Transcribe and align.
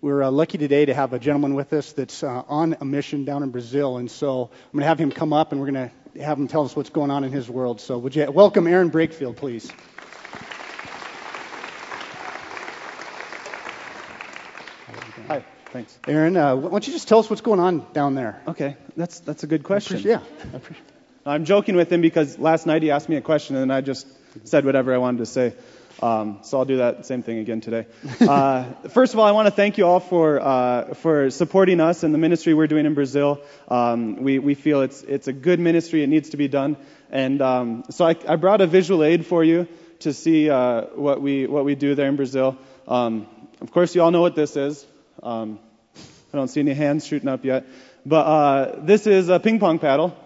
we're 0.00 0.22
uh, 0.22 0.30
lucky 0.30 0.58
today 0.58 0.84
to 0.84 0.94
have 0.94 1.12
a 1.12 1.18
gentleman 1.18 1.54
with 1.54 1.72
us 1.72 1.92
that's 1.92 2.22
uh, 2.22 2.42
on 2.48 2.76
a 2.80 2.84
mission 2.84 3.24
down 3.24 3.42
in 3.42 3.50
Brazil, 3.50 3.96
and 3.96 4.10
so 4.10 4.44
I'm 4.52 4.72
going 4.72 4.82
to 4.82 4.86
have 4.86 4.98
him 4.98 5.10
come 5.10 5.32
up, 5.32 5.52
and 5.52 5.60
we're 5.60 5.70
going 5.70 5.90
to 6.14 6.22
have 6.22 6.38
him 6.38 6.48
tell 6.48 6.64
us 6.64 6.76
what's 6.76 6.90
going 6.90 7.10
on 7.10 7.24
in 7.24 7.32
his 7.32 7.50
world. 7.50 7.80
So, 7.80 7.98
would 7.98 8.14
you 8.14 8.30
welcome 8.30 8.66
Aaron 8.66 8.90
Brakefield, 8.90 9.36
please? 9.36 9.70
Hi, 15.26 15.44
thanks. 15.72 15.98
Aaron, 16.06 16.36
uh, 16.36 16.54
why 16.54 16.70
don't 16.70 16.86
you 16.86 16.92
just 16.92 17.08
tell 17.08 17.18
us 17.18 17.28
what's 17.28 17.42
going 17.42 17.60
on 17.60 17.86
down 17.92 18.14
there? 18.14 18.40
Okay, 18.46 18.76
that's 18.96 19.20
that's 19.20 19.42
a 19.42 19.46
good 19.46 19.64
question. 19.64 20.00
Yeah. 20.00 20.20
I'm 21.26 21.44
joking 21.44 21.76
with 21.76 21.92
him 21.92 22.00
because 22.00 22.38
last 22.38 22.64
night 22.64 22.82
he 22.82 22.90
asked 22.90 23.08
me 23.08 23.16
a 23.16 23.20
question 23.20 23.56
and 23.56 23.70
I 23.70 23.82
just 23.82 24.06
said 24.44 24.64
whatever 24.64 24.94
I 24.94 24.98
wanted 24.98 25.18
to 25.18 25.26
say. 25.26 25.52
Um, 26.00 26.38
so 26.42 26.58
I'll 26.58 26.64
do 26.64 26.76
that 26.76 27.06
same 27.06 27.22
thing 27.22 27.38
again 27.38 27.60
today. 27.60 27.86
Uh, 28.20 28.64
first 28.90 29.14
of 29.14 29.18
all, 29.18 29.26
I 29.26 29.32
want 29.32 29.46
to 29.46 29.50
thank 29.50 29.78
you 29.78 29.86
all 29.86 29.98
for 29.98 30.40
uh, 30.40 30.94
for 30.94 31.30
supporting 31.30 31.80
us 31.80 32.04
and 32.04 32.14
the 32.14 32.18
ministry 32.18 32.54
we're 32.54 32.68
doing 32.68 32.86
in 32.86 32.94
Brazil. 32.94 33.40
Um, 33.66 34.22
we 34.22 34.38
we 34.38 34.54
feel 34.54 34.82
it's 34.82 35.02
it's 35.02 35.26
a 35.26 35.32
good 35.32 35.58
ministry. 35.58 36.04
It 36.04 36.08
needs 36.08 36.30
to 36.30 36.36
be 36.36 36.46
done. 36.46 36.76
And 37.10 37.42
um, 37.42 37.84
so 37.90 38.06
I, 38.06 38.14
I, 38.28 38.36
brought 38.36 38.60
a 38.60 38.66
visual 38.66 39.02
aid 39.02 39.24
for 39.24 39.42
you 39.42 39.66
to 40.00 40.12
see 40.12 40.50
uh, 40.50 40.82
what 40.94 41.20
we 41.20 41.46
what 41.46 41.64
we 41.64 41.74
do 41.74 41.94
there 41.94 42.08
in 42.08 42.16
Brazil. 42.16 42.56
Um, 42.86 43.26
of 43.60 43.72
course, 43.72 43.94
you 43.94 44.02
all 44.02 44.10
know 44.10 44.20
what 44.20 44.36
this 44.36 44.56
is. 44.56 44.86
Um, 45.22 45.58
I 46.32 46.36
don't 46.36 46.48
see 46.48 46.60
any 46.60 46.74
hands 46.74 47.06
shooting 47.06 47.28
up 47.28 47.44
yet, 47.44 47.66
but 48.06 48.26
uh, 48.26 48.80
this 48.82 49.06
is 49.06 49.30
a 49.30 49.40
ping 49.40 49.58
pong 49.58 49.78
paddle. 49.78 50.16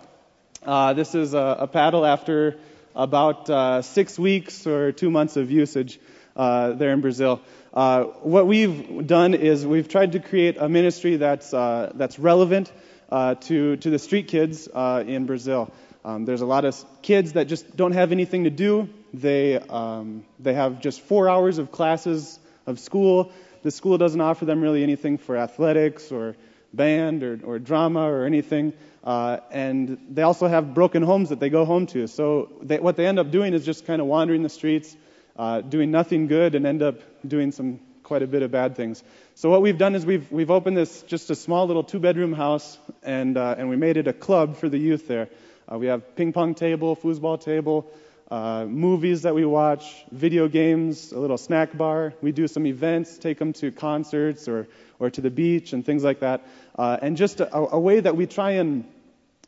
Uh, 0.62 0.92
this 0.92 1.14
is 1.14 1.32
a, 1.34 1.56
a 1.60 1.66
paddle 1.66 2.04
after 2.04 2.58
about 2.94 3.48
uh, 3.50 3.82
six 3.82 4.18
weeks 4.18 4.66
or 4.66 4.92
two 4.92 5.10
months 5.10 5.36
of 5.36 5.50
usage 5.50 5.98
uh, 6.36 6.72
there 6.72 6.92
in 6.92 7.00
Brazil. 7.00 7.40
Uh, 7.72 8.04
what 8.22 8.46
we've 8.46 9.06
done 9.06 9.34
is 9.34 9.66
we've 9.66 9.88
tried 9.88 10.12
to 10.12 10.20
create 10.20 10.56
a 10.58 10.68
ministry 10.68 11.16
that's 11.16 11.54
uh, 11.54 11.90
that's 11.94 12.18
relevant 12.18 12.72
uh, 13.10 13.34
to 13.36 13.76
to 13.76 13.90
the 13.90 13.98
street 13.98 14.28
kids 14.28 14.68
uh, 14.72 15.02
in 15.06 15.26
Brazil. 15.26 15.72
Um, 16.04 16.24
there's 16.24 16.40
a 16.40 16.46
lot 16.46 16.64
of 16.64 16.84
kids 17.02 17.34
that 17.34 17.46
just 17.46 17.76
don't 17.76 17.92
have 17.92 18.12
anything 18.12 18.44
to 18.44 18.50
do. 18.50 18.88
They 19.14 19.56
um, 19.58 20.24
they 20.38 20.54
have 20.54 20.80
just 20.80 21.00
four 21.00 21.28
hours 21.28 21.58
of 21.58 21.70
classes 21.70 22.38
of 22.66 22.78
school. 22.78 23.32
The 23.62 23.70
school 23.70 23.96
doesn't 23.98 24.20
offer 24.20 24.44
them 24.44 24.60
really 24.60 24.82
anything 24.82 25.18
for 25.18 25.36
athletics 25.36 26.10
or 26.10 26.36
band 26.72 27.22
or, 27.22 27.40
or 27.44 27.58
drama 27.58 28.10
or 28.10 28.24
anything. 28.24 28.72
Uh, 29.04 29.38
and 29.50 29.98
they 30.10 30.22
also 30.22 30.46
have 30.46 30.74
broken 30.74 31.02
homes 31.02 31.30
that 31.30 31.40
they 31.40 31.50
go 31.50 31.64
home 31.64 31.86
to. 31.86 32.06
So 32.06 32.50
they, 32.62 32.78
what 32.78 32.96
they 32.96 33.06
end 33.06 33.18
up 33.18 33.30
doing 33.30 33.52
is 33.52 33.64
just 33.64 33.84
kind 33.84 34.00
of 34.00 34.06
wandering 34.06 34.42
the 34.42 34.48
streets, 34.48 34.96
uh, 35.36 35.60
doing 35.60 35.90
nothing 35.90 36.28
good, 36.28 36.54
and 36.54 36.66
end 36.66 36.82
up 36.82 37.00
doing 37.26 37.50
some 37.50 37.80
quite 38.04 38.22
a 38.22 38.26
bit 38.26 38.42
of 38.42 38.50
bad 38.50 38.76
things. 38.76 39.02
So 39.34 39.50
what 39.50 39.62
we've 39.62 39.78
done 39.78 39.94
is 39.94 40.06
we've 40.06 40.30
we've 40.30 40.50
opened 40.50 40.76
this 40.76 41.02
just 41.02 41.30
a 41.30 41.34
small 41.34 41.66
little 41.66 41.82
two-bedroom 41.82 42.32
house, 42.32 42.78
and 43.02 43.36
uh, 43.36 43.56
and 43.58 43.68
we 43.68 43.76
made 43.76 43.96
it 43.96 44.06
a 44.06 44.12
club 44.12 44.56
for 44.56 44.68
the 44.68 44.78
youth 44.78 45.08
there. 45.08 45.28
Uh, 45.70 45.78
we 45.78 45.86
have 45.86 46.14
ping 46.14 46.32
pong 46.32 46.54
table, 46.54 46.94
foosball 46.94 47.40
table. 47.40 47.90
Uh, 48.30 48.64
movies 48.66 49.22
that 49.22 49.34
we 49.34 49.44
watch, 49.44 50.04
video 50.10 50.48
games, 50.48 51.12
a 51.12 51.18
little 51.18 51.36
snack 51.36 51.76
bar. 51.76 52.14
We 52.22 52.32
do 52.32 52.48
some 52.48 52.66
events, 52.66 53.18
take 53.18 53.38
them 53.38 53.52
to 53.54 53.70
concerts 53.70 54.48
or, 54.48 54.68
or 54.98 55.10
to 55.10 55.20
the 55.20 55.30
beach 55.30 55.72
and 55.74 55.84
things 55.84 56.02
like 56.02 56.20
that. 56.20 56.46
Uh, 56.78 56.96
and 57.02 57.16
just 57.16 57.40
a, 57.40 57.54
a, 57.54 57.78
way 57.78 58.00
that 58.00 58.16
we 58.16 58.26
try 58.26 58.52
and 58.52 58.86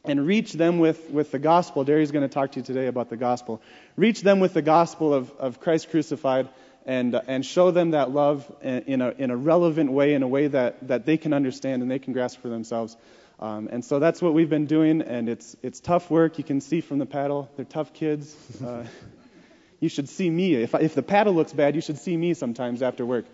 and 0.04 0.26
reach 0.26 0.52
them 0.52 0.78
with, 0.78 1.10
with 1.10 1.30
the 1.30 1.38
gospel. 1.38 1.82
Derry's 1.84 2.10
going 2.10 2.28
to 2.28 2.32
talk 2.32 2.52
to 2.52 2.60
you 2.60 2.64
today 2.64 2.86
about 2.88 3.08
the 3.08 3.16
gospel. 3.16 3.62
Reach 3.96 4.20
them 4.20 4.38
with 4.38 4.52
the 4.52 4.62
gospel 4.62 5.14
of, 5.14 5.30
of 5.38 5.60
Christ 5.60 5.90
crucified 5.90 6.48
and, 6.84 7.18
and 7.26 7.44
show 7.44 7.70
them 7.70 7.92
that 7.92 8.10
love 8.10 8.50
in 8.62 9.00
a, 9.00 9.10
in 9.10 9.30
a 9.30 9.36
relevant 9.36 9.90
way, 9.90 10.12
in 10.12 10.22
a 10.22 10.28
way 10.28 10.48
that, 10.48 10.88
that 10.88 11.06
they 11.06 11.16
can 11.16 11.32
understand 11.32 11.80
and 11.80 11.90
they 11.90 11.98
can 11.98 12.12
grasp 12.12 12.40
for 12.40 12.48
themselves. 12.48 12.96
Um, 13.44 13.68
and 13.70 13.84
so 13.84 13.98
that's 13.98 14.22
what 14.22 14.32
we've 14.32 14.48
been 14.48 14.64
doing, 14.64 15.02
and 15.02 15.28
it's, 15.28 15.54
it's 15.62 15.78
tough 15.78 16.10
work. 16.10 16.38
You 16.38 16.44
can 16.44 16.62
see 16.62 16.80
from 16.80 16.98
the 16.98 17.04
paddle, 17.04 17.50
they're 17.56 17.66
tough 17.66 17.92
kids. 17.92 18.34
Uh, 18.64 18.86
you 19.80 19.90
should 19.90 20.08
see 20.08 20.30
me. 20.30 20.54
If, 20.54 20.74
if 20.74 20.94
the 20.94 21.02
paddle 21.02 21.34
looks 21.34 21.52
bad, 21.52 21.74
you 21.74 21.82
should 21.82 21.98
see 21.98 22.16
me 22.16 22.32
sometimes 22.32 22.80
after 22.80 23.04
work. 23.04 23.26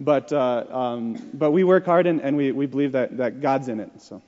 But, 0.00 0.32
uh, 0.32 0.64
um, 0.70 1.30
but 1.34 1.50
we 1.50 1.64
work 1.64 1.84
hard, 1.84 2.06
and, 2.06 2.22
and 2.22 2.34
we, 2.34 2.50
we 2.50 2.64
believe 2.64 2.92
that, 2.92 3.18
that 3.18 3.42
God's 3.42 3.68
in 3.68 3.80
it. 3.80 4.00
So. 4.00 4.22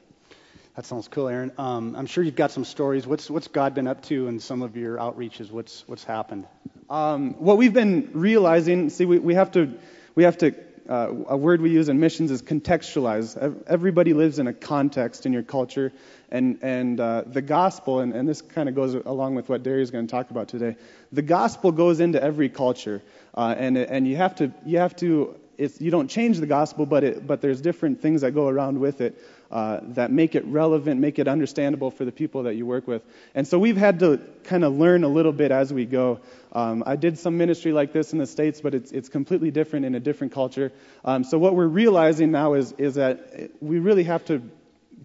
That 0.76 0.84
sounds 0.84 1.08
cool, 1.08 1.28
Aaron. 1.28 1.52
Um, 1.56 1.96
I'm 1.96 2.06
sure 2.06 2.22
you've 2.22 2.36
got 2.36 2.50
some 2.52 2.64
stories. 2.64 3.06
What's 3.06 3.28
what's 3.28 3.48
God 3.48 3.74
been 3.74 3.88
up 3.88 4.02
to 4.04 4.28
in 4.28 4.38
some 4.38 4.62
of 4.62 4.76
your 4.76 4.98
outreaches? 4.98 5.50
What's 5.50 5.82
what's 5.88 6.04
happened? 6.04 6.46
Um, 6.88 7.34
what 7.34 7.58
we've 7.58 7.74
been 7.74 8.10
realizing. 8.14 8.88
See, 8.88 9.04
we, 9.04 9.18
we 9.18 9.34
have 9.34 9.50
to 9.52 9.74
we 10.14 10.22
have 10.22 10.38
to. 10.38 10.54
Uh, 10.90 11.14
a 11.28 11.36
word 11.36 11.60
we 11.60 11.70
use 11.70 11.88
in 11.88 12.00
missions 12.00 12.32
is 12.32 12.42
contextualize. 12.42 13.62
Everybody 13.68 14.12
lives 14.12 14.40
in 14.40 14.48
a 14.48 14.52
context 14.52 15.24
in 15.24 15.32
your 15.32 15.44
culture, 15.44 15.92
and 16.30 16.58
and 16.62 16.98
uh, 16.98 17.22
the 17.24 17.42
gospel, 17.42 18.00
and, 18.00 18.12
and 18.12 18.28
this 18.28 18.42
kind 18.42 18.68
of 18.68 18.74
goes 18.74 18.94
along 18.94 19.36
with 19.36 19.48
what 19.48 19.62
Derry 19.62 19.82
is 19.82 19.92
going 19.92 20.08
to 20.08 20.10
talk 20.10 20.32
about 20.32 20.48
today. 20.48 20.74
The 21.12 21.22
gospel 21.22 21.70
goes 21.70 22.00
into 22.00 22.20
every 22.20 22.48
culture, 22.48 23.02
uh, 23.36 23.54
and 23.56 23.78
and 23.78 24.08
you 24.08 24.16
have 24.16 24.34
to 24.36 24.52
you 24.66 24.78
have 24.78 24.96
to. 24.96 25.36
It's, 25.56 25.78
you 25.80 25.90
don't 25.90 26.08
change 26.08 26.38
the 26.38 26.46
gospel, 26.46 26.86
but 26.86 27.04
it, 27.04 27.26
but 27.26 27.40
there's 27.40 27.60
different 27.60 28.00
things 28.00 28.22
that 28.22 28.32
go 28.32 28.48
around 28.48 28.80
with 28.80 29.00
it 29.00 29.16
uh, 29.50 29.80
that 29.82 30.10
make 30.12 30.34
it 30.34 30.44
relevant, 30.44 31.00
make 31.00 31.18
it 31.18 31.26
understandable 31.26 31.90
for 31.90 32.04
the 32.04 32.12
people 32.12 32.44
that 32.44 32.54
you 32.54 32.64
work 32.66 32.86
with. 32.86 33.02
And 33.34 33.46
so 33.46 33.58
we've 33.58 33.76
had 33.76 33.98
to 34.00 34.20
kind 34.44 34.64
of 34.64 34.74
learn 34.74 35.04
a 35.04 35.08
little 35.08 35.32
bit 35.32 35.50
as 35.50 35.72
we 35.72 35.86
go. 35.86 36.20
Um, 36.52 36.82
I 36.86 36.96
did 36.96 37.18
some 37.18 37.36
ministry 37.36 37.72
like 37.72 37.92
this 37.92 38.12
in 38.12 38.18
the 38.18 38.26
States, 38.26 38.60
but 38.60 38.74
it's, 38.74 38.92
it's 38.92 39.08
completely 39.08 39.50
different 39.50 39.86
in 39.86 39.94
a 39.94 40.00
different 40.00 40.32
culture. 40.32 40.72
Um, 41.04 41.24
so 41.24 41.38
what 41.38 41.54
we're 41.54 41.66
realizing 41.66 42.30
now 42.30 42.54
is, 42.54 42.72
is 42.78 42.94
that 42.94 43.50
we 43.60 43.78
really 43.78 44.04
have 44.04 44.24
to 44.26 44.42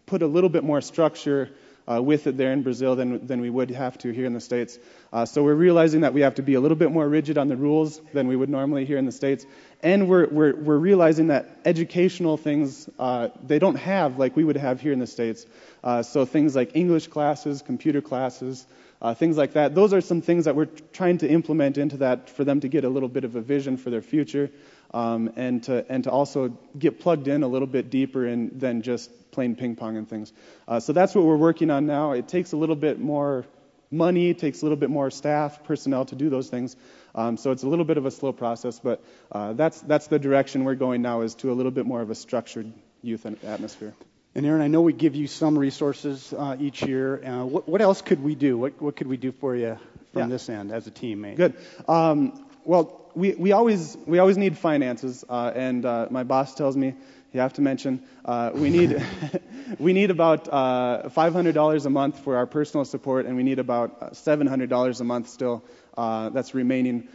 put 0.05 0.21
a 0.21 0.27
little 0.27 0.49
bit 0.49 0.63
more 0.63 0.81
structure 0.81 1.49
uh, 1.87 2.01
with 2.01 2.27
it 2.27 2.37
there 2.37 2.51
in 2.51 2.63
Brazil 2.63 2.95
than, 2.95 3.25
than 3.27 3.41
we 3.41 3.49
would 3.49 3.69
have 3.71 3.97
to 3.99 4.11
here 4.11 4.25
in 4.25 4.33
the 4.33 4.41
States. 4.41 4.79
Uh, 5.13 5.25
so 5.25 5.43
we're 5.43 5.53
realizing 5.53 6.01
that 6.01 6.13
we 6.13 6.21
have 6.21 6.35
to 6.35 6.41
be 6.41 6.55
a 6.55 6.59
little 6.59 6.77
bit 6.77 6.91
more 6.91 7.07
rigid 7.07 7.37
on 7.37 7.47
the 7.47 7.55
rules 7.55 8.01
than 8.13 8.27
we 8.27 8.35
would 8.35 8.49
normally 8.49 8.85
here 8.85 8.97
in 8.97 9.05
the 9.05 9.11
States. 9.11 9.45
And 9.83 10.09
we're, 10.09 10.27
we're, 10.27 10.55
we're 10.55 10.77
realizing 10.77 11.27
that 11.27 11.59
educational 11.65 12.37
things 12.37 12.89
uh, 12.97 13.29
they 13.45 13.59
don't 13.59 13.75
have 13.75 14.17
like 14.17 14.35
we 14.35 14.43
would 14.43 14.57
have 14.57 14.81
here 14.81 14.93
in 14.93 14.99
the 14.99 15.07
States. 15.07 15.45
Uh, 15.83 16.01
so 16.01 16.25
things 16.25 16.55
like 16.55 16.75
English 16.75 17.07
classes, 17.07 17.61
computer 17.61 18.01
classes, 18.01 18.65
uh, 19.01 19.13
things 19.13 19.37
like 19.37 19.53
that. 19.53 19.75
Those 19.75 19.93
are 19.93 20.01
some 20.01 20.21
things 20.21 20.45
that 20.45 20.55
we're 20.55 20.69
trying 20.93 21.19
to 21.19 21.29
implement 21.29 21.77
into 21.77 21.97
that 21.97 22.29
for 22.29 22.43
them 22.43 22.61
to 22.61 22.67
get 22.67 22.83
a 22.83 22.89
little 22.89 23.09
bit 23.09 23.23
of 23.23 23.35
a 23.35 23.41
vision 23.41 23.77
for 23.77 23.89
their 23.89 24.01
future. 24.01 24.49
Um, 24.95 25.33
and 25.35 25.61
to 25.63 25.85
and 25.89 26.05
to 26.05 26.09
also 26.09 26.57
get 26.79 27.01
plugged 27.01 27.27
in 27.27 27.43
a 27.43 27.47
little 27.49 27.67
bit 27.67 27.89
deeper 27.89 28.25
in 28.25 28.57
than 28.57 28.81
just 28.81 29.11
playing 29.31 29.57
ping 29.57 29.75
pong 29.75 29.97
and 29.97 30.09
things. 30.09 30.31
Uh, 30.69 30.79
so 30.79 30.93
that's 30.93 31.13
what 31.13 31.25
we're 31.25 31.35
working 31.35 31.69
on 31.69 31.85
now. 31.85 32.13
It 32.13 32.29
takes 32.29 32.53
a 32.53 32.57
little 32.57 32.77
bit 32.77 32.97
more 32.97 33.45
money, 33.91 34.29
it 34.29 34.39
takes 34.39 34.61
a 34.61 34.65
little 34.65 34.77
bit 34.77 34.89
more 34.89 35.11
staff, 35.11 35.65
personnel 35.65 36.05
to 36.05 36.15
do 36.15 36.29
those 36.29 36.49
things. 36.49 36.77
Um, 37.13 37.35
so 37.35 37.51
it's 37.51 37.63
a 37.63 37.67
little 37.67 37.83
bit 37.83 37.97
of 37.97 38.05
a 38.05 38.11
slow 38.11 38.31
process, 38.31 38.79
but 38.79 39.03
uh, 39.33 39.51
that's 39.51 39.81
that's 39.81 40.07
the 40.07 40.17
direction 40.17 40.63
we're 40.63 40.75
going 40.75 41.01
now 41.01 41.21
is 41.21 41.35
to 41.35 41.51
a 41.51 41.55
little 41.55 41.73
bit 41.73 41.85
more 41.85 41.99
of 41.99 42.09
a 42.09 42.15
structured 42.15 42.71
youth 43.01 43.25
atmosphere. 43.43 43.93
And 44.33 44.45
Aaron, 44.45 44.61
I 44.61 44.67
know 44.67 44.81
we 44.81 44.93
give 44.93 45.15
you 45.15 45.27
some 45.27 45.57
resources 45.57 46.33
uh, 46.33 46.57
each 46.59 46.83
year. 46.83 47.23
Uh, 47.23 47.45
what, 47.45 47.69
what, 47.69 47.81
else 47.81 48.01
could 48.01 48.21
we 48.21 48.35
do? 48.35 48.57
What, 48.57 48.81
what 48.81 48.97
could 48.97 49.07
we 49.07 49.15
do 49.15 49.31
for 49.31 49.55
you 49.55 49.77
from 50.11 50.23
yeah. 50.23 50.27
this 50.27 50.49
end 50.49 50.73
as 50.73 50.87
a 50.87 50.91
teammate? 50.91 51.37
Good. 51.37 51.55
Um, 51.87 52.45
well, 52.65 53.04
we, 53.15 53.33
we 53.33 53.51
always 53.53 53.97
we 54.05 54.19
always 54.19 54.37
need 54.37 54.57
finances, 54.57 55.23
uh, 55.29 55.51
and 55.55 55.85
uh, 55.85 56.07
my 56.11 56.23
boss 56.23 56.53
tells 56.53 56.75
me 56.75 56.93
you 57.31 57.39
have 57.39 57.53
to 57.53 57.61
mention 57.61 58.03
uh, 58.25 58.51
we 58.53 58.69
need 58.69 59.01
we 59.79 59.93
need 59.93 60.11
about 60.11 60.47
uh, 60.51 61.03
$500 61.07 61.85
a 61.85 61.89
month 61.89 62.19
for 62.19 62.35
our 62.35 62.45
personal 62.45 62.85
support, 62.85 63.25
and 63.25 63.35
we 63.35 63.43
need 63.43 63.59
about 63.59 63.97
uh, 64.01 64.09
$700 64.09 65.01
a 65.01 65.03
month 65.03 65.29
still 65.29 65.63
uh, 65.97 66.29
that's 66.29 66.53
remaining 66.53 67.07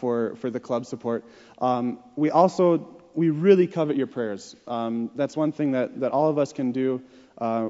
for 0.00 0.36
for 0.36 0.50
the 0.50 0.60
club 0.60 0.86
support. 0.86 1.24
Um, 1.60 1.98
we 2.16 2.30
also 2.30 2.96
we 3.14 3.30
really 3.30 3.66
covet 3.66 3.96
your 3.96 4.06
prayers. 4.06 4.54
Um, 4.68 5.10
that's 5.16 5.36
one 5.36 5.50
thing 5.52 5.72
that 5.72 6.00
that 6.00 6.12
all 6.12 6.30
of 6.30 6.38
us 6.38 6.52
can 6.52 6.70
do. 6.70 7.02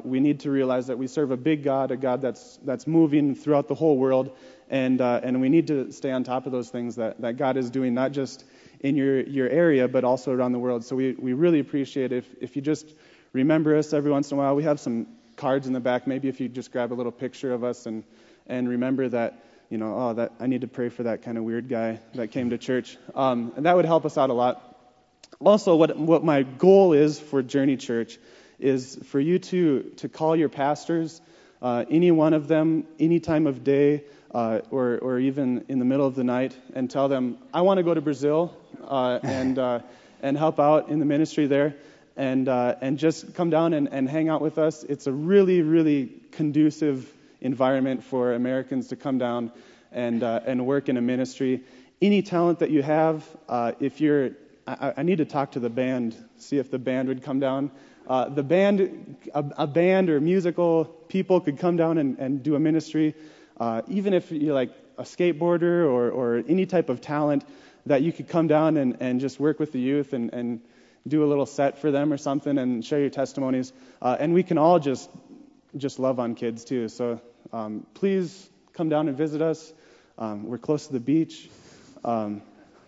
We 0.05 0.21
need 0.21 0.41
to 0.41 0.51
realize 0.51 0.89
that 0.89 0.99
we 0.99 1.07
serve 1.07 1.31
a 1.31 1.37
big 1.37 1.63
God, 1.63 1.91
a 1.91 1.97
God 1.97 2.21
that's 2.21 2.59
that's 2.65 2.87
moving 2.87 3.35
throughout 3.35 3.69
the 3.69 3.75
whole 3.75 3.97
world, 3.97 4.37
and 4.71 5.01
and 5.01 5.41
we 5.41 5.51
need 5.51 5.67
to 5.67 5.93
stay 5.93 6.11
on 6.11 6.25
top 6.25 6.47
of 6.47 6.53
those 6.53 6.71
things 6.71 6.97
that 6.97 7.21
that 7.21 7.37
God 7.37 7.59
is 7.59 7.71
doing, 7.71 7.93
not 7.93 8.13
just 8.13 8.45
in 8.81 8.97
your, 8.97 9.21
your 9.21 9.49
area, 9.49 9.87
but 9.89 10.05
also 10.05 10.33
around 10.33 10.53
the 10.53 10.59
world. 10.59 10.85
So 10.85 10.97
we, 10.97 11.13
we 11.13 11.35
really 11.35 11.61
appreciate 11.61 12.13
if, 12.13 12.27
if 12.41 12.57
you 12.57 12.63
just 12.63 12.95
remember 13.33 13.77
us 13.77 13.93
every 13.93 14.11
once 14.11 14.31
in 14.31 14.39
a 14.39 14.41
while. 14.41 14.57
We 14.57 14.63
have 14.63 14.81
some 14.81 15.07
cards 15.37 15.67
in 15.67 15.73
the 15.73 15.81
back. 15.81 16.07
Maybe 16.07 16.29
if 16.29 16.41
you 16.41 16.49
just 16.49 16.73
grab 16.73 16.93
a 16.93 16.95
little 16.95 17.13
picture 17.13 17.53
of 17.53 17.63
us 17.63 17.87
and, 17.87 18.05
and 18.47 18.69
remember 18.69 19.09
that, 19.11 19.45
you 19.69 19.79
know, 19.79 19.95
oh, 19.99 20.15
that 20.15 20.33
I 20.41 20.47
need 20.47 20.63
to 20.63 20.67
pray 20.67 20.89
for 20.89 21.05
that 21.05 21.23
kind 21.23 21.37
of 21.37 21.45
weird 21.45 21.69
guy 21.69 22.01
that 22.15 22.29
came 22.29 22.51
to 22.51 22.59
church. 22.59 22.97
Um, 23.15 23.53
and 23.57 23.67
that 23.67 23.77
would 23.77 23.85
help 23.85 24.07
us 24.07 24.17
out 24.17 24.31
a 24.31 24.35
lot. 24.35 24.67
Also, 25.41 25.77
what, 25.77 25.97
what 25.97 26.25
my 26.25 26.43
goal 26.43 26.93
is 26.95 27.21
for 27.21 27.43
Journey 27.43 27.77
Church 27.77 28.19
is 28.59 28.99
for 29.05 29.21
you 29.21 29.39
to, 29.39 29.93
to 29.99 30.09
call 30.09 30.37
your 30.37 30.49
pastors, 30.49 31.21
uh, 31.63 31.85
any 31.91 32.11
one 32.11 32.33
of 32.35 32.49
them, 32.49 32.87
any 32.99 33.21
time 33.21 33.47
of 33.47 33.63
day, 33.63 34.05
uh, 34.35 34.61
or, 34.71 34.99
or 34.99 35.19
even 35.19 35.65
in 35.69 35.79
the 35.79 35.85
middle 35.85 36.07
of 36.07 36.15
the 36.15 36.25
night 36.25 36.57
and 36.75 36.91
tell 36.91 37.09
them, 37.09 37.39
I 37.53 37.63
want 37.63 37.79
to 37.79 37.83
go 37.83 37.95
to 37.95 38.01
Brazil, 38.01 38.57
uh, 38.87 39.19
and, 39.23 39.59
uh, 39.59 39.81
and 40.23 40.37
help 40.37 40.61
out 40.61 40.89
in 40.89 40.99
the 40.99 41.07
ministry 41.07 41.47
there 41.47 41.77
and, 42.17 42.49
uh, 42.49 42.77
and 42.81 42.99
just 42.99 43.35
come 43.35 43.51
down 43.51 43.73
and, 43.73 43.89
and 43.91 44.09
hang 44.09 44.29
out 44.29 44.43
with 44.43 44.59
us. 44.59 44.85
It's 44.85 45.07
a 45.07 45.13
really, 45.13 45.63
really 45.63 46.13
conducive 46.33 47.11
environment 47.41 48.05
for 48.05 48.35
Americans 48.35 48.89
to 48.89 48.97
come 48.97 49.19
down 49.19 49.53
and, 49.93 50.23
uh, 50.23 50.41
and 50.45 50.67
work 50.67 50.89
in 50.89 50.97
a 50.97 51.01
ministry. 51.01 51.63
Any 52.03 52.23
talent 52.23 52.59
that 52.61 52.71
you 52.71 52.83
have, 52.83 53.25
uh, 53.49 53.73
if 53.81 54.01
you're, 54.01 54.31
I, 54.67 54.95
I, 54.99 55.03
need 55.03 55.19
to 55.19 55.25
talk 55.25 55.53
to 55.53 55.61
the 55.61 55.71
band, 55.71 56.17
see 56.37 56.59
if 56.59 56.71
the 56.71 56.79
band 56.79 57.09
would 57.09 57.23
come 57.23 57.41
down. 57.41 57.71
Uh, 58.07 58.29
the 58.29 58.43
band, 58.43 59.17
a, 59.35 59.45
a, 59.59 59.67
band 59.67 60.11
or 60.11 60.21
musical 60.21 60.85
people 60.85 61.41
could 61.41 61.59
come 61.59 61.77
down 61.77 61.99
and, 61.99 62.19
and 62.19 62.43
do 62.43 62.55
a 62.55 62.59
ministry. 62.59 63.15
Uh, 63.61 63.83
even 63.89 64.15
if 64.15 64.33
you're 64.33 64.55
like 64.55 64.73
a 64.99 65.03
skateboarder 65.03 65.85
or, 65.85 66.11
or 66.11 66.43
any 66.49 66.67
type 66.67 66.89
of 66.89 67.01
talent, 67.01 67.45
that 67.87 68.03
you 68.03 68.13
could 68.13 68.29
come 68.29 68.47
down 68.47 68.77
and, 68.77 68.97
and 69.01 69.21
just 69.21 69.39
work 69.39 69.61
with 69.61 69.73
the 69.73 69.79
youth 69.79 70.13
and, 70.13 70.33
and 70.33 70.61
do 71.07 71.25
a 71.25 71.27
little 71.27 71.47
set 71.47 71.79
for 71.79 71.91
them 71.91 72.13
or 72.13 72.17
something 72.17 72.59
and 72.59 72.85
share 72.85 73.01
your 73.01 73.11
testimonies. 73.11 73.73
Uh, 74.03 74.17
and 74.19 74.35
we 74.35 74.43
can 74.43 74.59
all 74.59 74.79
just 74.79 75.09
just 75.77 75.99
love 75.99 76.19
on 76.19 76.35
kids 76.35 76.65
too. 76.65 76.89
So 76.89 77.21
um, 77.53 77.87
please 77.95 78.49
come 78.73 78.89
down 78.89 79.09
and 79.09 79.17
visit 79.17 79.41
us. 79.41 79.73
Um, 80.19 80.45
we're 80.45 80.59
close 80.59 80.87
to 80.89 80.93
the 80.93 81.01
beach. 81.01 81.49
Um, 82.05 82.43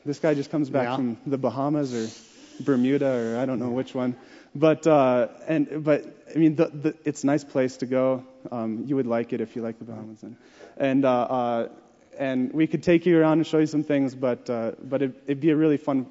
this 0.04 0.18
guy 0.18 0.34
just 0.34 0.50
comes 0.50 0.68
back 0.68 0.88
yeah. 0.88 0.96
from 0.96 1.16
the 1.26 1.38
Bahamas 1.38 1.94
or 1.94 2.64
Bermuda 2.64 3.06
or 3.06 3.38
I 3.38 3.46
don't 3.46 3.60
know 3.60 3.70
which 3.70 3.94
one. 3.94 4.16
But 4.54 4.86
uh, 4.86 5.28
and 5.46 5.82
but 5.82 6.04
I 6.34 6.38
mean 6.38 6.56
the, 6.56 6.66
the, 6.66 6.94
it's 7.04 7.22
a 7.24 7.26
nice 7.26 7.44
place 7.44 7.78
to 7.78 7.86
go. 7.86 8.24
Um, 8.50 8.84
you 8.86 8.96
would 8.96 9.06
like 9.06 9.32
it 9.32 9.40
if 9.40 9.56
you 9.56 9.62
like 9.62 9.78
the 9.78 9.84
Bahamas. 9.84 10.22
And 10.22 10.36
and, 10.76 11.04
uh, 11.04 11.10
uh, 11.10 11.68
and 12.18 12.52
we 12.52 12.66
could 12.66 12.82
take 12.82 13.06
you 13.06 13.18
around 13.18 13.38
and 13.38 13.46
show 13.46 13.58
you 13.58 13.66
some 13.66 13.82
things, 13.82 14.14
but 14.14 14.48
uh, 14.50 14.72
but 14.82 15.02
it, 15.02 15.22
it'd 15.26 15.40
be 15.40 15.50
a 15.50 15.56
really 15.56 15.78
fun 15.78 16.06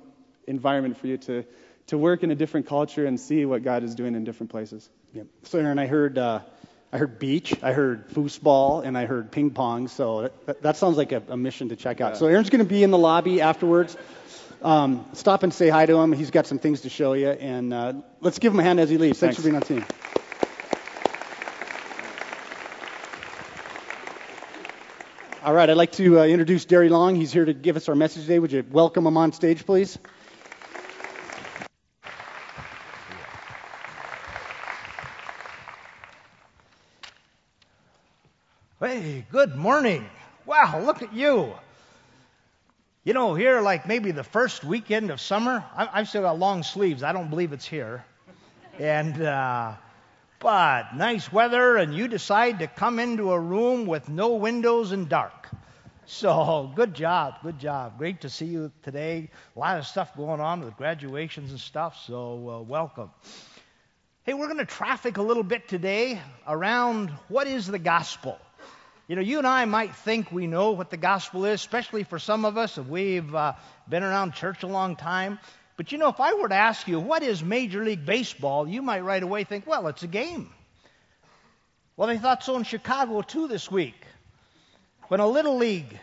environment 0.48 0.98
for 0.98 1.08
you 1.08 1.18
to 1.18 1.46
to 1.88 1.98
work 1.98 2.24
in 2.24 2.32
a 2.32 2.36
different 2.36 2.68
culture 2.68 3.06
and 3.06 3.20
see 3.20 3.46
what 3.46 3.64
God 3.64 3.84
is 3.84 3.96
doing 3.96 4.16
in 4.16 4.24
different 4.24 4.52
places. 4.52 4.90
Yep. 5.14 5.28
So 5.44 5.60
Aaron, 5.60 5.78
I 5.78 5.88
heard 5.88 6.18
uh, 6.18 6.40
I 6.92 6.98
heard 6.98 7.20
beach, 7.20 7.54
I 7.62 7.74
heard 7.74 8.10
foosball, 8.10 8.84
and 8.84 8.98
I 8.98 9.06
heard 9.06 9.32
ping 9.32 9.52
pong. 9.52 9.88
So 9.88 10.32
that, 10.46 10.62
that 10.62 10.78
sounds 10.78 10.98
like 10.98 11.12
a, 11.12 11.22
a, 11.30 11.38
mission 11.38 11.70
to 11.70 11.76
check 11.76 12.02
out. 12.02 12.14
Yeah. 12.14 12.20
So 12.20 12.26
Aaron's 12.28 12.50
going 12.50 12.60
to 12.60 12.70
be 12.70 12.84
in 12.84 12.92
the 12.92 12.98
lobby 12.98 13.42
afterwards. 13.42 13.96
Um, 14.62 15.08
stop 15.14 15.42
and 15.42 15.52
say 15.52 15.70
hi 15.70 15.88
to 15.88 15.98
him. 15.98 16.14
He's 16.14 16.30
got 16.30 16.46
some 16.46 16.60
things 16.60 16.82
to 16.82 16.90
show 16.90 17.14
you, 17.14 17.30
and 17.30 17.74
uh, 17.74 17.94
let's 18.20 18.38
give 18.38 18.54
him 18.54 18.60
a 18.60 18.64
hand 18.64 18.80
as 18.80 18.90
he 18.90 18.98
leaves. 18.98 19.20
Thanks, 19.20 19.38
Thanks 19.38 19.38
for 19.38 19.44
being 19.44 19.56
on 19.56 19.62
the 19.62 19.68
team. 19.68 19.86
All 25.44 25.56
right, 25.56 25.68
I'd 25.68 25.78
like 25.78 25.94
to 25.94 26.20
uh, 26.20 26.26
introduce 26.26 26.66
Derry 26.66 26.90
Long. 26.90 27.16
He's 27.16 27.34
here 27.34 27.46
to 27.46 27.54
give 27.54 27.76
us 27.76 27.90
our 27.90 27.96
message 27.96 28.24
today. 28.24 28.38
Would 28.38 28.52
you 28.52 28.64
welcome 28.70 29.08
him 29.08 29.18
on 29.18 29.32
stage, 29.32 29.66
please? 29.66 29.98
Hey, 38.80 39.26
good 39.32 39.56
morning. 39.56 40.08
Wow, 40.46 40.82
look 40.86 41.02
at 41.02 41.14
you. 41.14 41.56
You 43.04 43.14
know, 43.14 43.34
here, 43.34 43.62
like 43.62 43.88
maybe 43.88 44.12
the 44.12 44.24
first 44.24 44.64
weekend 44.64 45.10
of 45.10 45.20
summer, 45.20 45.66
I've 45.76 46.08
still 46.08 46.22
got 46.22 46.38
long 46.38 46.62
sleeves. 46.62 47.02
I 47.02 47.14
don't 47.14 47.32
believe 47.32 47.52
it's 47.52 47.66
here. 47.66 48.06
And, 48.78 49.20
uh, 49.20 49.74
but 50.38 50.96
nice 50.96 51.34
weather, 51.34 51.78
and 51.78 51.96
you 51.96 52.08
decide 52.08 52.60
to 52.60 52.68
come 52.68 53.00
into 53.00 53.32
a 53.32 53.40
room 53.40 53.88
with 53.88 54.08
no 54.08 54.36
windows 54.36 54.92
and 54.92 55.10
dark. 55.10 55.50
So, 56.06 56.72
good 56.76 56.94
job, 56.94 57.38
good 57.42 57.58
job. 57.58 57.98
Great 57.98 58.22
to 58.22 58.30
see 58.30 58.46
you 58.46 58.72
today. 58.84 59.32
A 59.56 59.60
lot 59.60 59.80
of 59.80 59.88
stuff 59.88 60.16
going 60.16 60.40
on 60.40 60.62
with 60.64 60.78
graduations 60.78 61.50
and 61.50 61.60
stuff, 61.60 62.04
so 62.06 62.50
uh, 62.50 62.62
welcome. 62.62 63.10
Hey, 64.26 64.36
we're 64.36 64.46
going 64.46 64.60
to 64.60 64.66
traffic 64.66 65.18
a 65.18 65.24
little 65.24 65.42
bit 65.42 65.68
today 65.68 66.22
around 66.48 67.10
what 67.30 67.48
is 67.48 67.66
the 67.66 67.80
gospel. 67.80 68.38
You 69.12 69.18
know, 69.18 69.24
you 69.24 69.40
and 69.40 69.48
I 69.48 69.66
might 69.66 69.94
think 69.94 70.32
we 70.32 70.48
know 70.48 70.72
what 70.72 70.90
the 70.90 70.96
gospel 70.96 71.44
is, 71.44 71.56
especially 71.56 72.04
for 72.04 72.18
some 72.18 72.46
of 72.46 72.58
us 72.58 72.78
if 72.78 72.88
we've 72.88 73.36
uh, 73.36 73.56
been 73.90 74.04
around 74.04 74.36
church 74.36 74.64
a 74.64 74.68
long 74.68 74.96
time. 74.96 75.38
But 75.76 75.92
you 75.92 75.98
know, 75.98 76.08
if 76.08 76.22
I 76.22 76.34
were 76.36 76.48
to 76.48 76.56
ask 76.56 76.88
you, 76.88 76.98
what 76.98 77.22
is 77.22 77.44
Major 77.44 77.84
League 77.84 78.06
Baseball, 78.06 78.70
you 78.70 78.82
might 78.82 79.02
right 79.02 79.22
away 79.22 79.44
think, 79.44 79.68
well, 79.68 79.88
it's 79.88 80.04
a 80.04 80.08
game. 80.08 80.50
Well, 81.98 82.08
they 82.08 82.20
thought 82.20 82.42
so 82.42 82.56
in 82.56 82.64
Chicago 82.64 83.22
too 83.22 83.50
this 83.50 83.70
week 83.70 84.02
when 85.10 85.20
a 85.20 85.28
Little 85.28 85.58
League 85.58 86.00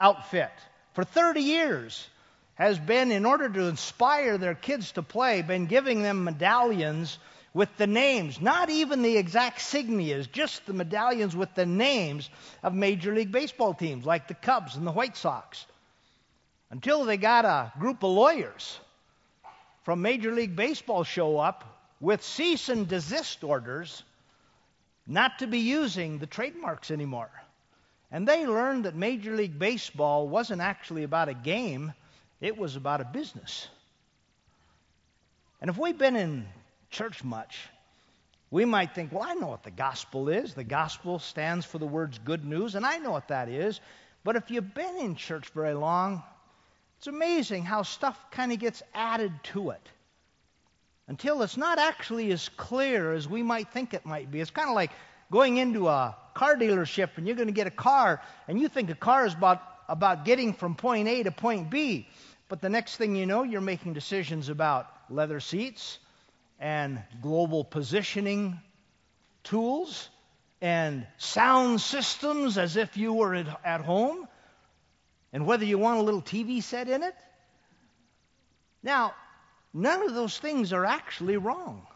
outfit 0.00 0.50
for 0.94 1.04
30 1.04 1.42
years 1.42 2.04
has 2.56 2.80
been, 2.80 3.12
in 3.12 3.26
order 3.26 3.48
to 3.48 3.66
inspire 3.66 4.38
their 4.38 4.56
kids 4.56 4.90
to 4.90 5.02
play, 5.02 5.42
been 5.42 5.66
giving 5.66 6.02
them 6.02 6.24
medallions 6.24 7.16
with 7.52 7.68
the 7.76 7.86
names, 7.86 8.40
not 8.40 8.70
even 8.70 9.02
the 9.02 9.16
exact 9.16 9.58
signias, 9.58 10.30
just 10.30 10.64
the 10.66 10.72
medallions 10.72 11.34
with 11.34 11.52
the 11.54 11.66
names 11.66 12.30
of 12.62 12.74
Major 12.74 13.12
League 13.12 13.32
Baseball 13.32 13.74
teams 13.74 14.04
like 14.04 14.28
the 14.28 14.34
Cubs 14.34 14.76
and 14.76 14.86
the 14.86 14.92
White 14.92 15.16
Sox. 15.16 15.66
Until 16.70 17.04
they 17.04 17.16
got 17.16 17.44
a 17.44 17.72
group 17.80 18.04
of 18.04 18.10
lawyers 18.10 18.78
from 19.82 20.02
Major 20.02 20.32
League 20.32 20.54
Baseball 20.54 21.02
show 21.02 21.38
up 21.38 21.64
with 22.00 22.22
cease 22.22 22.68
and 22.68 22.86
desist 22.86 23.42
orders 23.42 24.04
not 25.06 25.40
to 25.40 25.48
be 25.48 25.58
using 25.58 26.18
the 26.18 26.26
trademarks 26.26 26.92
anymore. 26.92 27.30
And 28.12 28.26
they 28.26 28.46
learned 28.46 28.84
that 28.84 28.94
Major 28.94 29.34
League 29.34 29.58
Baseball 29.58 30.28
wasn't 30.28 30.60
actually 30.60 31.02
about 31.02 31.28
a 31.28 31.34
game, 31.34 31.92
it 32.40 32.56
was 32.56 32.76
about 32.76 33.00
a 33.00 33.04
business. 33.04 33.68
And 35.60 35.68
if 35.68 35.76
we've 35.76 35.98
been 35.98 36.16
in 36.16 36.46
church 36.90 37.24
much, 37.24 37.58
we 38.50 38.64
might 38.64 38.94
think, 38.94 39.12
well, 39.12 39.22
I 39.22 39.34
know 39.34 39.46
what 39.46 39.62
the 39.62 39.70
gospel 39.70 40.28
is. 40.28 40.54
The 40.54 40.64
gospel 40.64 41.18
stands 41.18 41.64
for 41.64 41.78
the 41.78 41.86
words 41.86 42.18
good 42.18 42.44
news, 42.44 42.74
and 42.74 42.84
I 42.84 42.98
know 42.98 43.12
what 43.12 43.28
that 43.28 43.48
is. 43.48 43.80
But 44.24 44.36
if 44.36 44.50
you've 44.50 44.74
been 44.74 44.96
in 44.98 45.14
church 45.14 45.50
very 45.50 45.74
long, 45.74 46.22
it's 46.98 47.06
amazing 47.06 47.64
how 47.64 47.82
stuff 47.82 48.18
kind 48.30 48.52
of 48.52 48.58
gets 48.58 48.82
added 48.92 49.32
to 49.44 49.70
it 49.70 49.88
until 51.08 51.42
it's 51.42 51.56
not 51.56 51.78
actually 51.78 52.30
as 52.32 52.48
clear 52.50 53.12
as 53.12 53.28
we 53.28 53.42
might 53.42 53.72
think 53.72 53.94
it 53.94 54.04
might 54.04 54.30
be. 54.30 54.40
It's 54.40 54.50
kind 54.50 54.68
of 54.68 54.74
like 54.74 54.90
going 55.30 55.56
into 55.56 55.88
a 55.88 56.16
car 56.34 56.56
dealership 56.56 57.10
and 57.16 57.26
you're 57.26 57.36
going 57.36 57.48
to 57.48 57.54
get 57.54 57.66
a 57.66 57.70
car, 57.70 58.20
and 58.48 58.60
you 58.60 58.68
think 58.68 58.90
a 58.90 58.94
car 58.94 59.26
is 59.26 59.32
about, 59.32 59.62
about 59.88 60.24
getting 60.24 60.52
from 60.52 60.74
point 60.74 61.08
A 61.08 61.22
to 61.22 61.30
point 61.30 61.70
B. 61.70 62.08
But 62.48 62.60
the 62.60 62.68
next 62.68 62.96
thing 62.96 63.14
you 63.14 63.26
know, 63.26 63.44
you're 63.44 63.60
making 63.60 63.92
decisions 63.92 64.48
about 64.48 64.88
leather 65.08 65.38
seats, 65.40 66.00
and 66.60 67.02
global 67.22 67.64
positioning 67.64 68.60
tools 69.42 70.10
and 70.60 71.06
sound 71.16 71.80
systems 71.80 72.58
as 72.58 72.76
if 72.76 72.98
you 72.98 73.14
were 73.14 73.34
at, 73.34 73.46
at 73.64 73.80
home, 73.80 74.28
and 75.32 75.46
whether 75.46 75.64
you 75.64 75.78
want 75.78 75.98
a 75.98 76.02
little 76.02 76.20
TV 76.20 76.62
set 76.62 76.88
in 76.88 77.02
it. 77.02 77.14
Now, 78.82 79.14
none 79.72 80.02
of 80.02 80.14
those 80.14 80.38
things 80.38 80.74
are 80.74 80.84
actually 80.84 81.38
wrong. 81.38 81.86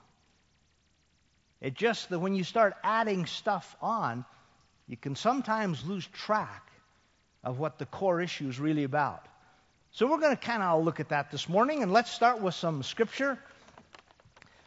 It's 1.60 1.76
just 1.76 2.08
that 2.08 2.18
when 2.18 2.34
you 2.34 2.44
start 2.44 2.74
adding 2.82 3.26
stuff 3.26 3.76
on, 3.82 4.24
you 4.86 4.96
can 4.96 5.14
sometimes 5.14 5.84
lose 5.84 6.06
track 6.06 6.70
of 7.42 7.58
what 7.58 7.78
the 7.78 7.86
core 7.86 8.20
issue 8.20 8.48
is 8.48 8.58
really 8.58 8.84
about. 8.84 9.26
So 9.90 10.06
we're 10.06 10.18
going 10.18 10.36
to 10.36 10.42
kind 10.42 10.62
of 10.62 10.84
look 10.84 11.00
at 11.00 11.10
that 11.10 11.30
this 11.30 11.48
morning, 11.48 11.82
and 11.82 11.92
let's 11.92 12.10
start 12.10 12.40
with 12.40 12.54
some 12.54 12.82
scripture 12.82 13.38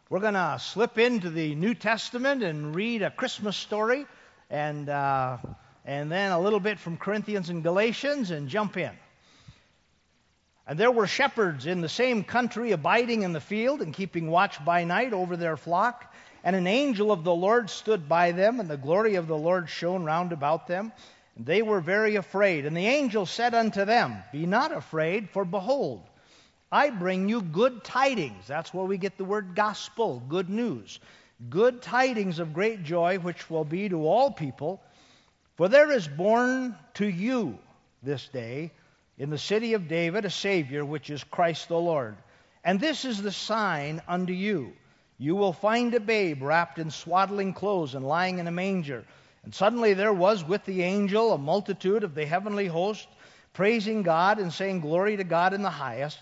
we're 0.09 0.19
going 0.21 0.35
to 0.35 0.57
slip 0.59 0.97
into 0.97 1.29
the 1.29 1.53
New 1.55 1.73
Testament 1.73 2.41
and 2.41 2.73
read 2.73 3.01
a 3.01 3.11
Christmas 3.11 3.57
story 3.57 4.05
and, 4.49 4.87
uh, 4.87 5.37
and 5.83 6.09
then 6.09 6.31
a 6.31 6.39
little 6.39 6.61
bit 6.61 6.79
from 6.79 6.95
Corinthians 6.95 7.49
and 7.49 7.61
Galatians 7.61 8.31
and 8.31 8.47
jump 8.47 8.77
in. 8.77 8.91
And 10.65 10.79
there 10.79 10.91
were 10.91 11.07
shepherds 11.07 11.65
in 11.65 11.81
the 11.81 11.89
same 11.89 12.23
country 12.23 12.71
abiding 12.71 13.23
in 13.23 13.33
the 13.33 13.41
field 13.41 13.81
and 13.81 13.93
keeping 13.93 14.31
watch 14.31 14.63
by 14.63 14.85
night 14.85 15.11
over 15.11 15.35
their 15.35 15.57
flock. 15.57 16.13
And 16.41 16.55
an 16.55 16.67
angel 16.67 17.11
of 17.11 17.25
the 17.25 17.35
Lord 17.35 17.69
stood 17.69 18.07
by 18.07 18.31
them, 18.31 18.61
and 18.61 18.69
the 18.69 18.77
glory 18.77 19.15
of 19.15 19.27
the 19.27 19.35
Lord 19.35 19.69
shone 19.69 20.05
round 20.05 20.31
about 20.31 20.67
them. 20.67 20.93
And 21.35 21.45
they 21.45 21.61
were 21.61 21.81
very 21.81 22.15
afraid. 22.15 22.65
And 22.65 22.77
the 22.77 22.87
angel 22.87 23.25
said 23.25 23.53
unto 23.53 23.83
them, 23.83 24.23
Be 24.31 24.45
not 24.45 24.71
afraid, 24.71 25.29
for 25.29 25.43
behold, 25.43 26.01
I 26.71 26.89
bring 26.89 27.29
you 27.29 27.41
good 27.41 27.83
tidings. 27.83 28.45
That's 28.45 28.73
where 28.73 28.85
we 28.85 28.97
get 28.97 29.17
the 29.17 29.23
word 29.25 29.55
gospel, 29.55 30.21
good 30.27 30.49
news. 30.49 30.99
Good 31.49 31.81
tidings 31.81 32.39
of 32.39 32.53
great 32.53 32.83
joy, 32.83 33.19
which 33.19 33.49
will 33.49 33.63
be 33.63 33.87
to 33.89 34.05
all 34.05 34.31
people. 34.31 34.81
For 35.55 35.69
there 35.69 35.91
is 35.91 36.07
born 36.07 36.75
to 36.95 37.07
you 37.07 37.57
this 38.03 38.27
day 38.27 38.71
in 39.17 39.29
the 39.29 39.37
city 39.37 39.73
of 39.75 39.87
David 39.87 40.25
a 40.25 40.29
Savior, 40.29 40.83
which 40.83 41.09
is 41.09 41.23
Christ 41.23 41.69
the 41.69 41.79
Lord. 41.79 42.17
And 42.63 42.79
this 42.79 43.05
is 43.05 43.21
the 43.21 43.31
sign 43.31 44.01
unto 44.07 44.33
you. 44.33 44.73
You 45.17 45.35
will 45.35 45.53
find 45.53 45.93
a 45.93 45.99
babe 45.99 46.41
wrapped 46.41 46.79
in 46.79 46.91
swaddling 46.91 47.53
clothes 47.53 47.95
and 47.95 48.05
lying 48.05 48.39
in 48.39 48.47
a 48.47 48.51
manger. 48.51 49.05
And 49.43 49.55
suddenly 49.55 49.93
there 49.93 50.13
was 50.13 50.43
with 50.43 50.65
the 50.65 50.83
angel 50.83 51.31
a 51.31 51.37
multitude 51.37 52.03
of 52.03 52.13
the 52.13 52.25
heavenly 52.25 52.67
host, 52.67 53.07
praising 53.53 54.03
God 54.03 54.37
and 54.37 54.51
saying, 54.51 54.81
Glory 54.81 55.15
to 55.15 55.23
God 55.23 55.53
in 55.53 55.61
the 55.61 55.69
highest 55.69 56.19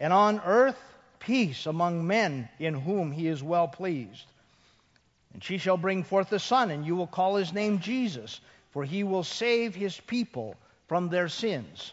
and 0.00 0.12
on 0.12 0.40
earth 0.44 0.78
peace 1.20 1.66
among 1.66 2.06
men 2.06 2.48
in 2.58 2.74
whom 2.74 3.12
he 3.12 3.26
is 3.26 3.42
well 3.42 3.68
pleased. 3.68 4.24
And 5.32 5.42
she 5.42 5.58
shall 5.58 5.76
bring 5.76 6.04
forth 6.04 6.32
a 6.32 6.38
son, 6.38 6.70
and 6.70 6.86
you 6.86 6.96
will 6.96 7.06
call 7.06 7.36
his 7.36 7.52
name 7.52 7.80
Jesus, 7.80 8.40
for 8.70 8.84
he 8.84 9.04
will 9.04 9.24
save 9.24 9.74
his 9.74 9.98
people 10.00 10.56
from 10.88 11.08
their 11.08 11.28
sins. 11.28 11.92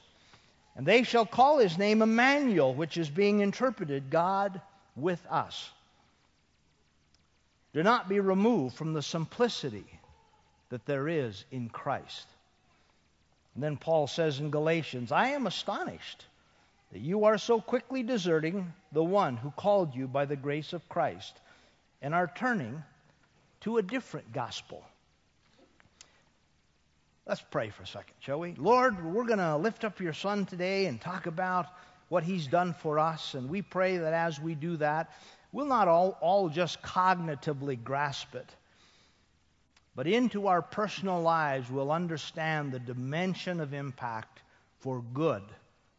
And 0.75 0.85
they 0.85 1.03
shall 1.03 1.25
call 1.25 1.57
his 1.59 1.77
name 1.77 2.01
Emmanuel, 2.01 2.73
which 2.73 2.97
is 2.97 3.09
being 3.09 3.41
interpreted 3.41 4.09
God 4.09 4.61
with 4.95 5.25
us. 5.29 5.69
Do 7.73 7.83
not 7.83 8.07
be 8.07 8.19
removed 8.19 8.75
from 8.75 8.93
the 8.93 9.01
simplicity 9.01 9.85
that 10.69 10.85
there 10.85 11.07
is 11.07 11.43
in 11.51 11.69
Christ. 11.69 12.27
And 13.55 13.63
then 13.63 13.77
Paul 13.77 14.07
says 14.07 14.39
in 14.39 14.51
Galatians, 14.51 15.11
I 15.11 15.29
am 15.29 15.47
astonished 15.47 16.25
that 16.93 17.01
you 17.01 17.25
are 17.25 17.39
so 17.39 17.59
quickly 17.59 18.03
deserting 18.03 18.71
the 18.91 19.03
one 19.03 19.35
who 19.35 19.49
called 19.51 19.95
you 19.95 20.07
by 20.07 20.25
the 20.25 20.35
grace 20.35 20.73
of 20.73 20.87
Christ 20.87 21.41
and 22.03 22.13
are 22.13 22.31
turning 22.35 22.83
to 23.61 23.77
a 23.77 23.81
different 23.81 24.31
gospel. 24.31 24.83
Let's 27.25 27.41
pray 27.41 27.71
for 27.71 27.81
a 27.81 27.87
second, 27.87 28.13
shall 28.19 28.39
we? 28.39 28.53
Lord, 28.59 29.03
we're 29.03 29.25
going 29.25 29.39
to 29.39 29.57
lift 29.57 29.83
up 29.83 29.99
your 29.99 30.13
son 30.13 30.45
today 30.45 30.85
and 30.85 31.01
talk 31.01 31.25
about 31.25 31.65
what 32.09 32.23
he's 32.23 32.45
done 32.45 32.75
for 32.75 32.99
us. 32.99 33.33
And 33.33 33.49
we 33.49 33.63
pray 33.63 33.97
that 33.97 34.13
as 34.13 34.39
we 34.39 34.53
do 34.53 34.77
that, 34.77 35.13
we'll 35.51 35.65
not 35.65 35.87
all, 35.87 36.15
all 36.21 36.47
just 36.47 36.79
cognitively 36.83 37.83
grasp 37.83 38.35
it, 38.35 38.51
but 39.95 40.05
into 40.05 40.45
our 40.45 40.61
personal 40.61 41.21
lives, 41.21 41.71
we'll 41.71 41.91
understand 41.91 42.71
the 42.71 42.79
dimension 42.79 43.59
of 43.59 43.73
impact 43.73 44.43
for 44.79 45.01
good 45.13 45.41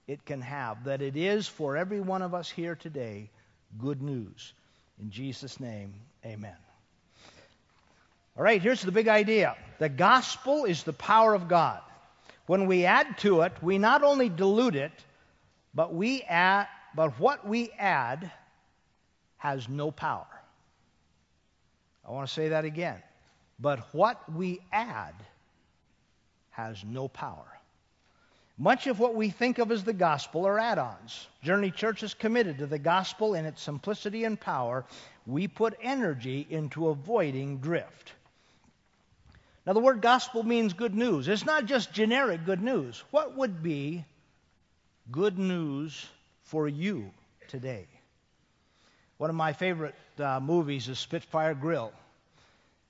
it 0.07 0.25
can 0.25 0.41
have, 0.41 0.85
that 0.85 1.03
it 1.03 1.17
is 1.17 1.49
for 1.49 1.77
every 1.77 2.01
one 2.01 2.23
of 2.23 2.35
us 2.35 2.51
here 2.51 2.75
today 2.75 3.31
good 3.79 4.03
news. 4.03 4.53
In 5.01 5.11
Jesus' 5.11 5.59
name, 5.59 5.95
amen. 6.25 6.57
All 8.37 8.45
right, 8.45 8.61
here's 8.61 8.83
the 8.83 8.93
big 8.93 9.09
idea 9.09 9.57
the 9.79 9.89
gospel 9.89 10.65
is 10.65 10.83
the 10.83 10.93
power 10.93 11.35
of 11.35 11.49
God. 11.49 11.81
When 12.47 12.67
we 12.67 12.85
add 12.85 13.19
to 13.19 13.43
it, 13.43 13.53
we 13.63 13.79
not 13.79 14.03
only 14.03 14.29
dilute 14.29 14.77
it, 14.77 14.93
but 15.75 15.95
we 15.95 16.23
add, 16.23 16.69
but 16.95 17.19
what 17.19 17.47
we 17.47 17.71
add 17.79 18.31
has 19.39 19.69
no 19.69 19.91
power. 19.91 20.27
I 22.07 22.13
want 22.13 22.29
to 22.29 22.35
say 22.35 22.49
that 22.49 22.65
again. 22.65 23.03
But 23.59 23.81
what 23.95 24.33
we 24.33 24.61
add 24.73 25.15
has 26.51 26.85
no 26.85 27.09
power. 27.09 27.54
Much 28.57 28.87
of 28.87 29.01
what 29.01 29.17
we 29.17 29.31
think 29.31 29.59
of 29.59 29.73
as 29.73 29.83
the 29.83 29.93
gospel 29.93 30.47
are 30.47 30.61
add 30.61 30.79
ons. 30.79 31.27
Journey 31.43 31.73
Church 31.73 32.05
is 32.05 32.15
committed 32.15 32.59
to 32.59 32.67
the 32.67 32.79
gospel 32.79 33.35
in 33.35 33.47
its 33.47 33.61
simplicity 33.61 34.25
and 34.25 34.39
power. 34.39 34.85
We 35.27 35.49
put 35.49 35.77
energy 35.83 36.47
into 36.49 36.89
avoiding 36.89 37.59
drift. 37.59 38.13
Now, 39.67 39.73
the 39.73 39.81
word 39.81 40.03
gospel 40.03 40.45
means 40.45 40.73
good 40.73 40.95
news. 40.95 41.27
It's 41.27 41.47
not 41.47 41.65
just 41.65 41.93
generic 41.93 42.45
good 42.45 42.63
news. 42.63 43.03
What 43.11 43.37
would 43.37 43.63
be 43.63 44.05
good 45.11 45.39
news 45.39 46.07
for 46.45 46.69
you 46.69 47.11
today? 47.49 47.87
One 49.17 49.31
of 49.31 49.37
my 49.37 49.53
favorite 49.53 49.95
uh, 50.19 50.39
movies 50.39 50.89
is 50.89 50.99
Spitfire 50.99 51.55
Grill. 51.55 51.93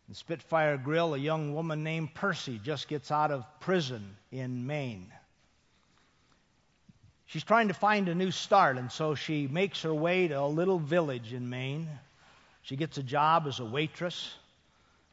In 0.09 0.14
Spitfire 0.14 0.76
Grill, 0.76 1.14
a 1.14 1.18
young 1.18 1.54
woman 1.54 1.85
named 1.85 2.12
Percy 2.12 2.61
just 2.62 2.88
gets 2.88 3.11
out 3.11 3.30
of 3.30 3.47
prison 3.61 4.16
in 4.30 4.66
Maine. 4.66 5.11
She's 7.26 7.45
trying 7.45 7.69
to 7.69 7.75
find 7.75 8.09
a 8.09 8.14
new 8.14 8.31
start, 8.31 8.76
and 8.78 8.90
so 8.93 9.14
she 9.14 9.47
makes 9.47 9.83
her 9.83 9.95
way 9.95 10.28
to 10.28 10.40
a 10.40 10.47
little 10.47 10.78
village 10.78 11.33
in 11.33 11.49
Maine. 11.49 11.88
She 12.62 12.76
gets 12.76 12.99
a 12.99 13.02
job 13.02 13.47
as 13.47 13.61
a 13.61 13.64
waitress, 13.64 14.35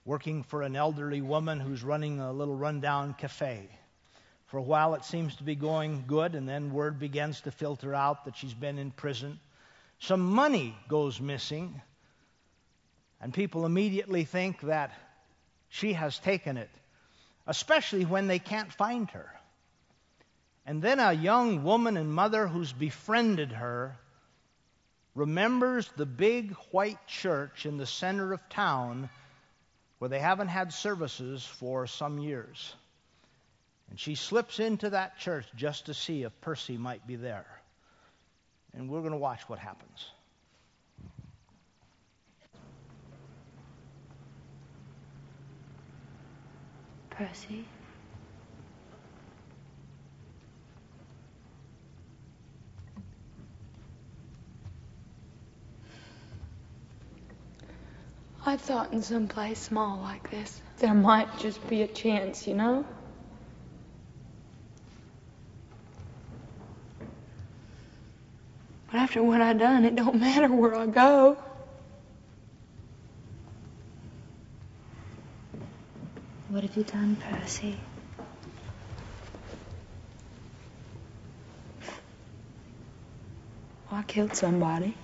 working 0.06 0.44
for 0.44 0.62
an 0.62 0.76
elderly 0.76 1.22
woman 1.22 1.60
who's 1.60 1.84
running 1.84 2.20
a 2.20 2.32
little 2.32 2.56
rundown 2.56 3.14
cafe. 3.14 3.70
For 4.48 4.58
a 4.58 4.62
while, 4.62 4.96
it 4.96 5.06
seems 5.06 5.36
to 5.38 5.44
be 5.44 5.56
going 5.56 6.04
good, 6.08 6.36
and 6.36 6.48
then 6.48 6.74
word 6.74 7.00
begins 7.00 7.42
to 7.42 7.52
filter 7.52 7.96
out 7.96 8.26
that 8.26 8.36
she's 8.36 8.54
been 8.54 8.78
in 8.78 8.92
prison 8.92 9.40
some 10.02 10.22
money 10.22 10.76
goes 10.88 11.22
missing, 11.22 11.80
and 13.22 13.32
people 13.32 13.68
immediately 13.68 14.24
think 14.24 14.60
that 14.62 14.92
she 15.70 15.94
has 15.94 16.18
taken 16.18 16.58
it, 16.58 16.72
especially 17.46 18.04
when 18.06 18.26
they 18.26 18.40
can't 18.40 18.74
find 18.74 19.12
her. 19.12 19.32
And 20.66 20.82
then 20.82 21.00
a 21.00 21.14
young 21.14 21.64
woman 21.64 21.98
and 21.98 22.14
mother 22.14 22.48
who's 22.48 22.72
befriended 22.72 23.52
her 23.52 23.98
remembers 25.16 25.90
the 25.98 26.06
big 26.06 26.54
white 26.72 27.06
church 27.08 27.66
in 27.66 27.78
the 27.78 27.86
center 27.86 28.34
of 28.34 28.50
town 28.50 29.10
where 30.00 30.10
they 30.10 30.20
haven't 30.20 30.48
had 30.48 30.72
services 30.74 31.46
for 31.46 31.88
some 31.88 32.20
years. 32.20 32.74
And 33.90 34.00
she 34.00 34.16
slips 34.16 34.60
into 34.60 34.92
that 34.92 35.20
church 35.20 35.46
just 35.56 35.88
to 35.88 35.94
see 35.94 36.24
if 36.24 36.42
Percy 36.42 36.78
might 36.78 37.06
be 37.06 37.18
there 37.18 37.62
and 38.74 38.90
we're 38.90 39.00
going 39.00 39.12
to 39.12 39.18
watch 39.18 39.42
what 39.48 39.60
happens. 39.60 40.12
Percy? 47.10 47.66
I 58.44 58.58
thought 58.58 58.92
in 58.92 59.04
some 59.04 59.28
place 59.28 59.60
small 59.60 60.00
like 60.00 60.32
this, 60.32 60.62
there 60.80 60.96
might 60.96 61.38
just 61.38 61.68
be 61.68 61.84
a 61.84 61.88
chance, 61.88 62.48
you 62.48 62.56
know? 62.56 62.84
But 68.92 69.00
after 69.00 69.22
what 69.22 69.42
I 69.42 69.54
done, 69.54 69.86
it 69.86 69.96
don't 69.96 70.20
matter 70.20 70.48
where 70.48 70.76
I 70.76 70.88
go. 70.88 71.38
What 76.50 76.64
have 76.64 76.76
you 76.76 76.84
done, 76.84 77.16
Percy? 77.16 77.78
I 83.92 84.02
killed 84.04 84.36
somebody. 84.36 84.96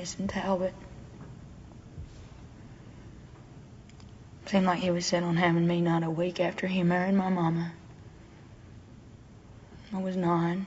Mason 0.00 0.28
Talbot. 0.28 0.72
Seemed 4.46 4.64
like 4.64 4.78
he 4.78 4.90
was 4.90 5.04
set 5.04 5.22
on 5.22 5.36
having 5.36 5.66
me 5.66 5.82
not 5.82 6.02
a 6.02 6.08
week 6.08 6.40
after 6.40 6.66
he 6.66 6.82
married 6.82 7.14
my 7.14 7.28
mama. 7.28 7.74
I 9.92 9.98
was 9.98 10.16
nine. 10.16 10.66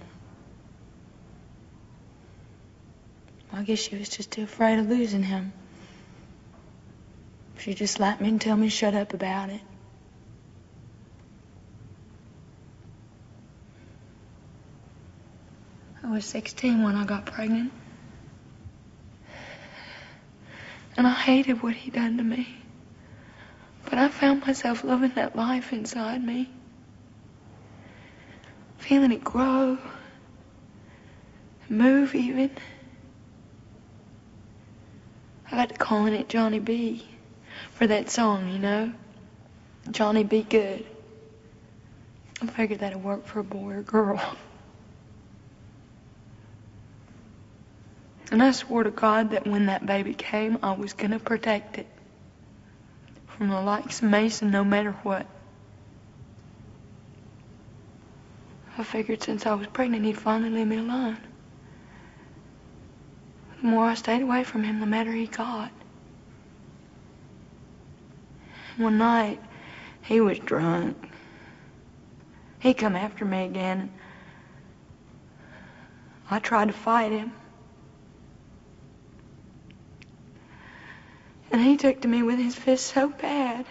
I 3.52 3.64
guess 3.64 3.80
she 3.80 3.96
was 3.96 4.08
just 4.08 4.30
too 4.30 4.44
afraid 4.44 4.78
of 4.78 4.88
losing 4.88 5.24
him. 5.24 5.52
She 7.58 7.74
just 7.74 7.96
slapped 7.96 8.22
me 8.22 8.30
and 8.30 8.40
tell 8.40 8.56
me 8.56 8.70
shut 8.70 8.94
up 8.94 9.16
about 9.16 9.50
it. 9.50 9.62
I 16.04 16.12
was 16.12 16.24
16 16.26 16.84
when 16.84 16.96
I 16.96 17.06
got 17.06 17.26
pregnant. 17.26 17.74
And 20.96 21.08
I 21.08 21.14
hated 21.14 21.64
what 21.64 21.74
he 21.74 21.90
done 21.90 22.18
to 22.18 22.24
me. 22.24 22.48
But 23.86 23.96
I 23.96 24.08
found 24.08 24.46
myself 24.46 24.84
loving 24.84 25.12
that 25.16 25.36
life 25.36 25.74
inside 25.74 26.24
me. 26.24 26.50
Feeling 28.78 29.12
it 29.12 29.24
grow, 29.24 29.78
move 31.70 32.14
even. 32.16 32.52
I 35.52 35.56
got 35.56 35.70
to 35.70 35.76
calling 35.76 36.14
it 36.14 36.30
Johnny 36.30 36.60
B 36.60 37.06
for 37.72 37.88
that 37.88 38.10
song, 38.10 38.50
you 38.50 38.60
know? 38.60 38.92
Johnny 39.92 40.24
B. 40.24 40.44
Goode. 40.44 40.86
I 42.42 42.48
figured 42.48 42.80
that'd 42.80 43.04
work 43.04 43.26
for 43.26 43.40
a 43.40 43.44
boy 43.44 43.74
or 43.74 43.82
girl. 43.82 44.22
And 48.34 48.42
I 48.42 48.50
swore 48.50 48.82
to 48.82 48.90
God 48.90 49.30
that 49.30 49.46
when 49.46 49.68
that 49.68 49.86
baby 49.86 50.16
came, 50.16 50.58
I 50.64 50.72
was 50.72 50.94
going 50.94 51.12
to 51.12 51.20
protect 51.20 51.78
it 51.78 51.86
from 53.28 53.50
the 53.50 53.62
likes 53.62 54.02
of 54.02 54.10
Mason 54.10 54.50
no 54.50 54.64
matter 54.64 54.94
what. 55.04 55.28
I 58.76 58.84
figured 58.84 59.22
since 59.22 59.46
I 59.46 59.54
was 59.54 59.68
pregnant, 59.68 60.04
he'd 60.06 60.18
finally 60.18 60.50
leave 60.50 60.66
me 60.66 60.78
alone. 60.78 61.20
The 63.62 63.68
more 63.68 63.86
I 63.86 63.94
stayed 63.94 64.24
away 64.24 64.44
from 64.44 64.64
him, 64.64 64.80
the 64.80 64.88
madder 64.88 65.12
he 65.12 65.28
got. 65.28 65.70
One 68.78 68.98
night, 68.98 69.40
he 70.02 70.20
was 70.22 70.40
drunk. 70.40 70.98
He 72.58 72.74
come 72.74 72.96
after 72.96 73.26
me 73.26 73.46
again. 73.46 73.92
I 76.32 76.40
tried 76.40 76.70
to 76.70 76.74
fight 76.74 77.12
him. 77.12 77.32
And 81.54 81.62
he 81.62 81.78
took 81.78 82.02
to 82.02 82.08
me 82.08 82.24
with 82.24 82.40
his 82.40 82.56
fist 82.56 82.88
so 82.88 83.10
bad. 83.10 83.68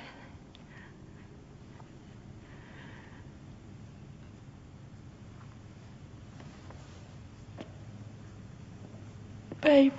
Baby. 9.61 9.93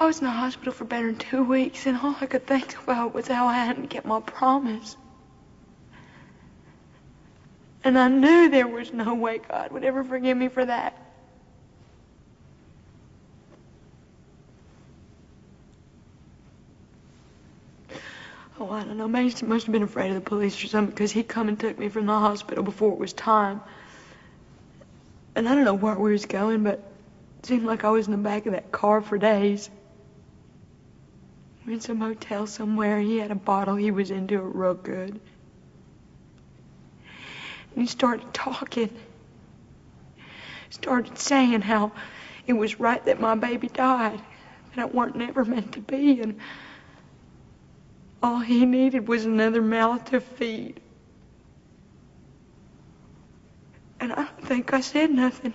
I 0.00 0.06
was 0.06 0.18
in 0.20 0.24
the 0.24 0.30
hospital 0.30 0.72
for 0.72 0.84
better 0.86 1.06
than 1.06 1.16
two 1.16 1.44
weeks, 1.44 1.86
and 1.86 1.98
all 1.98 2.16
I 2.20 2.26
could 2.26 2.46
think 2.46 2.74
about 2.84 3.12
was 3.12 3.28
how 3.28 3.46
I 3.46 3.54
hadn't 3.54 3.88
kept 3.88 4.06
my 4.06 4.20
promise. 4.20 4.96
And 7.84 7.98
I 7.98 8.08
knew 8.08 8.48
there 8.48 8.66
was 8.66 8.94
no 8.94 9.14
way 9.14 9.38
God 9.38 9.72
would 9.72 9.84
ever 9.84 10.04
forgive 10.04 10.38
me 10.38 10.48
for 10.48 10.64
that. 10.64 10.96
Oh, 18.58 18.70
I 18.70 18.84
don't 18.84 18.96
know. 18.96 19.06
Mason 19.06 19.48
must 19.48 19.66
have 19.66 19.72
been 19.72 19.82
afraid 19.82 20.08
of 20.08 20.14
the 20.14 20.22
police 20.22 20.62
or 20.64 20.68
something 20.68 20.94
because 20.94 21.12
he 21.12 21.22
come 21.22 21.48
and 21.48 21.60
took 21.60 21.78
me 21.78 21.90
from 21.90 22.06
the 22.06 22.18
hospital 22.18 22.64
before 22.64 22.92
it 22.92 22.98
was 22.98 23.12
time. 23.12 23.60
And 25.34 25.46
I 25.46 25.54
don't 25.54 25.64
know 25.64 25.74
where 25.74 25.98
we 25.98 26.12
was 26.12 26.24
going, 26.24 26.62
but 26.62 26.78
it 27.38 27.46
seemed 27.46 27.66
like 27.66 27.84
I 27.84 27.90
was 27.90 28.06
in 28.06 28.12
the 28.12 28.18
back 28.18 28.46
of 28.46 28.52
that 28.52 28.72
car 28.72 29.02
for 29.02 29.18
days. 29.18 29.68
We 31.66 31.74
in 31.74 31.80
some 31.80 32.00
hotel 32.00 32.46
somewhere. 32.46 32.98
He 32.98 33.18
had 33.18 33.30
a 33.30 33.34
bottle 33.34 33.74
he 33.74 33.90
was 33.90 34.10
into 34.10 34.36
it 34.36 34.54
real 34.54 34.72
good. 34.72 35.20
And 37.74 37.82
he 37.82 37.86
started 37.86 38.32
talking. 38.32 38.88
Started 40.70 41.18
saying 41.18 41.60
how 41.60 41.92
it 42.46 42.54
was 42.54 42.80
right 42.80 43.04
that 43.04 43.20
my 43.20 43.34
baby 43.34 43.68
died. 43.68 44.20
That 44.74 44.88
it 44.88 44.94
weren't 44.94 45.16
never 45.16 45.44
meant 45.44 45.72
to 45.72 45.80
be. 45.80 46.22
And 46.22 46.38
all 48.22 48.40
he 48.40 48.64
needed 48.64 49.08
was 49.08 49.24
another 49.24 49.62
mouth 49.62 50.04
to 50.06 50.20
feed. 50.20 50.80
And 54.00 54.12
I 54.12 54.16
don't 54.16 54.44
think 54.44 54.72
I 54.72 54.80
said 54.80 55.10
nothing. 55.10 55.54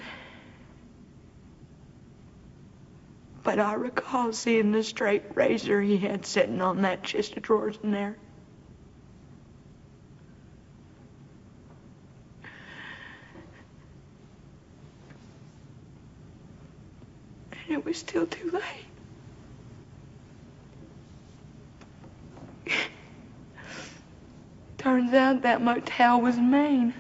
But 3.43 3.59
I 3.59 3.73
recall 3.73 4.33
seeing 4.33 4.71
the 4.71 4.83
straight 4.83 5.23
razor 5.35 5.81
he 5.81 5.97
had 5.97 6.25
sitting 6.25 6.61
on 6.61 6.83
that 6.83 7.03
chest 7.03 7.35
of 7.37 7.43
drawers 7.43 7.77
in 7.83 7.91
there. 7.91 8.15
And 17.51 17.71
it 17.71 17.83
was 17.83 17.97
still 17.97 18.27
too 18.27 18.51
late. 18.51 18.90
Turns 24.77 25.13
out 25.13 25.43
that 25.43 25.61
motel 25.61 26.21
was 26.21 26.37
Maine. 26.37 26.93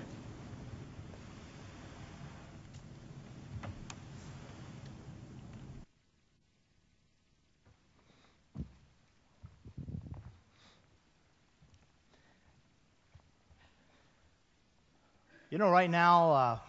You 15.49 15.57
know, 15.57 15.69
right 15.69 15.89
now, 15.89 16.31
uh, 16.31 16.59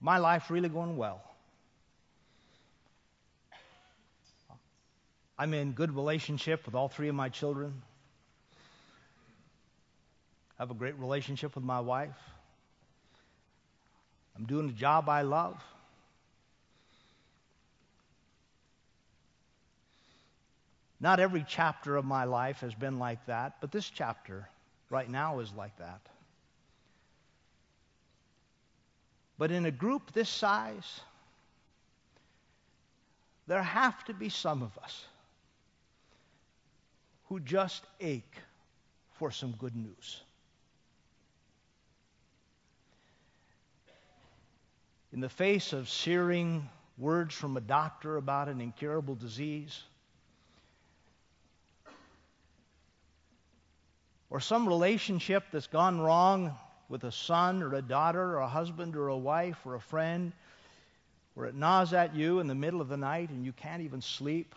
my 0.00 0.16
life's 0.16 0.48
really 0.48 0.70
going 0.70 0.96
well. 0.96 1.22
I'm 5.38 5.52
in 5.52 5.72
good 5.72 5.94
relationship 5.94 6.64
with 6.64 6.74
all 6.74 6.88
three 6.88 7.08
of 7.08 7.14
my 7.14 7.28
children. 7.28 7.82
I 10.58 10.62
have 10.62 10.70
a 10.70 10.74
great 10.74 10.98
relationship 10.98 11.54
with 11.54 11.64
my 11.64 11.80
wife. 11.80 12.16
I'm 14.36 14.46
doing 14.46 14.68
a 14.68 14.72
job 14.72 15.08
I 15.08 15.22
love. 15.22 15.62
Not 21.00 21.20
every 21.20 21.44
chapter 21.46 21.96
of 21.96 22.04
my 22.04 22.24
life 22.24 22.60
has 22.60 22.74
been 22.74 22.98
like 22.98 23.26
that, 23.26 23.56
but 23.60 23.70
this 23.70 23.88
chapter 23.88 24.48
right 24.90 25.08
now 25.08 25.40
is 25.40 25.52
like 25.52 25.76
that. 25.78 26.00
But 29.36 29.50
in 29.50 29.66
a 29.66 29.70
group 29.70 30.12
this 30.12 30.28
size, 30.28 31.00
there 33.46 33.62
have 33.62 34.04
to 34.04 34.14
be 34.14 34.28
some 34.28 34.62
of 34.62 34.78
us 34.82 35.04
who 37.28 37.40
just 37.40 37.82
ache 38.00 38.38
for 39.18 39.30
some 39.30 39.52
good 39.58 39.74
news. 39.74 40.22
In 45.14 45.20
the 45.20 45.28
face 45.28 45.72
of 45.72 45.88
searing 45.88 46.68
words 46.98 47.36
from 47.36 47.56
a 47.56 47.60
doctor 47.60 48.16
about 48.16 48.48
an 48.48 48.60
incurable 48.60 49.14
disease, 49.14 49.80
or 54.28 54.40
some 54.40 54.66
relationship 54.66 55.44
that's 55.52 55.68
gone 55.68 56.00
wrong 56.00 56.58
with 56.88 57.04
a 57.04 57.12
son 57.12 57.62
or 57.62 57.74
a 57.74 57.80
daughter 57.80 58.20
or 58.20 58.38
a 58.38 58.48
husband 58.48 58.96
or 58.96 59.06
a 59.06 59.16
wife 59.16 59.56
or 59.64 59.76
a 59.76 59.80
friend, 59.80 60.32
where 61.34 61.46
it 61.46 61.54
gnaws 61.54 61.92
at 61.92 62.16
you 62.16 62.40
in 62.40 62.48
the 62.48 62.54
middle 62.56 62.80
of 62.80 62.88
the 62.88 62.96
night 62.96 63.30
and 63.30 63.44
you 63.44 63.52
can't 63.52 63.82
even 63.82 64.00
sleep, 64.00 64.52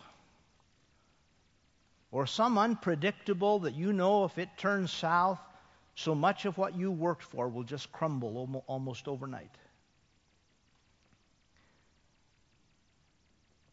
or 2.10 2.26
some 2.26 2.58
unpredictable 2.58 3.60
that 3.60 3.76
you 3.76 3.92
know 3.92 4.24
if 4.24 4.36
it 4.38 4.48
turns 4.58 4.90
south, 4.90 5.38
so 5.94 6.16
much 6.16 6.46
of 6.46 6.58
what 6.58 6.74
you 6.74 6.90
worked 6.90 7.22
for 7.22 7.48
will 7.48 7.62
just 7.62 7.92
crumble 7.92 8.64
almost 8.66 9.06
overnight. 9.06 9.52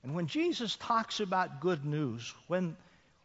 And 0.06 0.13
when 0.13 0.28
Jesus 0.28 0.76
talks 0.76 1.20
about 1.20 1.62
good 1.62 1.84
news, 1.84 2.32
when 2.48 2.78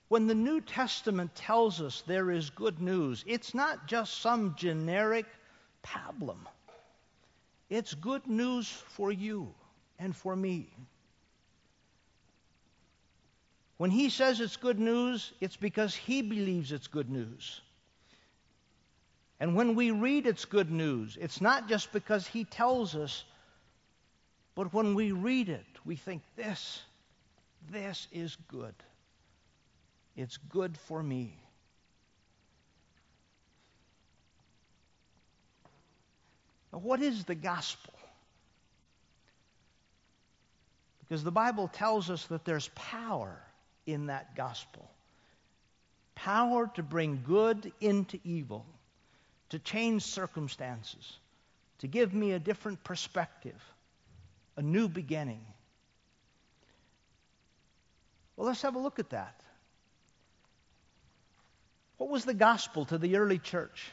when 0.09 0.27
the 0.27 0.35
New 0.35 0.61
Testament 0.63 1.35
tells 1.37 1.81
us 1.81 2.03
there 2.07 2.33
is 2.33 2.51
good 2.51 2.81
news, 2.81 3.23
it's 3.29 3.55
not 3.55 3.87
just 3.87 4.21
some 4.21 4.57
generic 4.57 5.27
pablum. 5.85 6.41
It's 7.69 7.95
good 7.95 8.27
news 8.27 8.67
for 8.69 9.13
you 9.13 9.55
and 10.01 10.17
for 10.17 10.35
me. 10.35 10.69
When 13.77 13.91
he 13.91 14.09
says 14.09 14.41
it's 14.41 14.57
good 14.57 14.81
news, 14.81 15.33
it's 15.41 15.57
because 15.57 15.95
he 15.95 16.23
believes 16.23 16.73
it's 16.73 16.89
good 16.89 17.11
news. 17.11 17.61
And 19.39 19.55
when 19.55 19.75
we 19.75 19.91
read 19.91 20.27
it's 20.27 20.45
good 20.47 20.73
news, 20.73 21.17
it's 21.21 21.41
not 21.41 21.69
just 21.69 21.93
because 21.93 22.27
he 22.27 22.45
tells 22.45 22.97
us, 22.97 23.25
but 24.61 24.75
when 24.75 24.95
we 24.95 25.11
read 25.11 25.49
it, 25.49 25.65
we 25.87 25.97
think 25.97 26.21
this, 26.37 26.83
this 27.71 28.07
is 28.13 28.37
good. 28.47 28.75
It's 30.19 30.37
good 30.37 30.77
for 30.77 31.03
me. 31.03 31.33
Now, 36.71 36.81
what 36.81 37.01
is 37.01 37.25
the 37.25 37.35
gospel? 37.35 37.95
Because 41.09 41.25
the 41.25 41.33
Bible 41.33 41.69
tells 41.69 42.11
us 42.11 42.27
that 42.27 42.45
there's 42.45 42.69
power 42.75 43.41
in 43.87 44.09
that 44.09 44.37
gospel 44.37 44.91
power 46.17 46.71
to 46.75 46.83
bring 46.83 47.23
good 47.27 47.73
into 47.81 48.21
evil, 48.25 48.67
to 49.49 49.59
change 49.59 50.03
circumstances, 50.03 51.15
to 51.79 51.87
give 51.87 52.13
me 52.13 52.33
a 52.33 52.39
different 52.39 52.85
perspective, 52.85 53.57
a 54.57 54.63
new 54.63 54.89
beginning. 54.89 55.45
Well, 58.37 58.47
let's 58.47 58.63
have 58.63 58.75
a 58.75 58.79
look 58.79 58.99
at 58.99 59.11
that. 59.11 59.41
What 61.99 62.09
was 62.09 62.25
the 62.25 62.35
gospel 62.35 62.87
to 62.87 62.97
the 62.97 63.17
early 63.17 63.39
church? 63.39 63.85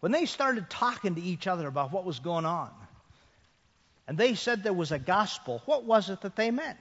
When 0.00 0.12
they 0.12 0.26
started 0.26 0.68
talking 0.68 1.14
to 1.14 1.22
each 1.22 1.46
other 1.46 1.66
about 1.66 1.90
what 1.90 2.04
was 2.04 2.18
going 2.18 2.44
on, 2.44 2.70
and 4.06 4.16
they 4.16 4.34
said 4.34 4.62
there 4.62 4.72
was 4.72 4.92
a 4.92 4.98
gospel, 4.98 5.62
what 5.64 5.84
was 5.84 6.10
it 6.10 6.20
that 6.20 6.36
they 6.36 6.50
meant? 6.50 6.78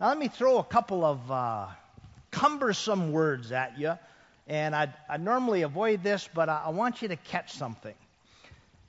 Now, 0.00 0.08
let 0.08 0.18
me 0.18 0.28
throw 0.28 0.58
a 0.58 0.64
couple 0.64 1.04
of 1.04 1.30
uh, 1.30 1.66
cumbersome 2.30 3.12
words 3.12 3.52
at 3.52 3.78
you, 3.78 3.98
and 4.46 4.74
I, 4.74 4.88
normally 5.18 5.62
avoid 5.62 6.02
this, 6.02 6.28
but 6.32 6.48
I, 6.48 6.62
I 6.66 6.70
want 6.70 7.02
you 7.02 7.08
to 7.08 7.16
catch 7.16 7.52
something. 7.52 7.94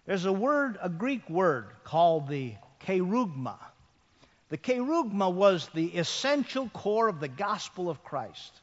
There's 0.06 0.26
a 0.26 0.34
word, 0.34 0.78
a 0.82 0.90
Greek 0.90 1.30
word 1.30 1.68
called 1.84 2.30
the 2.30 2.54
kerugma. 2.86 3.58
The 4.50 4.58
kerugma 4.58 5.32
was 5.32 5.70
the 5.74 5.88
essential 5.98 6.70
core 6.70 7.08
of 7.08 7.20
the 7.20 7.28
gospel 7.28 7.90
of 7.90 8.04
Christ. 8.04 8.54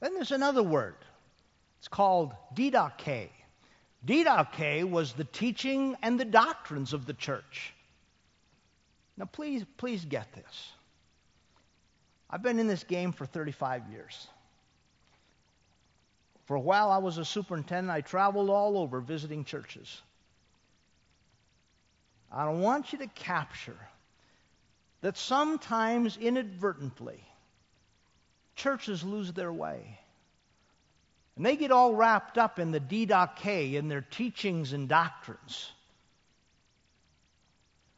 Then 0.00 0.14
there's 0.14 0.32
another 0.32 0.62
word. 0.62 0.96
It's 1.78 1.88
called 1.88 2.32
didache. 2.54 3.30
Didache 4.04 4.88
was 4.88 5.12
the 5.12 5.24
teaching 5.24 5.96
and 6.02 6.18
the 6.18 6.24
doctrines 6.24 6.92
of 6.92 7.06
the 7.06 7.14
church. 7.14 7.74
Now, 9.16 9.24
please, 9.26 9.64
please 9.76 10.04
get 10.04 10.32
this. 10.32 10.72
I've 12.28 12.42
been 12.42 12.58
in 12.58 12.66
this 12.66 12.84
game 12.84 13.12
for 13.12 13.24
35 13.24 13.88
years. 13.90 14.26
For 16.46 16.54
a 16.54 16.60
while, 16.60 16.90
I 16.90 16.98
was 16.98 17.18
a 17.18 17.24
superintendent. 17.24 17.90
I 17.90 18.00
traveled 18.00 18.50
all 18.50 18.78
over 18.78 19.00
visiting 19.00 19.44
churches. 19.44 20.02
I 22.30 22.48
want 22.48 22.92
you 22.92 22.98
to 22.98 23.06
capture 23.06 23.78
that 25.00 25.16
sometimes 25.16 26.16
inadvertently 26.16 27.22
churches 28.56 29.04
lose 29.04 29.32
their 29.32 29.52
way. 29.52 30.00
And 31.36 31.44
they 31.44 31.56
get 31.56 31.70
all 31.70 31.94
wrapped 31.94 32.38
up 32.38 32.58
in 32.58 32.72
the 32.72 32.80
didache, 32.80 33.74
in 33.74 33.88
their 33.88 34.00
teachings 34.00 34.72
and 34.72 34.88
doctrines. 34.88 35.70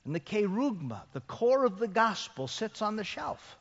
And 0.05 0.15
the 0.15 0.21
kerugma, 0.21 1.03
the 1.13 1.21
core 1.21 1.65
of 1.65 1.79
the 1.79 1.87
gospel, 1.87 2.49
sits 2.49 2.83
on 2.83 2.97
the 2.97 3.05
shelf. 3.05 3.57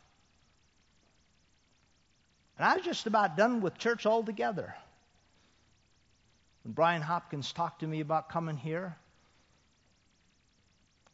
And 2.58 2.66
I 2.66 2.76
was 2.76 2.86
just 2.86 3.06
about 3.06 3.38
done 3.38 3.62
with 3.62 3.78
church 3.78 4.06
altogether. 4.06 4.74
When 6.64 6.74
Brian 6.74 7.04
Hopkins 7.04 7.54
talked 7.54 7.82
to 7.82 7.88
me 7.88 8.00
about 8.00 8.30
coming 8.30 8.58
here, 8.58 8.98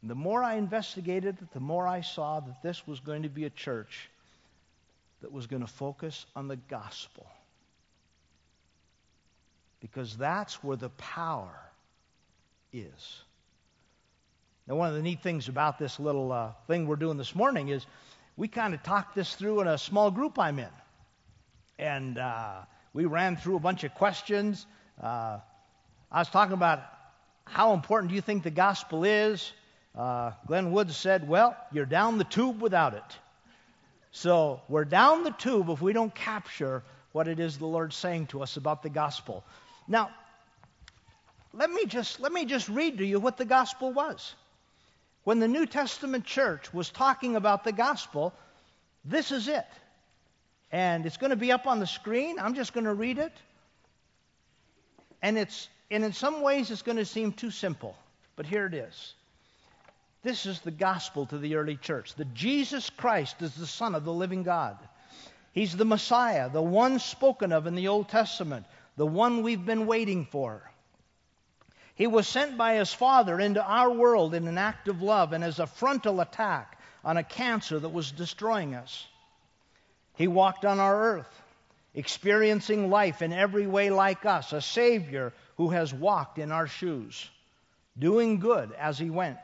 the 0.04 0.16
more 0.16 0.44
I 0.44 0.56
investigated 0.56 1.38
it, 1.42 1.54
the 1.54 1.60
more 1.60 1.88
I 1.88 2.02
saw 2.02 2.42
that 2.42 2.62
this 2.62 2.86
was 2.86 3.00
going 3.00 3.24
to 3.24 3.30
be 3.30 3.46
a 3.46 3.50
church 3.50 4.10
that 5.22 5.32
was 5.32 5.48
going 5.48 5.62
to 5.62 5.72
focus 5.72 6.26
on 6.36 6.50
the 6.50 6.58
gospel 6.58 7.26
because 9.80 10.16
that's 10.18 10.64
where 10.64 10.78
the 10.78 10.90
power 10.90 11.54
is. 12.72 13.22
Now, 14.68 14.76
one 14.76 14.90
of 14.90 14.96
the 14.96 15.02
neat 15.02 15.22
things 15.22 15.50
about 15.50 15.78
this 15.78 16.00
little 16.00 16.32
uh, 16.32 16.52
thing 16.68 16.88
we're 16.88 16.96
doing 16.96 17.18
this 17.18 17.36
morning 17.36 17.70
is 17.70 17.86
we 18.38 18.48
kind 18.48 18.74
of 18.74 18.82
talked 18.84 19.16
this 19.16 19.36
through 19.36 19.62
in 19.62 19.68
a 19.68 19.78
small 19.78 20.10
group 20.10 20.40
I'm 20.40 20.60
in. 20.60 20.70
And 21.78 22.18
uh, 22.18 22.62
we 22.94 23.06
ran 23.06 23.36
through 23.36 23.58
a 23.58 23.60
bunch 23.60 23.84
of 23.84 23.94
questions. 23.94 24.66
Uh, 25.02 25.40
I 26.12 26.20
was 26.20 26.30
talking 26.30 26.54
about 26.54 26.82
how 27.46 27.74
important 27.74 28.10
do 28.10 28.16
you 28.16 28.22
think 28.22 28.44
the 28.44 28.52
gospel 28.52 29.04
is? 29.04 29.52
Uh, 29.96 30.32
Glenn 30.48 30.72
Woods 30.72 30.96
said, 30.98 31.28
Well, 31.28 31.56
you're 31.72 31.86
down 31.86 32.18
the 32.18 32.24
tube 32.24 32.62
without 32.62 32.94
it. 32.94 33.04
So 34.12 34.62
we're 34.68 34.86
down 34.86 35.24
the 35.24 35.32
tube 35.32 35.70
if 35.70 35.82
we 35.82 35.94
don't 35.94 36.14
capture 36.14 36.84
what 37.12 37.28
it 37.28 37.40
is 37.40 37.58
the 37.58 37.66
Lord's 37.66 37.96
saying 37.96 38.28
to 38.28 38.42
us 38.42 38.58
about 38.58 38.84
the 38.84 38.90
gospel. 38.90 39.44
Now, 39.88 40.10
let 41.54 41.70
me 41.70 41.86
just 41.86 42.20
let 42.20 42.32
me 42.32 42.46
just 42.46 42.70
read 42.70 42.98
to 42.98 43.06
you 43.06 43.20
what 43.20 43.38
the 43.38 43.46
gospel 43.46 43.92
was. 43.92 44.34
When 45.24 45.40
the 45.40 45.48
New 45.48 45.66
Testament 45.66 46.26
church 46.26 46.74
was 46.74 46.90
talking 46.90 47.36
about 47.36 47.64
the 47.64 47.72
gospel, 47.72 48.34
this 49.06 49.32
is 49.32 49.48
it. 49.48 49.66
And 50.72 51.06
it's 51.06 51.18
going 51.18 51.30
to 51.30 51.36
be 51.36 51.52
up 51.52 51.68
on 51.68 51.80
the 51.80 51.88
screen. 51.88 52.40
I'm 52.40 52.56
just 52.56 52.74
going 52.74 52.86
to 52.86 52.94
read 52.94 53.20
it. 53.20 53.34
And 55.22 55.38
it's 55.38 55.70
and 55.92 56.04
in 56.04 56.14
some 56.14 56.42
ways 56.42 56.72
it's 56.72 56.82
going 56.82 56.98
to 56.98 57.06
seem 57.06 57.32
too 57.32 57.52
simple, 57.52 57.96
but 58.36 58.46
here 58.46 58.66
it 58.66 58.74
is. 58.74 59.14
This 60.24 60.46
is 60.46 60.62
the 60.62 60.72
gospel 60.72 61.26
to 61.28 61.38
the 61.38 61.56
early 61.56 61.76
church. 61.76 62.16
That 62.16 62.34
Jesus 62.34 62.90
Christ 62.90 63.42
is 63.42 63.54
the 63.54 63.68
Son 63.68 63.94
of 63.94 64.06
the 64.06 64.14
living 64.14 64.44
God. 64.44 64.78
He's 65.52 65.76
the 65.76 65.86
Messiah, 65.86 66.50
the 66.50 66.62
one 66.62 66.98
spoken 67.00 67.52
of 67.52 67.68
in 67.68 67.76
the 67.76 67.90
Old 67.90 68.10
Testament, 68.10 68.66
the 68.96 69.06
one 69.06 69.44
we've 69.44 69.66
been 69.66 69.86
waiting 69.86 70.26
for. 70.26 70.72
He 71.96 72.08
was 72.08 72.28
sent 72.28 72.58
by 72.58 72.76
his 72.76 72.92
Father 72.92 73.40
into 73.40 73.64
our 73.64 73.92
world 73.92 74.34
in 74.34 74.48
an 74.48 74.58
act 74.58 74.88
of 74.88 75.02
love 75.02 75.34
and 75.34 75.44
as 75.44 75.60
a 75.60 75.68
frontal 75.68 76.22
attack 76.22 76.80
on 77.04 77.18
a 77.18 77.24
cancer 77.24 77.78
that 77.78 77.90
was 77.90 78.12
destroying 78.12 78.74
us. 78.74 79.06
He 80.16 80.28
walked 80.28 80.66
on 80.66 80.80
our 80.80 81.16
earth, 81.16 81.42
experiencing 81.94 82.90
life 82.90 83.22
in 83.22 83.34
every 83.34 83.68
way 83.68 83.90
like 83.90 84.26
us, 84.26 84.54
a 84.54 84.62
Savior 84.62 85.34
who 85.58 85.70
has 85.70 85.94
walked 85.94 86.40
in 86.40 86.52
our 86.52 86.68
shoes, 86.68 87.30
doing 88.00 88.40
good 88.40 88.72
as 88.80 88.98
he 88.98 89.10
went. 89.10 89.40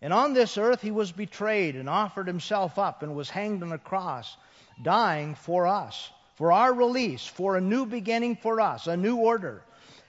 And 0.00 0.12
on 0.12 0.32
this 0.32 0.58
earth 0.58 0.80
he 0.80 0.90
was 0.90 1.12
betrayed 1.12 1.76
and 1.76 1.88
offered 1.88 2.26
himself 2.26 2.78
up 2.78 3.02
and 3.02 3.14
was 3.14 3.30
hanged 3.30 3.62
on 3.62 3.72
a 3.72 3.78
cross, 3.78 4.36
dying 4.82 5.34
for 5.34 5.66
us 5.66 6.10
for 6.38 6.52
our 6.52 6.72
release, 6.72 7.26
for 7.26 7.56
a 7.56 7.60
new 7.60 7.84
beginning 7.84 8.36
for 8.36 8.60
us, 8.60 8.86
a 8.86 8.96
new 8.96 9.16
order. 9.16 9.60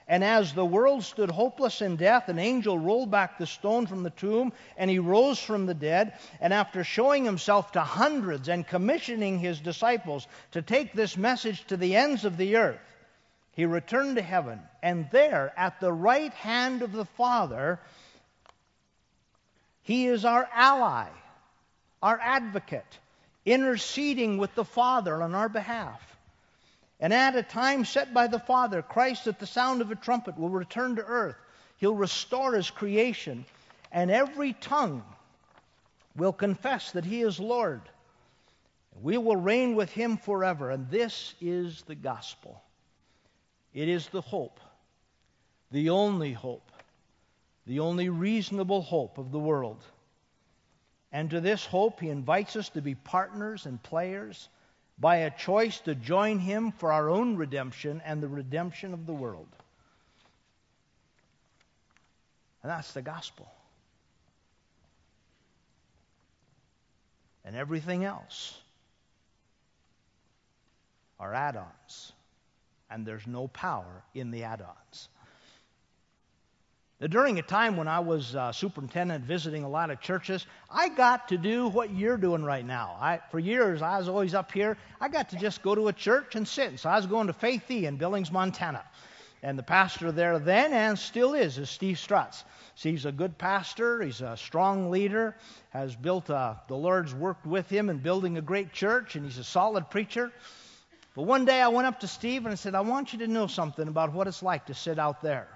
And 0.06 0.22
as 0.22 0.54
the 0.54 0.64
world 0.64 1.02
stood 1.02 1.28
hopeless 1.28 1.82
in 1.82 1.96
death, 1.96 2.28
an 2.28 2.38
angel 2.38 2.78
rolled 2.78 3.10
back 3.10 3.36
the 3.36 3.48
stone 3.48 3.88
from 3.88 4.04
the 4.04 4.10
tomb, 4.10 4.52
and 4.76 4.88
he 4.88 5.00
rose 5.00 5.40
from 5.40 5.66
the 5.66 5.74
dead. 5.74 6.14
And 6.40 6.54
after 6.54 6.84
showing 6.84 7.24
himself 7.24 7.72
to 7.72 7.80
hundreds 7.80 8.48
and 8.48 8.64
commissioning 8.64 9.40
his 9.40 9.58
disciples 9.58 10.28
to 10.52 10.62
take 10.62 10.92
this 10.92 11.16
message 11.16 11.64
to 11.66 11.76
the 11.76 11.96
ends 11.96 12.24
of 12.24 12.36
the 12.36 12.56
earth, 12.56 12.78
he 13.50 13.64
returned 13.64 14.14
to 14.14 14.22
heaven. 14.22 14.60
And 14.84 15.08
there, 15.10 15.52
at 15.56 15.80
the 15.80 15.92
right 15.92 16.32
hand 16.34 16.82
of 16.82 16.92
the 16.92 17.06
Father, 17.06 17.80
he 19.82 20.06
is 20.06 20.24
our 20.24 20.48
ally, 20.52 21.08
our 22.02 22.18
advocate, 22.20 22.98
interceding 23.44 24.38
with 24.38 24.54
the 24.54 24.64
Father 24.64 25.22
on 25.22 25.34
our 25.34 25.48
behalf. 25.48 26.00
And 27.00 27.14
at 27.14 27.34
a 27.34 27.42
time 27.42 27.84
set 27.84 28.12
by 28.12 28.26
the 28.26 28.38
Father, 28.38 28.82
Christ, 28.82 29.26
at 29.26 29.38
the 29.38 29.46
sound 29.46 29.80
of 29.80 29.90
a 29.90 29.96
trumpet, 29.96 30.38
will 30.38 30.50
return 30.50 30.96
to 30.96 31.04
earth. 31.04 31.36
He'll 31.78 31.94
restore 31.94 32.54
his 32.54 32.70
creation, 32.70 33.46
and 33.90 34.10
every 34.10 34.52
tongue 34.52 35.02
will 36.14 36.32
confess 36.32 36.92
that 36.92 37.06
he 37.06 37.22
is 37.22 37.40
Lord. 37.40 37.80
We 39.00 39.16
will 39.16 39.36
reign 39.36 39.76
with 39.76 39.90
him 39.90 40.18
forever. 40.18 40.70
And 40.70 40.90
this 40.90 41.34
is 41.40 41.82
the 41.82 41.94
gospel. 41.94 42.62
It 43.72 43.88
is 43.88 44.08
the 44.08 44.20
hope, 44.20 44.60
the 45.70 45.90
only 45.90 46.32
hope, 46.32 46.69
the 47.70 47.78
only 47.78 48.08
reasonable 48.08 48.82
hope 48.82 49.16
of 49.16 49.30
the 49.30 49.38
world. 49.38 49.80
And 51.12 51.30
to 51.30 51.40
this 51.40 51.64
hope, 51.64 52.00
he 52.00 52.08
invites 52.08 52.56
us 52.56 52.68
to 52.70 52.80
be 52.80 52.96
partners 52.96 53.64
and 53.64 53.80
players 53.80 54.48
by 54.98 55.18
a 55.18 55.30
choice 55.30 55.78
to 55.82 55.94
join 55.94 56.40
him 56.40 56.72
for 56.72 56.90
our 56.90 57.08
own 57.08 57.36
redemption 57.36 58.02
and 58.04 58.20
the 58.20 58.26
redemption 58.26 58.92
of 58.92 59.06
the 59.06 59.12
world. 59.12 59.46
And 62.64 62.72
that's 62.72 62.92
the 62.92 63.02
gospel. 63.02 63.48
And 67.44 67.54
everything 67.54 68.04
else 68.04 68.58
are 71.20 71.32
add 71.32 71.56
ons. 71.56 72.12
And 72.90 73.06
there's 73.06 73.28
no 73.28 73.46
power 73.46 74.02
in 74.12 74.32
the 74.32 74.42
add 74.42 74.60
ons. 74.60 75.08
During 77.08 77.38
a 77.38 77.42
time 77.42 77.78
when 77.78 77.88
I 77.88 78.00
was 78.00 78.36
uh, 78.36 78.52
superintendent 78.52 79.24
visiting 79.24 79.64
a 79.64 79.68
lot 79.68 79.88
of 79.88 80.02
churches, 80.02 80.44
I 80.70 80.90
got 80.90 81.28
to 81.28 81.38
do 81.38 81.68
what 81.68 81.94
you're 81.94 82.18
doing 82.18 82.44
right 82.44 82.64
now. 82.64 82.98
I, 83.00 83.20
for 83.30 83.38
years, 83.38 83.80
I 83.80 83.96
was 83.96 84.06
always 84.06 84.34
up 84.34 84.52
here. 84.52 84.76
I 85.00 85.08
got 85.08 85.30
to 85.30 85.36
just 85.36 85.62
go 85.62 85.74
to 85.74 85.88
a 85.88 85.94
church 85.94 86.34
and 86.36 86.46
sit. 86.46 86.78
So 86.78 86.90
I 86.90 86.96
was 86.96 87.06
going 87.06 87.28
to 87.28 87.32
Faith 87.32 87.70
E 87.70 87.86
in 87.86 87.96
Billings, 87.96 88.30
Montana. 88.30 88.84
And 89.42 89.58
the 89.58 89.62
pastor 89.62 90.12
there 90.12 90.38
then 90.38 90.74
and 90.74 90.98
still 90.98 91.32
is 91.32 91.56
is 91.56 91.70
Steve 91.70 91.96
Strutz. 91.96 92.44
Steve's 92.74 93.06
a 93.06 93.12
good 93.12 93.38
pastor. 93.38 94.02
He's 94.02 94.20
a 94.20 94.36
strong 94.36 94.90
leader. 94.90 95.34
Has 95.70 95.96
built 95.96 96.28
a, 96.28 96.60
the 96.68 96.76
Lord's 96.76 97.14
worked 97.14 97.46
with 97.46 97.70
him 97.70 97.88
in 97.88 97.96
building 97.96 98.36
a 98.36 98.42
great 98.42 98.74
church, 98.74 99.16
and 99.16 99.24
he's 99.24 99.38
a 99.38 99.44
solid 99.44 99.88
preacher. 99.88 100.30
But 101.14 101.22
one 101.22 101.46
day 101.46 101.62
I 101.62 101.68
went 101.68 101.86
up 101.86 102.00
to 102.00 102.06
Steve 102.06 102.44
and 102.44 102.52
I 102.52 102.56
said, 102.56 102.74
I 102.74 102.82
want 102.82 103.14
you 103.14 103.20
to 103.20 103.26
know 103.26 103.46
something 103.46 103.88
about 103.88 104.12
what 104.12 104.28
it's 104.28 104.42
like 104.42 104.66
to 104.66 104.74
sit 104.74 104.98
out 104.98 105.22
there. 105.22 105.48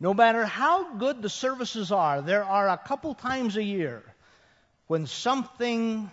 No 0.00 0.14
matter 0.14 0.46
how 0.46 0.94
good 0.94 1.20
the 1.20 1.28
services 1.28 1.92
are, 1.92 2.22
there 2.22 2.42
are 2.42 2.70
a 2.70 2.78
couple 2.78 3.14
times 3.14 3.56
a 3.56 3.62
year 3.62 4.02
when 4.86 5.06
something 5.06 6.10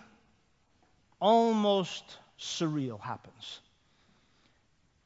almost 1.20 2.04
surreal 2.38 3.00
happens. 3.00 3.60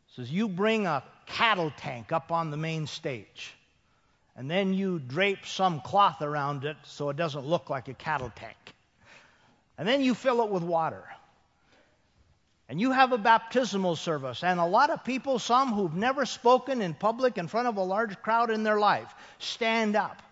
It 0.09 0.17
says 0.17 0.31
you 0.33 0.49
bring 0.49 0.87
a 0.87 1.05
cattle 1.27 1.73
tank 1.79 2.11
up 2.11 2.33
on 2.33 2.51
the 2.51 2.57
main 2.57 2.89
stage, 2.89 3.55
and 4.37 4.51
then 4.51 4.75
you 4.75 4.99
drape 4.99 5.47
some 5.47 5.81
cloth 5.81 6.21
around 6.21 6.65
it 6.65 6.77
so 6.83 7.09
it 7.09 7.17
doesn't 7.17 7.47
look 7.47 7.71
like 7.71 7.87
a 7.87 7.95
cattle 7.95 8.33
tank. 8.35 8.57
And 9.79 9.87
then 9.87 10.03
you 10.03 10.15
fill 10.15 10.43
it 10.43 10.51
with 10.51 10.65
water 10.65 11.05
and 12.73 12.81
you 12.81 12.91
have 12.91 13.13
a 13.13 13.19
baptismal 13.19 13.97
service, 13.97 14.43
and 14.43 14.59
a 14.59 14.65
lot 14.65 14.89
of 14.89 15.05
people, 15.05 15.39
some 15.39 15.75
who've 15.75 15.95
never 15.95 16.25
spoken 16.25 16.81
in 16.81 16.95
public 16.95 17.37
in 17.37 17.47
front 17.47 17.69
of 17.69 17.77
a 17.77 17.83
large 17.83 18.19
crowd 18.23 18.51
in 18.51 18.63
their 18.63 18.79
life, 18.79 19.15
stand 19.39 19.95
up. 19.95 20.23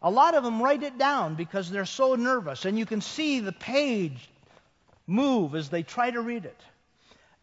A 0.00 0.10
lot 0.10 0.34
of 0.34 0.42
them 0.42 0.62
write 0.62 0.82
it 0.82 0.96
down 0.96 1.34
because 1.34 1.70
they're 1.70 1.84
so 1.84 2.14
nervous, 2.14 2.64
and 2.64 2.78
you 2.78 2.86
can 2.86 3.02
see 3.02 3.40
the 3.40 3.52
page 3.52 4.30
move 5.06 5.54
as 5.54 5.68
they 5.68 5.82
try 5.82 6.10
to 6.10 6.22
read 6.22 6.46
it. 6.46 6.58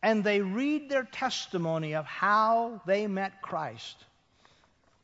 And 0.01 0.23
they 0.23 0.41
read 0.41 0.89
their 0.89 1.03
testimony 1.03 1.93
of 1.93 2.07
how 2.07 2.81
they 2.87 3.05
met 3.05 3.43
Christ. 3.43 4.05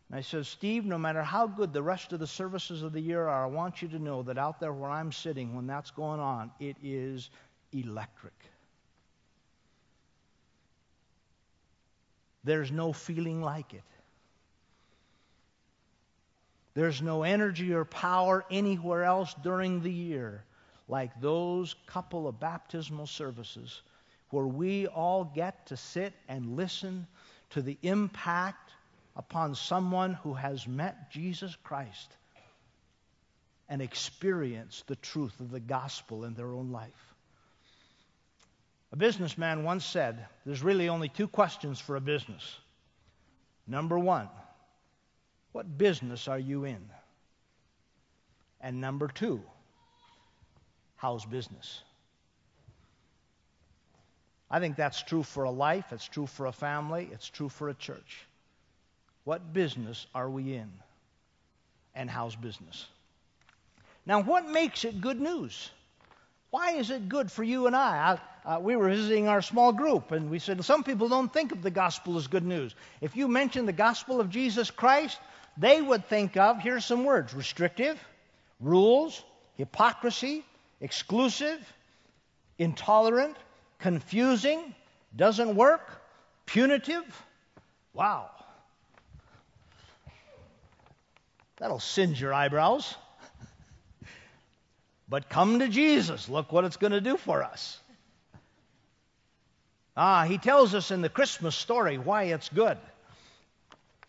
And 0.09 0.17
I 0.17 0.21
said, 0.21 0.47
Steve, 0.47 0.83
no 0.83 0.97
matter 0.97 1.21
how 1.21 1.45
good 1.45 1.73
the 1.73 1.83
rest 1.83 2.11
of 2.11 2.19
the 2.19 2.25
services 2.25 2.81
of 2.81 2.91
the 2.91 3.01
year 3.01 3.27
are, 3.27 3.43
I 3.43 3.49
want 3.49 3.83
you 3.83 3.87
to 3.89 3.99
know 3.99 4.23
that 4.23 4.39
out 4.39 4.59
there 4.59 4.73
where 4.73 4.89
I'm 4.89 5.11
sitting, 5.11 5.55
when 5.55 5.67
that's 5.67 5.91
going 5.91 6.19
on, 6.19 6.49
it 6.59 6.75
is 6.81 7.29
electric. 7.71 8.33
There's 12.43 12.71
no 12.71 12.93
feeling 12.93 13.41
like 13.41 13.73
it. 13.73 13.83
There's 16.73 17.01
no 17.01 17.23
energy 17.23 17.73
or 17.73 17.85
power 17.85 18.43
anywhere 18.49 19.03
else 19.03 19.33
during 19.43 19.81
the 19.81 19.91
year 19.91 20.43
like 20.87 21.19
those 21.21 21.75
couple 21.87 22.27
of 22.27 22.39
baptismal 22.39 23.07
services 23.07 23.81
where 24.29 24.45
we 24.45 24.87
all 24.87 25.23
get 25.23 25.67
to 25.67 25.77
sit 25.77 26.13
and 26.27 26.55
listen 26.55 27.07
to 27.51 27.61
the 27.61 27.77
impact 27.83 28.71
upon 29.15 29.55
someone 29.55 30.13
who 30.15 30.33
has 30.33 30.67
met 30.67 31.11
Jesus 31.11 31.55
Christ 31.63 32.11
and 33.69 33.81
experienced 33.81 34.87
the 34.87 34.95
truth 34.95 35.39
of 35.39 35.51
the 35.51 35.59
gospel 35.59 36.25
in 36.25 36.33
their 36.33 36.51
own 36.51 36.71
life. 36.71 37.12
A 38.93 38.95
businessman 38.95 39.63
once 39.63 39.83
said 39.83 40.27
there's 40.45 40.61
really 40.61 40.87
only 40.87 41.09
two 41.09 41.27
questions 41.27 41.79
for 41.79 41.95
a 41.95 42.01
business. 42.01 42.59
Number 43.65 43.97
one, 43.97 44.29
what 45.51 45.79
business 45.79 46.27
are 46.27 46.37
you 46.37 46.65
in? 46.65 46.85
And 48.61 48.79
number 48.79 49.07
two, 49.07 49.41
how's 50.95 51.25
business? 51.25 51.81
I 54.51 54.59
think 54.59 54.75
that's 54.75 55.01
true 55.01 55.23
for 55.23 55.45
a 55.45 55.51
life, 55.51 55.85
it's 55.91 56.07
true 56.07 56.27
for 56.27 56.45
a 56.45 56.51
family, 56.51 57.09
it's 57.11 57.27
true 57.27 57.49
for 57.49 57.69
a 57.69 57.73
church. 57.73 58.27
What 59.23 59.53
business 59.53 60.05
are 60.13 60.29
we 60.29 60.53
in? 60.53 60.71
And 61.95 62.11
how's 62.11 62.35
business? 62.35 62.85
Now, 64.05 64.21
what 64.21 64.47
makes 64.47 64.85
it 64.85 65.01
good 65.01 65.19
news? 65.19 65.71
Why 66.53 66.73
is 66.73 66.91
it 66.91 67.09
good 67.09 67.31
for 67.31 67.43
you 67.43 67.65
and 67.65 67.75
I? 67.75 68.19
I 68.45 68.55
uh, 68.57 68.59
we 68.59 68.75
were 68.75 68.87
visiting 68.87 69.27
our 69.27 69.41
small 69.41 69.73
group, 69.73 70.11
and 70.11 70.29
we 70.29 70.37
said 70.37 70.63
some 70.63 70.83
people 70.83 71.09
don't 71.09 71.33
think 71.33 71.51
of 71.51 71.63
the 71.63 71.71
gospel 71.71 72.15
as 72.15 72.27
good 72.27 72.45
news. 72.45 72.75
If 73.01 73.15
you 73.15 73.27
mention 73.27 73.65
the 73.65 73.73
gospel 73.73 74.21
of 74.21 74.29
Jesus 74.29 74.69
Christ, 74.69 75.17
they 75.57 75.81
would 75.81 76.05
think 76.05 76.37
of 76.37 76.59
here's 76.59 76.85
some 76.85 77.05
words 77.05 77.33
restrictive, 77.33 77.99
rules, 78.59 79.23
hypocrisy, 79.55 80.45
exclusive, 80.79 81.59
intolerant, 82.59 83.35
confusing, 83.79 84.75
doesn't 85.15 85.55
work, 85.55 86.03
punitive. 86.45 87.25
Wow. 87.95 88.29
That'll 91.57 91.79
singe 91.79 92.21
your 92.21 92.31
eyebrows. 92.31 92.93
But 95.13 95.29
come 95.29 95.59
to 95.59 95.67
Jesus. 95.67 96.27
Look 96.27 96.51
what 96.51 96.65
it's 96.65 96.77
going 96.77 96.91
to 96.91 96.99
do 96.99 97.17
for 97.17 97.43
us. 97.43 97.79
Ah, 99.95 100.23
he 100.23 100.39
tells 100.39 100.73
us 100.73 100.89
in 100.89 101.03
the 101.03 101.07
Christmas 101.07 101.55
story 101.55 101.99
why 101.99 102.23
it's 102.23 102.49
good. 102.49 102.79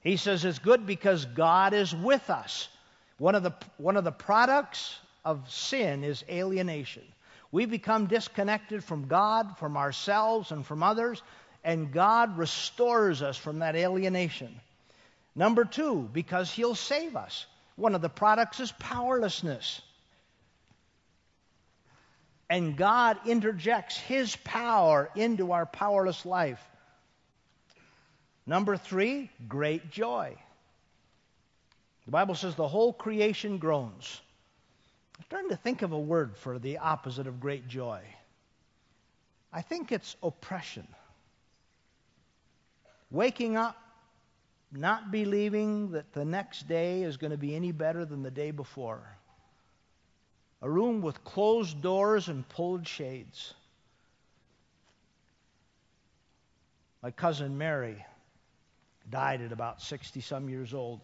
He 0.01 0.17
says 0.17 0.47
it's 0.47 0.59
good 0.59 0.87
because 0.87 1.27
God 1.27 1.75
is 1.75 1.95
with 1.95 2.31
us. 2.31 2.71
One 3.19 3.35
of 3.35 3.43
the, 3.43 3.53
one 3.77 3.99
of 3.99 4.05
the 4.05 4.13
products 4.13 4.99
of 5.27 5.53
sin 5.53 6.05
is 6.05 6.25
alienation. 6.27 7.03
We 7.53 7.67
become 7.67 8.07
disconnected 8.07 8.83
from 8.83 9.07
God, 9.07 9.59
from 9.59 9.77
ourselves, 9.77 10.53
and 10.53 10.65
from 10.65 10.83
others, 10.83 11.23
and 11.63 11.93
God 11.93 12.39
restores 12.39 13.21
us 13.21 13.37
from 13.37 13.59
that 13.59 13.77
alienation. 13.77 14.59
Number 15.37 15.67
two, 15.67 16.09
because 16.15 16.51
He'll 16.51 16.75
save 16.75 17.15
us. 17.15 17.45
One 17.77 17.95
of 17.95 18.01
the 18.01 18.09
products 18.09 18.59
is 18.59 18.73
powerlessness. 18.73 19.83
And 22.51 22.77
God 22.77 23.19
interjects 23.27 23.97
His 23.97 24.37
power 24.37 25.11
into 25.15 25.53
our 25.53 25.67
powerless 25.67 26.27
life. 26.27 26.63
Number 28.47 28.77
three, 28.77 29.31
great 29.49 29.91
joy. 29.91 30.37
The 32.05 32.11
Bible 32.11 32.35
says 32.35 32.55
the 32.55 32.69
whole 32.69 32.93
creation 32.93 33.59
groans. 33.59 34.21
I'm 35.19 35.25
starting 35.25 35.51
to 35.51 35.57
think 35.57 35.83
of 35.83 35.93
a 35.93 35.99
word 35.99 36.37
for 36.37 36.59
the 36.59 36.79
opposite 36.79 37.27
of 37.27 37.41
great 37.41 37.67
joy. 37.67 38.03
I 39.53 39.63
think 39.63 39.93
it's 39.93 40.17
oppression. 40.23 40.87
Waking 43.11 43.57
up 43.57 43.77
not 44.77 45.11
believing 45.11 45.93
that 45.93 46.13
the 46.13 46.25
next 46.25 46.69
day 46.69 47.03
is 47.03 47.17
going 47.17 47.31
to 47.31 47.37
be 47.37 47.55
any 47.55 47.73
better 47.73 48.05
than 48.05 48.23
the 48.23 48.31
day 48.31 48.51
before. 48.51 49.01
A 50.65 50.71
room 50.71 51.03
with 51.03 51.23
closed 51.25 51.83
doors 51.83 52.29
and 52.29 52.49
pulled 52.49 52.89
shades. 52.89 53.53
My 57.03 57.11
cousin 57.11 57.59
Mary 57.59 58.03
died 59.11 59.43
at 59.43 59.53
about 59.53 59.83
60 59.83 60.23
some 60.23 60.49
years 60.49 60.73
old, 60.73 61.03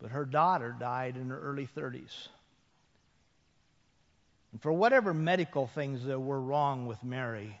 but 0.00 0.10
her 0.10 0.24
daughter 0.24 0.74
died 0.76 1.16
in 1.16 1.30
her 1.30 1.40
early 1.40 1.68
30s. 1.68 2.26
And 4.50 4.60
for 4.60 4.72
whatever 4.72 5.14
medical 5.14 5.68
things 5.68 6.04
that 6.06 6.18
were 6.18 6.40
wrong 6.40 6.88
with 6.88 7.04
Mary, 7.04 7.60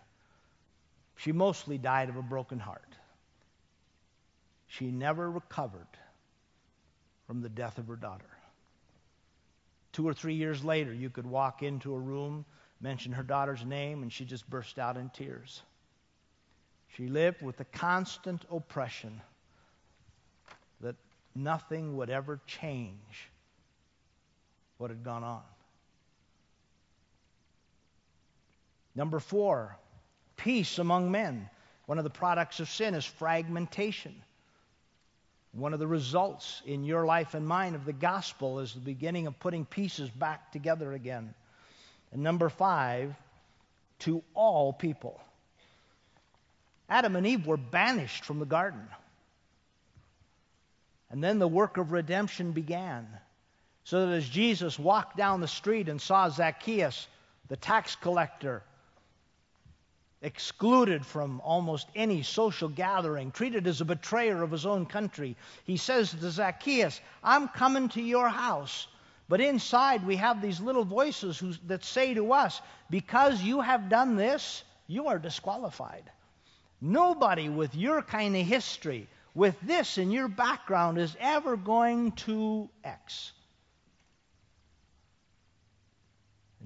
she 1.14 1.30
mostly 1.30 1.78
died 1.78 2.08
of 2.08 2.16
a 2.16 2.22
broken 2.22 2.58
heart. 2.58 2.96
She 4.66 4.90
never 4.90 5.30
recovered 5.30 5.86
from 7.28 7.40
the 7.40 7.48
death 7.48 7.78
of 7.78 7.86
her 7.86 7.94
daughter. 7.94 8.37
Two 9.98 10.06
or 10.06 10.14
three 10.14 10.34
years 10.34 10.62
later, 10.62 10.94
you 10.94 11.10
could 11.10 11.26
walk 11.26 11.64
into 11.64 11.92
a 11.92 11.98
room, 11.98 12.44
mention 12.80 13.10
her 13.10 13.24
daughter's 13.24 13.64
name, 13.64 14.04
and 14.04 14.12
she 14.12 14.24
just 14.24 14.48
burst 14.48 14.78
out 14.78 14.96
in 14.96 15.10
tears. 15.10 15.60
She 16.96 17.08
lived 17.08 17.42
with 17.42 17.56
the 17.56 17.64
constant 17.64 18.44
oppression 18.48 19.20
that 20.82 20.94
nothing 21.34 21.96
would 21.96 22.10
ever 22.10 22.38
change 22.46 23.28
what 24.76 24.90
had 24.90 25.02
gone 25.02 25.24
on. 25.24 25.42
Number 28.94 29.18
four, 29.18 29.76
peace 30.36 30.78
among 30.78 31.10
men. 31.10 31.50
One 31.86 31.98
of 31.98 32.04
the 32.04 32.10
products 32.10 32.60
of 32.60 32.68
sin 32.68 32.94
is 32.94 33.04
fragmentation. 33.04 34.14
One 35.52 35.72
of 35.72 35.80
the 35.80 35.86
results 35.86 36.62
in 36.66 36.84
your 36.84 37.06
life 37.06 37.34
and 37.34 37.46
mine 37.46 37.74
of 37.74 37.84
the 37.84 37.92
gospel 37.92 38.60
is 38.60 38.74
the 38.74 38.80
beginning 38.80 39.26
of 39.26 39.38
putting 39.40 39.64
pieces 39.64 40.10
back 40.10 40.52
together 40.52 40.92
again. 40.92 41.34
And 42.12 42.22
number 42.22 42.48
five, 42.48 43.14
to 44.00 44.22
all 44.34 44.72
people. 44.72 45.20
Adam 46.88 47.16
and 47.16 47.26
Eve 47.26 47.46
were 47.46 47.56
banished 47.56 48.24
from 48.24 48.38
the 48.38 48.46
garden. 48.46 48.86
And 51.10 51.24
then 51.24 51.38
the 51.38 51.48
work 51.48 51.76
of 51.76 51.92
redemption 51.92 52.52
began. 52.52 53.06
So 53.84 54.06
that 54.06 54.12
as 54.12 54.28
Jesus 54.28 54.78
walked 54.78 55.16
down 55.16 55.40
the 55.40 55.48
street 55.48 55.88
and 55.88 56.00
saw 56.00 56.28
Zacchaeus, 56.28 57.06
the 57.48 57.56
tax 57.56 57.96
collector, 57.96 58.62
excluded 60.22 61.06
from 61.06 61.40
almost 61.42 61.88
any 61.94 62.22
social 62.22 62.68
gathering, 62.68 63.30
treated 63.30 63.66
as 63.66 63.80
a 63.80 63.84
betrayer 63.84 64.42
of 64.42 64.50
his 64.50 64.66
own 64.66 64.86
country. 64.86 65.36
He 65.64 65.76
says 65.76 66.10
to 66.10 66.30
Zacchaeus, 66.30 67.00
I'm 67.22 67.48
coming 67.48 67.88
to 67.90 68.02
your 68.02 68.28
house. 68.28 68.88
But 69.28 69.40
inside, 69.40 70.06
we 70.06 70.16
have 70.16 70.40
these 70.40 70.60
little 70.60 70.84
voices 70.84 71.38
who, 71.38 71.52
that 71.66 71.84
say 71.84 72.14
to 72.14 72.32
us, 72.32 72.60
Because 72.90 73.42
you 73.42 73.60
have 73.60 73.88
done 73.88 74.16
this, 74.16 74.64
you 74.86 75.08
are 75.08 75.18
disqualified. 75.18 76.10
Nobody 76.80 77.48
with 77.48 77.74
your 77.74 78.02
kind 78.02 78.34
of 78.34 78.46
history, 78.46 79.08
with 79.34 79.60
this 79.60 79.98
in 79.98 80.10
your 80.10 80.28
background, 80.28 80.98
is 80.98 81.16
ever 81.20 81.56
going 81.56 82.12
to 82.12 82.70
X. 82.82 83.32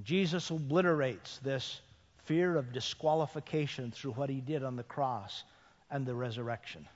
Jesus 0.05 0.51
obliterates 0.51 1.39
this 1.39 1.81
fear 2.25 2.57
of 2.57 2.73
disqualification 2.73 3.91
through 3.91 4.13
what 4.13 4.31
he 4.31 4.41
did 4.41 4.63
on 4.63 4.77
the 4.77 4.83
cross 4.83 5.45
and 5.91 6.07
the 6.07 6.15
resurrection. 6.15 6.87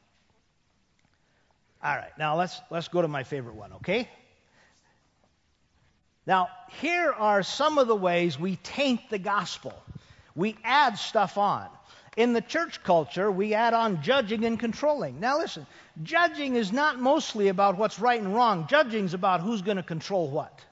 All 1.82 1.94
right, 1.94 2.16
now 2.18 2.36
let's, 2.36 2.60
let's 2.70 2.88
go 2.88 3.02
to 3.02 3.08
my 3.08 3.22
favorite 3.22 3.54
one, 3.54 3.72
okay? 3.74 4.08
Now, 6.26 6.48
here 6.80 7.12
are 7.12 7.42
some 7.42 7.78
of 7.78 7.86
the 7.86 7.96
ways 7.96 8.38
we 8.38 8.56
taint 8.56 9.00
the 9.10 9.18
gospel. 9.18 9.74
We 10.34 10.56
add 10.64 10.98
stuff 10.98 11.38
on. 11.38 11.68
In 12.16 12.32
the 12.32 12.40
church 12.40 12.82
culture, 12.82 13.30
we 13.30 13.54
add 13.54 13.74
on 13.74 14.02
judging 14.02 14.44
and 14.44 14.58
controlling. 14.58 15.20
Now, 15.20 15.38
listen, 15.38 15.66
judging 16.02 16.56
is 16.56 16.72
not 16.72 16.98
mostly 16.98 17.48
about 17.48 17.76
what's 17.76 18.00
right 18.00 18.20
and 18.20 18.34
wrong, 18.34 18.66
judging 18.68 19.04
is 19.04 19.14
about 19.14 19.40
who's 19.40 19.62
going 19.62 19.76
to 19.76 19.82
control 19.82 20.30
what. 20.30 20.64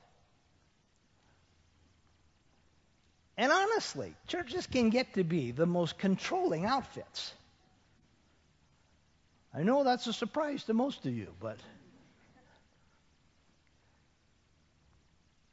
And 3.37 3.51
honestly, 3.51 4.14
churches 4.29 4.66
can 4.66 4.90
get 4.90 5.14
to 5.14 5.25
be 5.25 5.51
the 5.51 5.66
most 5.66 5.99
controlling 5.99 6.66
outfits. 6.66 7.33
I 9.53 9.62
know 9.62 9.85
that's 9.85 10.07
a 10.07 10.12
surprise 10.12 10.64
to 10.64 10.75
most 10.75 11.07
of 11.07 11.14
you, 11.14 11.29
but 11.40 11.59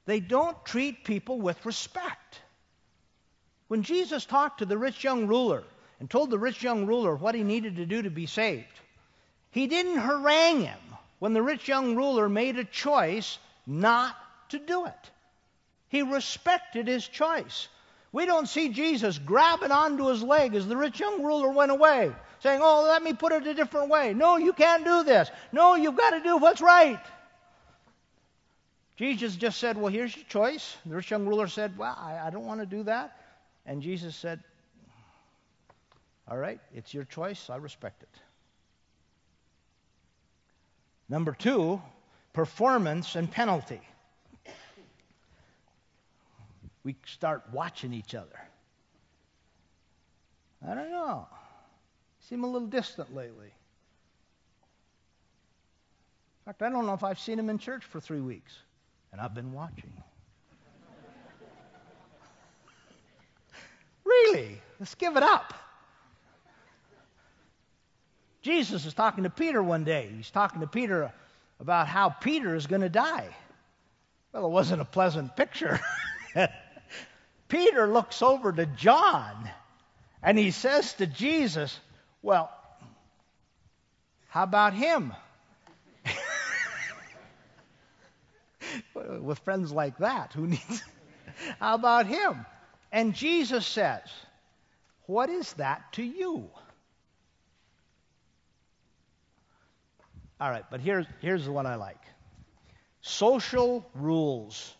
they 0.06 0.20
don't 0.20 0.63
treat 0.65 1.04
people 1.04 1.39
with 1.39 1.65
respect. 1.65 2.39
When 3.67 3.84
Jesus 3.84 4.26
talked 4.26 4.60
to 4.60 4.65
the 4.65 4.78
rich 4.78 5.04
young 5.04 5.28
ruler 5.28 5.63
and 6.00 6.10
told 6.10 6.30
the 6.30 6.39
rich 6.39 6.62
young 6.62 6.86
ruler 6.86 7.15
what 7.15 7.36
he 7.36 7.44
needed 7.44 7.78
to 7.78 7.86
do 7.86 8.02
to 8.02 8.10
be 8.10 8.26
saved, 8.26 8.80
he 9.52 9.67
didn't 9.67 10.00
harangue 10.00 10.65
him 10.65 10.80
when 11.20 11.34
the 11.34 11.41
rich 11.41 11.67
young 11.67 11.96
ruler 11.96 12.28
made 12.28 12.58
a 12.58 12.63
choice 12.63 13.38
not 13.65 14.15
to 14.50 14.60
do 14.60 14.86
it. 14.86 15.12
He 15.91 16.04
respected 16.04 16.88
his 16.88 17.06
choice. 17.06 17.67
We 18.13 18.25
don't 18.25 18.47
see 18.47 18.69
Jesus 18.69 19.19
grabbing 19.19 19.73
onto 19.73 20.08
his 20.08 20.23
leg 20.23 20.56
as 20.56 20.65
the 20.65 20.77
rich 20.77 21.01
young 21.01 21.21
ruler 21.21 21.51
went 21.51 21.69
away, 21.69 22.13
saying, 22.39 22.62
Oh, 22.63 22.84
let 22.84 23.04
me 23.04 23.12
put 23.12 23.34
it 23.34 23.45
a 23.45 23.54
different 23.54 23.89
way. 23.89 24.13
No, 24.13 24.38
you 24.38 24.54
can't 24.54 24.86
do 24.86 25.04
this. 25.04 25.30
No, 25.51 25.75
you've 25.75 25.97
got 25.97 26.12
to 26.12 26.21
do 26.21 26.38
what's 26.38 26.62
right. 26.62 27.01
Jesus 28.95 29.36
just 29.36 29.60
said, 29.60 29.77
Well, 29.77 29.91
here's 29.91 30.15
your 30.15 30.23
choice. 30.30 30.77
The 30.86 30.95
rich 30.95 31.12
young 31.12 31.27
ruler 31.27 31.47
said, 31.47 31.77
Well, 31.77 31.93
I, 31.99 32.19
I 32.25 32.30
don't 32.30 32.45
want 32.45 32.62
to 32.62 32.65
do 32.65 32.84
that. 32.84 33.17
And 33.65 33.82
Jesus 33.82 34.15
said, 34.15 34.41
All 36.25 36.38
right, 36.38 36.62
it's 36.73 36.93
your 36.93 37.04
choice. 37.04 37.49
I 37.49 37.58
respect 37.58 38.01
it. 38.04 38.21
Number 41.10 41.34
two, 41.34 41.82
performance 42.32 43.17
and 43.17 43.30
penalty. 43.30 43.82
We 46.84 46.96
start 47.06 47.44
watching 47.52 47.94
each 47.94 48.15
other. 48.15 48.39
I 50.67 50.74
don't 50.74 50.91
know. 50.91 51.28
Seem 52.30 52.44
a 52.44 52.48
little 52.48 52.67
distant 52.67 53.15
lately. 53.15 53.52
In 56.41 56.46
fact, 56.46 56.62
I 56.62 56.70
don't 56.70 56.86
know 56.86 56.94
if 56.94 57.04
I've 57.04 57.20
seen 57.20 57.38
him 57.38 57.50
in 57.50 57.58
church 57.58 57.84
for 57.84 58.00
three 58.00 58.22
weeks, 58.22 58.54
and 59.12 59.22
I've 59.22 59.34
been 59.34 59.54
watching. 59.54 59.91
really? 64.04 64.60
Let's 64.80 64.96
give 64.96 65.17
it 65.17 65.24
up. 65.24 65.54
Jesus 68.41 68.88
is 68.88 68.96
talking 68.96 69.24
to 69.24 69.30
Peter 69.30 69.62
one 69.62 69.84
day. 69.84 70.10
He's 70.15 70.32
talking 70.32 70.62
to 70.62 70.67
Peter 70.67 71.12
about 71.60 71.88
how 71.88 72.10
Peter 72.10 72.56
is 72.56 72.65
going 72.65 72.82
to 72.82 72.89
die. 72.89 73.28
Well, 74.34 74.46
it 74.46 74.50
wasn't 74.50 74.82
a 74.82 74.86
pleasant 74.86 75.36
picture. 75.36 75.80
Peter 77.52 77.86
looks 77.86 78.22
over 78.22 78.54
to 78.54 78.66
John 78.66 79.50
and 80.24 80.38
he 80.38 80.52
says 80.52 80.94
to 80.94 81.06
Jesus, 81.06 81.78
Well, 82.22 82.50
how 84.30 84.44
about 84.44 84.74
him? 84.74 85.14
With 88.96 89.40
friends 89.40 89.70
like 89.74 89.98
that, 89.98 90.32
who 90.32 90.48
needs. 90.48 90.82
how 91.60 91.76
about 91.76 92.08
him? 92.08 92.46
And 92.90 93.14
Jesus 93.14 93.68
says, 93.68 94.08
What 95.08 95.30
is 95.30 95.52
that 95.54 95.92
to 95.94 96.04
you? 96.04 96.50
All 100.40 100.50
right, 100.50 100.64
but 100.72 100.80
here's, 100.80 101.06
here's 101.20 101.44
the 101.44 101.52
one 101.52 101.66
I 101.66 101.76
like 101.76 102.00
social 103.02 103.86
rules 103.94 104.74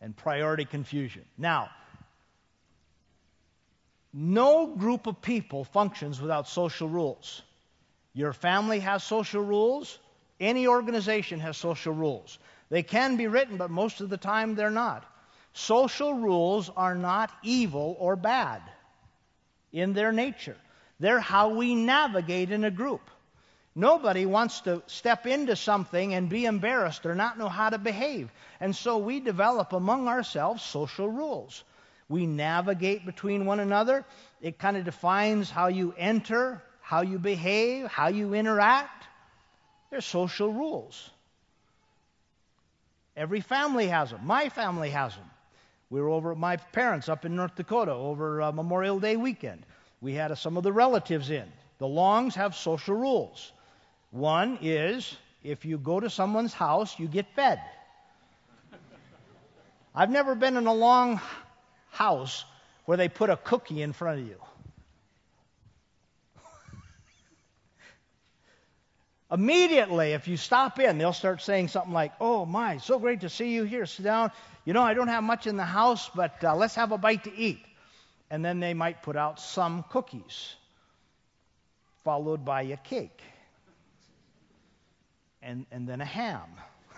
and 0.00 0.16
priority 0.16 0.64
confusion. 0.64 1.24
Now, 1.36 1.70
no 4.12 4.66
group 4.66 5.06
of 5.06 5.20
people 5.20 5.64
functions 5.64 6.20
without 6.20 6.48
social 6.48 6.88
rules. 6.88 7.42
Your 8.14 8.32
family 8.32 8.80
has 8.80 9.04
social 9.04 9.42
rules. 9.42 9.98
Any 10.40 10.66
organization 10.66 11.40
has 11.40 11.56
social 11.56 11.92
rules. 11.92 12.38
They 12.70 12.82
can 12.82 13.16
be 13.16 13.26
written, 13.26 13.56
but 13.56 13.70
most 13.70 14.00
of 14.00 14.08
the 14.08 14.16
time 14.16 14.54
they're 14.54 14.70
not. 14.70 15.04
Social 15.52 16.14
rules 16.14 16.70
are 16.76 16.94
not 16.94 17.30
evil 17.42 17.96
or 17.98 18.16
bad 18.16 18.62
in 19.72 19.92
their 19.92 20.12
nature. 20.12 20.56
They're 21.00 21.20
how 21.20 21.50
we 21.50 21.74
navigate 21.74 22.50
in 22.50 22.64
a 22.64 22.70
group. 22.70 23.02
Nobody 23.74 24.26
wants 24.26 24.62
to 24.62 24.82
step 24.86 25.26
into 25.26 25.54
something 25.54 26.14
and 26.14 26.28
be 26.28 26.46
embarrassed 26.46 27.06
or 27.06 27.14
not 27.14 27.38
know 27.38 27.48
how 27.48 27.70
to 27.70 27.78
behave. 27.78 28.30
And 28.60 28.74
so 28.74 28.98
we 28.98 29.20
develop 29.20 29.72
among 29.72 30.08
ourselves 30.08 30.62
social 30.62 31.08
rules. 31.08 31.62
We 32.08 32.26
navigate 32.26 33.06
between 33.06 33.46
one 33.46 33.60
another. 33.60 34.04
It 34.40 34.58
kind 34.58 34.76
of 34.76 34.84
defines 34.84 35.50
how 35.50 35.68
you 35.68 35.94
enter, 35.96 36.62
how 36.80 37.02
you 37.02 37.18
behave, 37.18 37.86
how 37.86 38.08
you 38.08 38.34
interact. 38.34 39.06
They're 39.90 40.00
social 40.00 40.52
rules. 40.52 41.10
Every 43.16 43.40
family 43.40 43.88
has 43.88 44.10
them. 44.10 44.20
My 44.24 44.48
family 44.48 44.90
has 44.90 45.14
them. 45.14 45.30
We 45.90 46.00
were 46.00 46.08
over 46.08 46.32
at 46.32 46.38
my 46.38 46.56
parents 46.56 47.08
up 47.08 47.24
in 47.24 47.36
North 47.36 47.54
Dakota 47.56 47.92
over 47.92 48.42
uh, 48.42 48.52
Memorial 48.52 49.00
Day 49.00 49.16
weekend. 49.16 49.64
We 50.00 50.14
had 50.14 50.36
some 50.38 50.56
of 50.56 50.62
the 50.62 50.72
relatives 50.72 51.30
in. 51.30 51.50
The 51.78 51.88
Longs 51.88 52.34
have 52.34 52.54
social 52.54 52.94
rules. 52.94 53.52
One 54.10 54.58
is 54.62 55.16
if 55.42 55.64
you 55.64 55.78
go 55.78 56.00
to 56.00 56.10
someone's 56.10 56.54
house, 56.54 56.98
you 56.98 57.06
get 57.08 57.26
fed. 57.34 57.60
I've 59.94 60.10
never 60.10 60.34
been 60.34 60.56
in 60.56 60.66
a 60.66 60.74
Long 60.74 61.20
house 61.90 62.44
where 62.84 62.96
they 62.96 63.08
put 63.08 63.30
a 63.30 63.36
cookie 63.36 63.82
in 63.82 63.92
front 63.92 64.20
of 64.20 64.26
you. 64.26 64.36
Immediately, 69.30 70.12
if 70.12 70.26
you 70.28 70.36
stop 70.36 70.78
in, 70.78 70.98
they'll 70.98 71.12
start 71.12 71.42
saying 71.42 71.68
something 71.68 71.92
like, 71.92 72.12
Oh, 72.20 72.46
my, 72.46 72.78
so 72.78 72.98
great 72.98 73.20
to 73.22 73.28
see 73.28 73.52
you 73.52 73.64
here. 73.64 73.86
Sit 73.86 74.04
down. 74.04 74.30
You 74.64 74.72
know, 74.72 74.82
I 74.82 74.94
don't 74.94 75.08
have 75.08 75.24
much 75.24 75.46
in 75.46 75.56
the 75.56 75.64
house, 75.64 76.10
but 76.14 76.42
uh, 76.44 76.54
let's 76.54 76.74
have 76.76 76.92
a 76.92 76.98
bite 76.98 77.24
to 77.24 77.34
eat. 77.36 77.60
And 78.30 78.44
then 78.44 78.60
they 78.60 78.74
might 78.74 79.02
put 79.02 79.16
out 79.16 79.40
some 79.40 79.84
cookies, 79.90 80.54
followed 82.04 82.44
by 82.44 82.62
a 82.62 82.76
cake 82.76 83.22
and, 85.42 85.66
and 85.70 85.88
then 85.88 86.00
a 86.00 86.04
ham. 86.04 86.48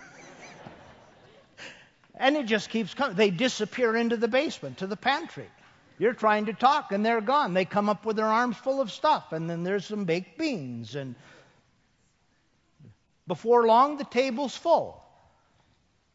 and 2.15 2.35
it 2.35 2.45
just 2.45 2.69
keeps 2.69 2.93
coming. 2.93 3.15
They 3.15 3.29
disappear 3.29 3.95
into 3.95 4.17
the 4.17 4.27
basement, 4.27 4.79
to 4.79 4.87
the 4.87 4.97
pantry. 4.97 5.47
You're 5.99 6.13
trying 6.13 6.47
to 6.47 6.53
talk, 6.53 6.91
and 6.91 7.05
they're 7.05 7.21
gone. 7.21 7.53
They 7.53 7.65
come 7.65 7.87
up 7.87 8.05
with 8.05 8.15
their 8.15 8.25
arms 8.25 8.57
full 8.57 8.81
of 8.81 8.91
stuff, 8.91 9.33
and 9.33 9.49
then 9.49 9.63
there's 9.63 9.85
some 9.85 10.05
baked 10.05 10.37
beans. 10.37 10.95
And 10.95 11.15
before 13.27 13.67
long, 13.67 13.97
the 13.97 14.05
table's 14.05 14.57
full. 14.57 14.97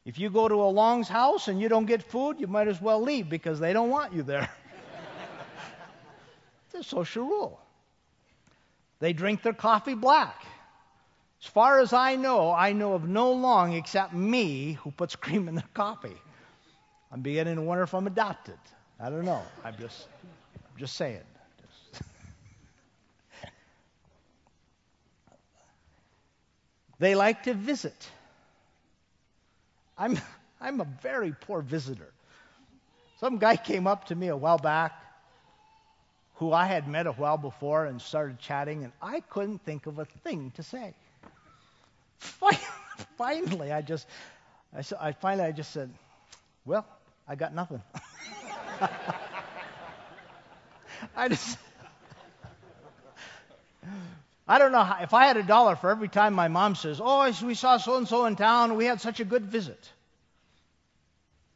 If 0.05 0.19
you 0.19 0.31
go 0.31 0.49
to 0.49 0.55
a 0.55 0.71
Long's 0.71 1.09
house 1.09 1.49
and 1.49 1.61
you 1.61 1.69
don't 1.69 1.87
get 1.87 2.03
food, 2.03 2.41
you 2.41 2.47
might 2.47 2.69
as 2.69 2.81
well 2.81 3.01
leave 3.01 3.29
because 3.29 3.59
they 3.59 3.73
don't 3.73 3.91
want 3.91 4.13
you 4.13 4.23
there. 4.23 4.49
it's 6.67 6.87
a 6.87 6.89
social 6.89 7.25
rule. 7.25 7.61
They 9.01 9.13
drink 9.13 9.43
their 9.43 9.53
coffee 9.53 9.95
black. 9.95 10.47
As 11.43 11.49
far 11.49 11.81
as 11.81 11.93
I 11.93 12.17
know, 12.17 12.53
I 12.53 12.73
know 12.73 12.95
of 12.95 13.09
no 13.09 13.33
Long 13.33 13.73
except 13.73 14.13
me 14.13 14.73
who 14.73 14.91
puts 14.91 15.17
cream 15.17 15.49
in 15.49 15.55
their 15.55 15.69
coffee. 15.75 16.17
I'm 17.13 17.21
beginning 17.21 17.57
to 17.57 17.63
wonder 17.63 17.85
if 17.85 17.95
I'm 17.95 18.07
adopted. 18.07 18.59
I 18.99 19.11
don't 19.11 19.25
know. 19.25 19.43
I'm 19.65 19.77
just, 19.79 20.09
I'm 20.55 20.79
just 20.79 20.97
saying. 20.97 21.21
They 26.99 27.15
like 27.15 27.43
to 27.43 27.53
visit. 27.53 28.09
I'm, 29.99 30.19
I'm 30.63 30.81
a 30.81 30.87
very 31.03 31.35
poor 31.39 31.61
visitor. 31.61 32.11
Some 33.21 33.37
guy 33.37 33.57
came 33.57 33.87
up 33.87 34.07
to 34.07 34.15
me 34.15 34.29
a 34.29 34.37
while 34.37 34.57
back 34.57 34.93
who 36.37 36.53
I 36.53 36.67
had 36.67 36.87
met 36.87 37.07
a 37.07 37.13
while 37.13 37.39
before 37.39 37.87
and 37.87 38.01
started 38.01 38.39
chatting, 38.39 38.85
and 38.85 38.93
I 39.01 39.21
couldn't 39.21 39.65
think 39.65 39.87
of 39.87 39.99
a 39.99 40.05
thing 40.05 40.53
to 40.57 40.63
say. 40.63 40.95
finally, 43.17 43.73
I 43.73 43.83
just, 43.83 44.07
I, 44.75 44.83
I 45.09 45.13
finally, 45.13 45.47
I 45.49 45.53
just 45.53 45.73
said, 45.73 45.91
well, 46.65 46.87
I 47.29 47.35
got 47.35 47.55
nothing. 47.55 47.83
I 51.17 51.29
just, 51.29 51.59
I 54.49 54.59
don't 54.59 54.73
know 54.73 54.83
how, 54.83 55.03
if 55.03 55.13
I 55.15 55.27
had 55.27 55.37
a 55.37 55.43
dollar 55.43 55.77
for 55.77 55.91
every 55.91 56.09
time 56.09 56.35
my 56.35 56.49
mom 56.49 56.75
says, 56.75 57.01
"Oh, 57.03 57.31
we 57.45 57.55
saw 57.55 57.79
so 57.79 57.97
and 57.97 58.07
so 58.07 58.27
in 58.27 58.37
town. 58.37 58.77
We 58.77 58.85
had 58.85 59.01
such 59.01 59.21
a 59.21 59.25
good 59.25 59.45
visit." 59.47 59.91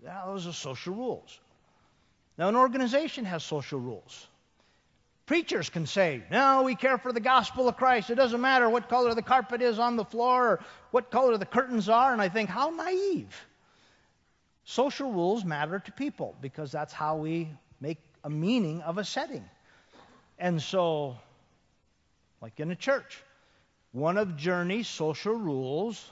Yeah, 0.03 0.23
those 0.27 0.47
are 0.47 0.53
social 0.53 0.95
rules. 0.95 1.39
Now, 2.39 2.49
an 2.49 2.57
organization 2.57 3.27
has 3.27 3.45
social 3.45 3.79
rules. 3.79 4.27
Preachers 5.31 5.71
can 5.71 5.87
say, 5.87 6.25
No, 6.29 6.65
we 6.65 6.75
care 6.75 6.99
for 6.99 7.13
the 7.13 7.21
gospel 7.21 7.69
of 7.69 7.77
Christ. 7.77 8.11
It 8.11 8.17
doesn't 8.17 8.41
matter 8.41 8.69
what 8.69 8.89
color 8.89 9.15
the 9.15 9.23
carpet 9.23 9.63
is 9.63 9.79
on 9.79 9.95
the 9.95 10.05
floor 10.05 10.45
or 10.45 10.61
what 10.91 11.13
color 11.13 11.39
the 11.39 11.47
curtains 11.47 11.89
are. 11.89 12.13
And 12.13 12.21
I 12.21 12.29
think, 12.29 12.51
How 12.51 12.71
naive. 12.71 13.33
Social 14.65 15.13
rules 15.13 15.45
matter 15.45 15.79
to 15.79 15.93
people 15.93 16.35
because 16.41 16.73
that's 16.73 16.93
how 16.93 17.15
we 17.15 17.49
make 17.81 17.99
a 18.25 18.29
meaning 18.29 18.83
of 18.83 18.99
a 18.99 19.05
setting. 19.05 19.49
And 20.37 20.61
so, 20.61 21.17
like 22.43 22.59
in 22.59 22.73
a 22.73 22.77
church, 22.77 23.23
one 23.93 24.19
of 24.19 24.37
Journey's 24.37 24.89
social 24.89 25.35
rules 25.35 26.11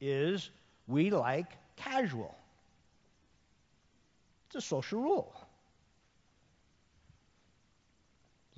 is 0.00 0.48
we 0.86 1.10
like 1.10 1.52
casual. 1.76 2.34
It's 4.46 4.56
a 4.56 4.66
social 4.66 5.02
rule. 5.02 5.34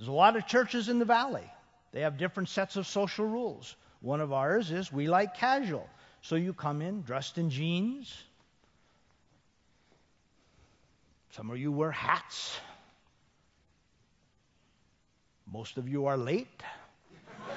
There's 0.01 0.09
a 0.09 0.13
lot 0.13 0.35
of 0.35 0.47
churches 0.47 0.89
in 0.89 0.97
the 0.97 1.05
valley. 1.05 1.47
They 1.91 2.01
have 2.01 2.17
different 2.17 2.49
sets 2.49 2.75
of 2.75 2.87
social 2.87 3.23
rules. 3.23 3.75
One 3.99 4.19
of 4.19 4.33
ours 4.33 4.71
is 4.71 4.91
we 4.91 5.07
like 5.07 5.37
casual. 5.37 5.87
So 6.23 6.37
you 6.37 6.53
come 6.53 6.81
in 6.81 7.03
dressed 7.03 7.37
in 7.37 7.51
jeans. 7.51 8.23
Some 11.29 11.51
of 11.51 11.59
you 11.59 11.71
wear 11.71 11.91
hats. 11.91 12.57
Most 15.45 15.77
of 15.77 15.87
you 15.87 16.07
are 16.07 16.17
late. 16.17 16.63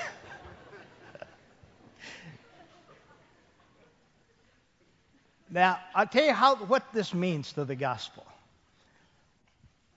now, 5.50 5.78
I'll 5.94 6.06
tell 6.06 6.24
you 6.24 6.32
how, 6.32 6.56
what 6.56 6.84
this 6.92 7.14
means 7.14 7.52
to 7.54 7.64
the 7.64 7.76
gospel. 7.76 8.26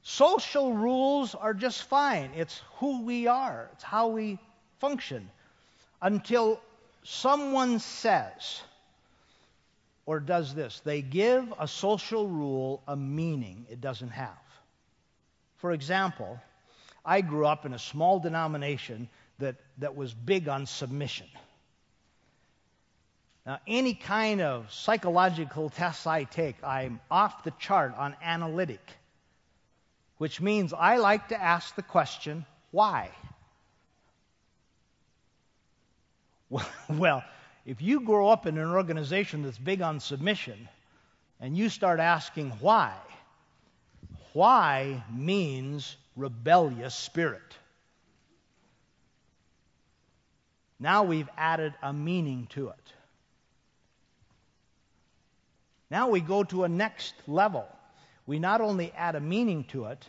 Social 0.03 0.73
rules 0.73 1.35
are 1.35 1.53
just 1.53 1.83
fine. 1.83 2.31
It's 2.35 2.61
who 2.77 3.03
we 3.03 3.27
are, 3.27 3.69
it's 3.73 3.83
how 3.83 4.07
we 4.07 4.39
function. 4.79 5.29
Until 6.01 6.59
someone 7.03 7.79
says 7.79 8.61
or 10.05 10.19
does 10.19 10.53
this 10.53 10.81
they 10.83 11.01
give 11.01 11.53
a 11.59 11.67
social 11.67 12.27
rule 12.27 12.81
a 12.87 12.95
meaning 12.95 13.65
it 13.69 13.81
doesn't 13.81 14.09
have. 14.09 14.37
For 15.57 15.71
example, 15.71 16.39
I 17.05 17.21
grew 17.21 17.45
up 17.45 17.65
in 17.65 17.73
a 17.73 17.79
small 17.79 18.19
denomination 18.19 19.09
that, 19.41 19.57
that 19.77 19.95
was 19.95 20.13
big 20.13 20.47
on 20.47 20.65
submission. 20.65 21.27
Now, 23.45 23.59
any 23.67 23.93
kind 23.93 24.41
of 24.41 24.71
psychological 24.71 25.69
tests 25.69 26.07
I 26.07 26.23
take, 26.23 26.63
I'm 26.63 26.99
off 27.09 27.43
the 27.43 27.51
chart 27.59 27.93
on 27.97 28.15
analytic 28.23 28.81
which 30.21 30.39
means 30.39 30.71
I 30.71 30.97
like 30.97 31.29
to 31.29 31.41
ask 31.41 31.73
the 31.75 31.81
question, 31.81 32.45
why? 32.69 33.09
Well, 36.87 37.23
if 37.65 37.81
you 37.81 38.01
grow 38.01 38.29
up 38.29 38.45
in 38.45 38.59
an 38.59 38.69
organization 38.69 39.41
that's 39.41 39.57
big 39.57 39.81
on 39.81 39.99
submission 39.99 40.69
and 41.39 41.57
you 41.57 41.69
start 41.69 41.99
asking 41.99 42.51
why, 42.59 42.93
why 44.33 45.03
means 45.11 45.97
rebellious 46.15 46.93
spirit. 46.93 47.57
Now 50.81 51.03
we've 51.03 51.29
added 51.37 51.73
a 51.81 51.93
meaning 51.93 52.47
to 52.51 52.69
it. 52.69 52.93
Now 55.89 56.09
we 56.09 56.19
go 56.19 56.43
to 56.43 56.65
a 56.65 56.69
next 56.69 57.13
level 57.27 57.65
we 58.25 58.39
not 58.39 58.61
only 58.61 58.91
add 58.93 59.15
a 59.15 59.19
meaning 59.19 59.65
to 59.65 59.85
it, 59.85 60.07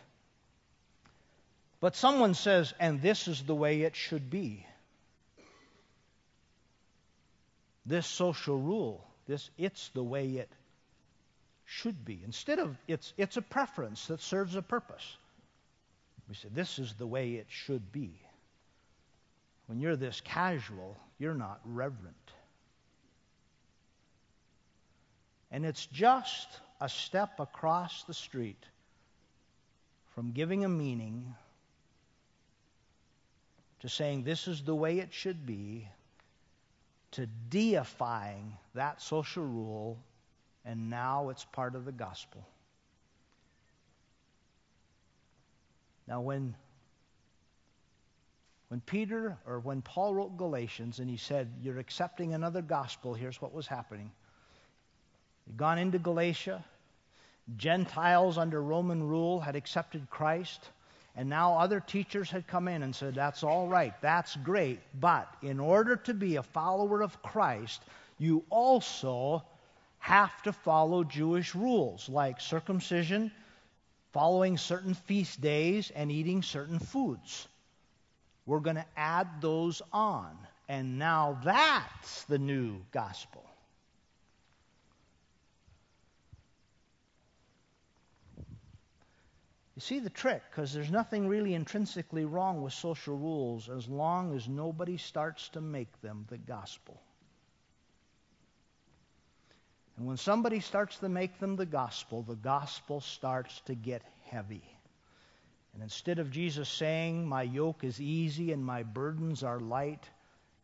but 1.79 1.95
someone 1.95 2.33
says, 2.33 2.73
and 2.79 3.01
this 3.01 3.27
is 3.27 3.43
the 3.43 3.55
way 3.55 3.81
it 3.81 3.95
should 3.95 4.29
be. 4.29 4.65
This 7.85 8.07
social 8.07 8.57
rule, 8.57 9.05
this 9.27 9.49
it's 9.57 9.89
the 9.89 10.03
way 10.03 10.25
it 10.37 10.49
should 11.65 12.05
be. 12.05 12.21
Instead 12.23 12.59
of 12.59 12.77
it's 12.87 13.13
it's 13.17 13.35
a 13.35 13.41
preference 13.41 14.07
that 14.07 14.21
serves 14.21 14.55
a 14.55 14.61
purpose. 14.61 15.17
We 16.29 16.35
say 16.35 16.47
this 16.53 16.79
is 16.79 16.93
the 16.93 17.07
way 17.07 17.33
it 17.33 17.47
should 17.49 17.91
be. 17.91 18.21
When 19.67 19.79
you're 19.79 19.95
this 19.95 20.21
casual, 20.21 20.97
you're 21.19 21.33
not 21.33 21.61
reverent. 21.65 22.15
And 25.51 25.65
it's 25.65 25.85
just 25.85 26.47
a 26.81 26.89
step 26.89 27.39
across 27.39 28.03
the 28.03 28.13
street 28.13 28.65
from 30.15 30.31
giving 30.31 30.65
a 30.65 30.69
meaning 30.69 31.35
to 33.79 33.89
saying 33.89 34.23
this 34.23 34.47
is 34.47 34.61
the 34.61 34.75
way 34.75 34.99
it 34.99 35.13
should 35.13 35.45
be 35.45 35.87
to 37.11 37.27
deifying 37.49 38.57
that 38.73 39.01
social 39.01 39.43
rule, 39.43 39.99
and 40.65 40.89
now 40.89 41.29
it's 41.29 41.45
part 41.45 41.75
of 41.75 41.85
the 41.85 41.91
gospel. 41.91 42.43
Now, 46.07 46.21
when, 46.21 46.55
when 48.73 48.81
Peter 48.81 49.37
or 49.45 49.59
when 49.59 49.83
Paul 49.83 50.15
wrote 50.15 50.35
Galatians 50.35 50.97
and 50.97 51.07
he 51.07 51.17
said, 51.17 51.47
You're 51.61 51.77
accepting 51.77 52.33
another 52.33 52.63
gospel, 52.63 53.13
here's 53.13 53.39
what 53.39 53.53
was 53.53 53.67
happening. 53.67 54.09
He'd 55.45 55.57
gone 55.57 55.77
into 55.77 55.99
Galatia, 55.99 56.65
Gentiles 57.55 58.39
under 58.39 58.59
Roman 58.63 59.03
rule 59.07 59.39
had 59.39 59.55
accepted 59.55 60.09
Christ, 60.09 60.71
and 61.15 61.29
now 61.29 61.59
other 61.59 61.81
teachers 61.81 62.31
had 62.31 62.47
come 62.47 62.67
in 62.67 62.81
and 62.81 62.95
said, 62.95 63.13
That's 63.13 63.43
all 63.43 63.67
right, 63.67 63.93
that's 64.01 64.35
great, 64.37 64.79
but 64.99 65.31
in 65.43 65.59
order 65.59 65.97
to 65.97 66.13
be 66.15 66.37
a 66.37 66.41
follower 66.41 67.03
of 67.03 67.21
Christ, 67.21 67.83
you 68.17 68.43
also 68.49 69.43
have 69.99 70.41
to 70.41 70.51
follow 70.51 71.03
Jewish 71.03 71.53
rules 71.53 72.09
like 72.09 72.41
circumcision, 72.41 73.31
following 74.13 74.57
certain 74.57 74.95
feast 74.95 75.39
days, 75.41 75.91
and 75.91 76.11
eating 76.11 76.41
certain 76.41 76.79
foods. 76.79 77.47
We're 78.45 78.59
going 78.59 78.75
to 78.75 78.85
add 78.97 79.27
those 79.41 79.81
on. 79.91 80.37
And 80.67 80.97
now 80.97 81.39
that's 81.43 82.23
the 82.25 82.39
new 82.39 82.81
gospel. 82.91 83.43
You 89.75 89.81
see 89.81 89.99
the 89.99 90.09
trick, 90.09 90.43
because 90.51 90.71
there's 90.71 90.91
nothing 90.91 91.27
really 91.27 91.55
intrinsically 91.55 92.25
wrong 92.25 92.61
with 92.61 92.73
social 92.73 93.17
rules 93.17 93.69
as 93.69 93.87
long 93.87 94.35
as 94.35 94.47
nobody 94.47 94.97
starts 94.97 95.49
to 95.49 95.61
make 95.61 96.01
them 96.01 96.25
the 96.29 96.37
gospel. 96.37 97.01
And 99.97 100.07
when 100.07 100.17
somebody 100.17 100.59
starts 100.59 100.97
to 100.97 101.09
make 101.09 101.39
them 101.39 101.55
the 101.55 101.65
gospel, 101.65 102.21
the 102.21 102.35
gospel 102.35 103.01
starts 103.01 103.61
to 103.65 103.73
get 103.73 104.03
heavy. 104.25 104.63
And 105.73 105.81
instead 105.81 106.19
of 106.19 106.31
Jesus 106.31 106.69
saying, 106.69 107.27
My 107.27 107.43
yoke 107.43 107.83
is 107.83 107.99
easy 107.99 108.51
and 108.51 108.63
my 108.63 108.83
burdens 108.83 109.43
are 109.43 109.59
light, 109.59 110.07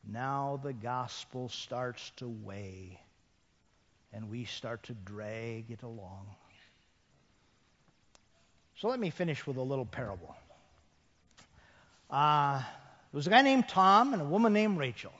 now 0.07 0.60
the 0.64 0.74
gospel 0.74 1.49
starts 1.49 2.12
to 2.18 2.28
weigh. 2.28 2.99
And 4.14 4.30
we 4.30 4.45
start 4.45 4.84
to 4.84 4.93
drag 4.93 5.70
it 5.70 5.84
along. 5.84 6.28
So 8.76 8.88
let 8.88 8.99
me 8.99 9.10
finish 9.10 9.45
with 9.45 9.57
a 9.57 9.62
little 9.62 9.86
parable. 9.86 10.36
Uh, 12.10 12.60
there 12.60 13.18
was 13.18 13.28
a 13.28 13.30
guy 13.30 13.41
named 13.41 13.68
Tom 13.68 14.14
and 14.14 14.22
a 14.22 14.26
woman 14.26 14.53
named 14.53 14.78
Rachel. 14.78 15.12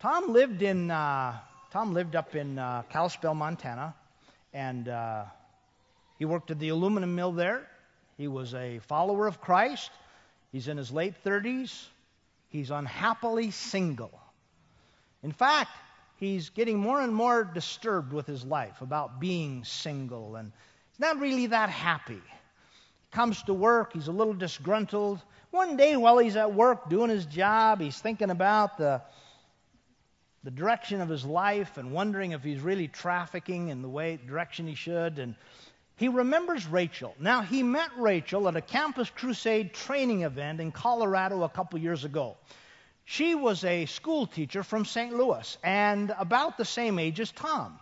Tom 0.00 0.32
lived 0.32 0.62
in 0.62 0.90
uh, 0.90 1.38
Tom 1.70 1.94
lived 1.94 2.16
up 2.16 2.34
in 2.34 2.58
uh, 2.58 2.82
Kalispell, 2.90 3.34
Montana, 3.34 3.94
and 4.52 4.88
uh, 4.88 5.24
he 6.18 6.24
worked 6.24 6.50
at 6.50 6.58
the 6.58 6.68
aluminum 6.68 7.14
mill 7.14 7.32
there. 7.32 7.66
He 8.22 8.28
was 8.28 8.54
a 8.54 8.78
follower 8.78 9.26
of 9.26 9.40
Christ. 9.40 9.90
He's 10.52 10.68
in 10.68 10.76
his 10.76 10.92
late 10.92 11.14
30s. 11.24 11.86
He's 12.50 12.70
unhappily 12.70 13.50
single. 13.50 14.16
In 15.24 15.32
fact, 15.32 15.72
he's 16.18 16.50
getting 16.50 16.78
more 16.78 17.00
and 17.00 17.12
more 17.12 17.42
disturbed 17.42 18.12
with 18.12 18.28
his 18.28 18.44
life 18.44 18.80
about 18.80 19.18
being 19.18 19.64
single 19.64 20.36
and 20.36 20.52
He's 20.92 21.00
not 21.00 21.18
really 21.18 21.46
that 21.46 21.68
happy. 21.68 22.14
He 22.14 23.10
comes 23.10 23.42
to 23.42 23.54
work, 23.54 23.92
he's 23.92 24.06
a 24.06 24.12
little 24.12 24.34
disgruntled. 24.34 25.20
One 25.50 25.76
day 25.76 25.96
while 25.96 26.18
he's 26.18 26.36
at 26.36 26.54
work 26.54 26.88
doing 26.88 27.10
his 27.10 27.26
job, 27.26 27.80
he's 27.80 27.98
thinking 27.98 28.30
about 28.30 28.78
the, 28.78 29.02
the 30.44 30.52
direction 30.52 31.00
of 31.00 31.08
his 31.08 31.24
life 31.24 31.76
and 31.76 31.90
wondering 31.90 32.30
if 32.30 32.44
he's 32.44 32.60
really 32.60 32.86
trafficking 32.86 33.70
in 33.70 33.82
the 33.82 33.88
way 33.88 34.16
direction 34.16 34.68
he 34.68 34.76
should. 34.76 35.18
And 35.18 35.34
he 35.96 36.08
remembers 36.08 36.66
Rachel. 36.66 37.14
Now, 37.18 37.42
he 37.42 37.62
met 37.62 37.90
Rachel 37.96 38.48
at 38.48 38.56
a 38.56 38.60
Campus 38.60 39.10
Crusade 39.10 39.74
training 39.74 40.22
event 40.22 40.60
in 40.60 40.72
Colorado 40.72 41.42
a 41.42 41.48
couple 41.48 41.78
years 41.78 42.04
ago. 42.04 42.36
She 43.04 43.34
was 43.34 43.64
a 43.64 43.86
school 43.86 44.26
teacher 44.26 44.62
from 44.62 44.84
St. 44.84 45.12
Louis 45.12 45.58
and 45.62 46.14
about 46.18 46.56
the 46.56 46.64
same 46.64 46.98
age 46.98 47.20
as 47.20 47.30
Tom. 47.32 47.78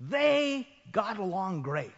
They 0.00 0.66
got 0.92 1.18
along 1.18 1.62
great. 1.62 1.90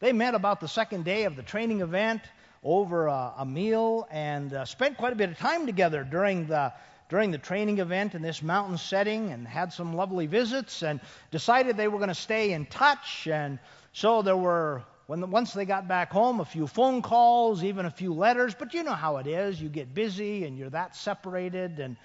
They 0.00 0.12
met 0.12 0.34
about 0.34 0.60
the 0.60 0.68
second 0.68 1.04
day 1.04 1.24
of 1.24 1.36
the 1.36 1.42
training 1.42 1.80
event 1.80 2.22
over 2.64 3.06
a, 3.06 3.34
a 3.38 3.46
meal 3.46 4.06
and 4.10 4.52
uh, 4.52 4.64
spent 4.64 4.96
quite 4.96 5.12
a 5.12 5.16
bit 5.16 5.30
of 5.30 5.38
time 5.38 5.66
together 5.66 6.04
during 6.04 6.46
the 6.46 6.72
during 7.12 7.30
the 7.30 7.36
training 7.36 7.78
event 7.78 8.14
in 8.14 8.22
this 8.22 8.42
mountain 8.42 8.78
setting 8.78 9.32
and 9.32 9.46
had 9.46 9.70
some 9.70 9.94
lovely 9.94 10.24
visits 10.24 10.82
and 10.82 10.98
decided 11.30 11.76
they 11.76 11.86
were 11.86 11.98
going 11.98 12.08
to 12.08 12.14
stay 12.14 12.52
in 12.52 12.64
touch. 12.64 13.28
And 13.30 13.58
so 13.92 14.22
there 14.22 14.34
were 14.34 14.82
when 15.08 15.30
once 15.30 15.52
they 15.52 15.66
got 15.66 15.86
back 15.86 16.10
home 16.10 16.40
a 16.40 16.44
few 16.46 16.66
phone 16.66 17.02
calls 17.02 17.62
even 17.64 17.84
a 17.84 17.90
few 17.90 18.14
letters. 18.14 18.54
But 18.58 18.72
you 18.72 18.82
know 18.82 18.94
how 18.94 19.18
it 19.18 19.26
is. 19.26 19.60
You 19.60 19.68
get 19.68 19.92
busy 19.92 20.46
and 20.46 20.56
you're 20.56 20.70
that 20.70 20.96
separated. 20.96 21.80
And 21.80 21.98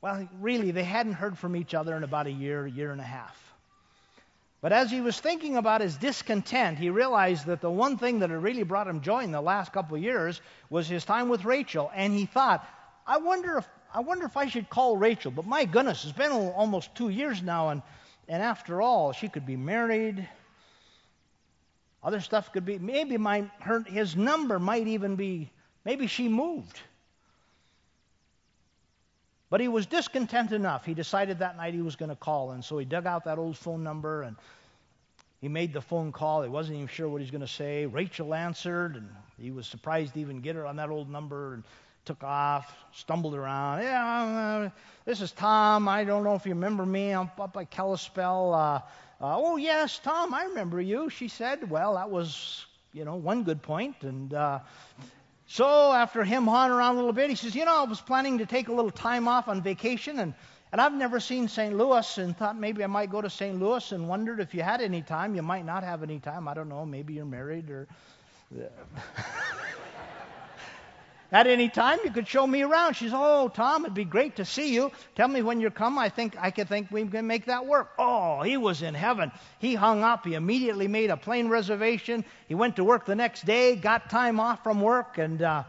well 0.00 0.26
really 0.40 0.70
they 0.70 0.84
hadn't 0.84 1.12
heard 1.12 1.36
from 1.36 1.56
each 1.56 1.74
other 1.74 1.94
in 1.98 2.04
about 2.04 2.26
a 2.26 2.32
year 2.32 2.66
year 2.66 2.90
and 2.90 3.02
a 3.02 3.04
half. 3.04 3.38
But 4.62 4.72
as 4.72 4.90
he 4.90 5.02
was 5.02 5.20
thinking 5.20 5.58
about 5.58 5.82
his 5.82 5.98
discontent, 5.98 6.78
he 6.78 6.88
realized 6.88 7.44
that 7.48 7.60
the 7.60 7.70
one 7.70 7.98
thing 7.98 8.20
that 8.20 8.30
had 8.30 8.42
really 8.42 8.62
brought 8.62 8.88
him 8.88 9.02
joy 9.02 9.24
in 9.24 9.30
the 9.30 9.42
last 9.42 9.74
couple 9.74 9.94
of 9.94 10.02
years 10.02 10.40
was 10.70 10.88
his 10.88 11.04
time 11.04 11.28
with 11.28 11.44
Rachel. 11.44 11.90
And 11.94 12.14
he 12.14 12.24
thought, 12.24 12.66
I 13.06 13.18
wonder 13.18 13.58
if 13.58 13.68
I 13.92 14.00
wonder 14.00 14.26
if 14.26 14.36
I 14.36 14.48
should 14.48 14.68
call 14.68 14.96
Rachel. 14.96 15.30
But 15.30 15.46
my 15.46 15.64
goodness, 15.64 16.04
it's 16.04 16.12
been 16.12 16.32
almost 16.32 16.94
two 16.94 17.10
years 17.10 17.42
now, 17.42 17.68
and 17.70 17.82
and 18.28 18.42
after 18.42 18.80
all, 18.80 19.12
she 19.12 19.28
could 19.28 19.46
be 19.46 19.56
married. 19.56 20.28
Other 22.02 22.20
stuff 22.20 22.52
could 22.52 22.64
be 22.64 22.78
maybe 22.78 23.16
my 23.16 23.50
her 23.60 23.82
his 23.82 24.16
number 24.16 24.58
might 24.58 24.86
even 24.86 25.16
be 25.16 25.50
maybe 25.84 26.06
she 26.06 26.28
moved. 26.28 26.80
But 29.50 29.60
he 29.60 29.68
was 29.68 29.86
discontent 29.86 30.50
enough. 30.50 30.84
He 30.84 30.94
decided 30.94 31.38
that 31.38 31.56
night 31.56 31.74
he 31.74 31.82
was 31.82 31.94
going 31.94 32.08
to 32.08 32.16
call. 32.16 32.50
And 32.50 32.64
so 32.64 32.76
he 32.76 32.84
dug 32.84 33.06
out 33.06 33.24
that 33.26 33.38
old 33.38 33.56
phone 33.56 33.84
number 33.84 34.22
and 34.22 34.36
he 35.40 35.48
made 35.48 35.72
the 35.72 35.80
phone 35.80 36.10
call. 36.10 36.42
He 36.42 36.48
wasn't 36.48 36.76
even 36.76 36.88
sure 36.88 37.08
what 37.08 37.18
he 37.18 37.24
was 37.24 37.30
going 37.30 37.40
to 37.42 37.46
say. 37.46 37.86
Rachel 37.86 38.34
answered, 38.34 38.96
and 38.96 39.08
he 39.38 39.52
was 39.52 39.68
surprised 39.68 40.14
to 40.14 40.20
even 40.20 40.40
get 40.40 40.56
her 40.56 40.66
on 40.66 40.74
that 40.76 40.88
old 40.88 41.08
number 41.08 41.54
and 41.54 41.64
took 42.04 42.22
off, 42.22 42.74
stumbled 42.92 43.34
around. 43.34 43.82
Yeah, 43.82 44.66
uh, 44.66 44.70
this 45.04 45.20
is 45.20 45.32
Tom. 45.32 45.88
I 45.88 46.04
don't 46.04 46.24
know 46.24 46.34
if 46.34 46.44
you 46.44 46.52
remember 46.52 46.84
me. 46.84 47.10
I'm 47.10 47.30
up 47.38 47.52
by 47.52 47.64
Kalispell. 47.64 48.54
Uh, 48.54 48.80
uh, 49.20 49.36
oh, 49.38 49.56
yes, 49.56 50.00
Tom, 50.00 50.34
I 50.34 50.44
remember 50.44 50.80
you. 50.80 51.08
She 51.08 51.28
said, 51.28 51.70
well, 51.70 51.94
that 51.94 52.10
was, 52.10 52.66
you 52.92 53.04
know, 53.04 53.16
one 53.16 53.42
good 53.42 53.62
point. 53.62 53.96
And 54.02 54.34
uh, 54.34 54.58
so 55.46 55.92
after 55.92 56.24
him 56.24 56.44
hawing 56.44 56.72
around 56.72 56.96
a 56.96 56.98
little 56.98 57.12
bit, 57.12 57.30
he 57.30 57.36
says, 57.36 57.54
You 57.54 57.64
know, 57.64 57.82
I 57.82 57.84
was 57.84 58.00
planning 58.00 58.38
to 58.38 58.46
take 58.46 58.68
a 58.68 58.72
little 58.72 58.90
time 58.90 59.28
off 59.28 59.48
on 59.48 59.62
vacation, 59.62 60.18
and, 60.18 60.34
and 60.72 60.80
I've 60.80 60.94
never 60.94 61.20
seen 61.20 61.48
St. 61.48 61.76
Louis, 61.76 62.18
and 62.18 62.36
thought 62.36 62.58
maybe 62.58 62.84
I 62.84 62.86
might 62.86 63.10
go 63.10 63.20
to 63.20 63.30
St. 63.30 63.58
Louis 63.58 63.92
and 63.92 64.08
wondered 64.08 64.40
if 64.40 64.54
you 64.54 64.62
had 64.62 64.80
any 64.80 65.02
time. 65.02 65.34
You 65.34 65.42
might 65.42 65.64
not 65.64 65.84
have 65.84 66.02
any 66.02 66.18
time. 66.18 66.48
I 66.48 66.54
don't 66.54 66.68
know. 66.68 66.84
Maybe 66.84 67.14
you're 67.14 67.24
married 67.24 67.70
or. 67.70 67.88
At 71.32 71.46
any 71.46 71.68
time, 71.68 71.98
you 72.04 72.10
could 72.10 72.28
show 72.28 72.46
me 72.46 72.62
around. 72.62 72.94
She 72.94 73.06
says, 73.06 73.14
"Oh, 73.14 73.48
Tom, 73.48 73.84
it'd 73.84 73.94
be 73.94 74.04
great 74.04 74.36
to 74.36 74.44
see 74.44 74.74
you. 74.74 74.92
Tell 75.16 75.26
me 75.26 75.42
when 75.42 75.60
you're 75.60 75.70
come. 75.70 75.98
I 75.98 76.08
think 76.08 76.36
I 76.38 76.50
could 76.50 76.68
think 76.68 76.90
we 76.90 77.06
can 77.06 77.26
make 77.26 77.46
that 77.46 77.66
work." 77.66 77.92
Oh, 77.98 78.42
he 78.42 78.56
was 78.56 78.82
in 78.82 78.94
heaven. 78.94 79.32
He 79.58 79.74
hung 79.74 80.04
up. 80.04 80.24
He 80.24 80.34
immediately 80.34 80.86
made 80.86 81.10
a 81.10 81.16
plane 81.16 81.48
reservation. 81.48 82.24
He 82.46 82.54
went 82.54 82.76
to 82.76 82.84
work 82.84 83.06
the 83.06 83.16
next 83.16 83.46
day, 83.46 83.74
got 83.74 84.10
time 84.10 84.38
off 84.38 84.62
from 84.62 84.80
work, 84.80 85.18
and 85.18 85.42
uh, 85.42 85.64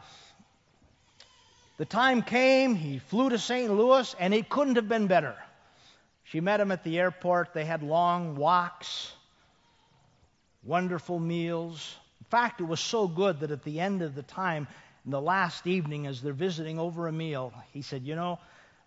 the 1.78 1.86
time 1.86 2.22
came. 2.22 2.76
He 2.76 3.00
flew 3.00 3.30
to 3.30 3.40
St. 3.40 3.72
Louis, 3.72 4.16
and 4.20 4.34
it 4.34 4.50
couldn't 4.50 4.76
have 4.76 4.90
been 4.90 5.08
better. 5.08 5.36
She 6.26 6.42
met 6.42 6.60
him 6.60 6.72
at 6.72 6.84
the 6.84 7.00
airport. 7.00 7.54
They 7.54 7.66
had 7.66 7.82
long 7.82 8.36
walks, 8.36 9.12
wonderful 10.64 11.20
meals. 11.20 11.96
In 12.20 12.26
fact, 12.26 12.62
it 12.62 12.66
was 12.66 12.80
so 12.80 13.08
good 13.08 13.42
that 13.42 13.52
at 13.52 13.64
the 13.64 13.80
end 13.80 14.02
of 14.02 14.16
the 14.16 14.24
time, 14.24 14.68
and 15.06 15.14
the 15.14 15.22
last 15.22 15.68
evening, 15.68 16.08
as 16.08 16.22
they're 16.22 16.34
visiting 16.34 16.80
over 16.80 17.08
a 17.08 17.12
meal, 17.14 17.54
he 17.74 17.82
said, 17.82 18.04
You 18.04 18.16
know, 18.16 18.40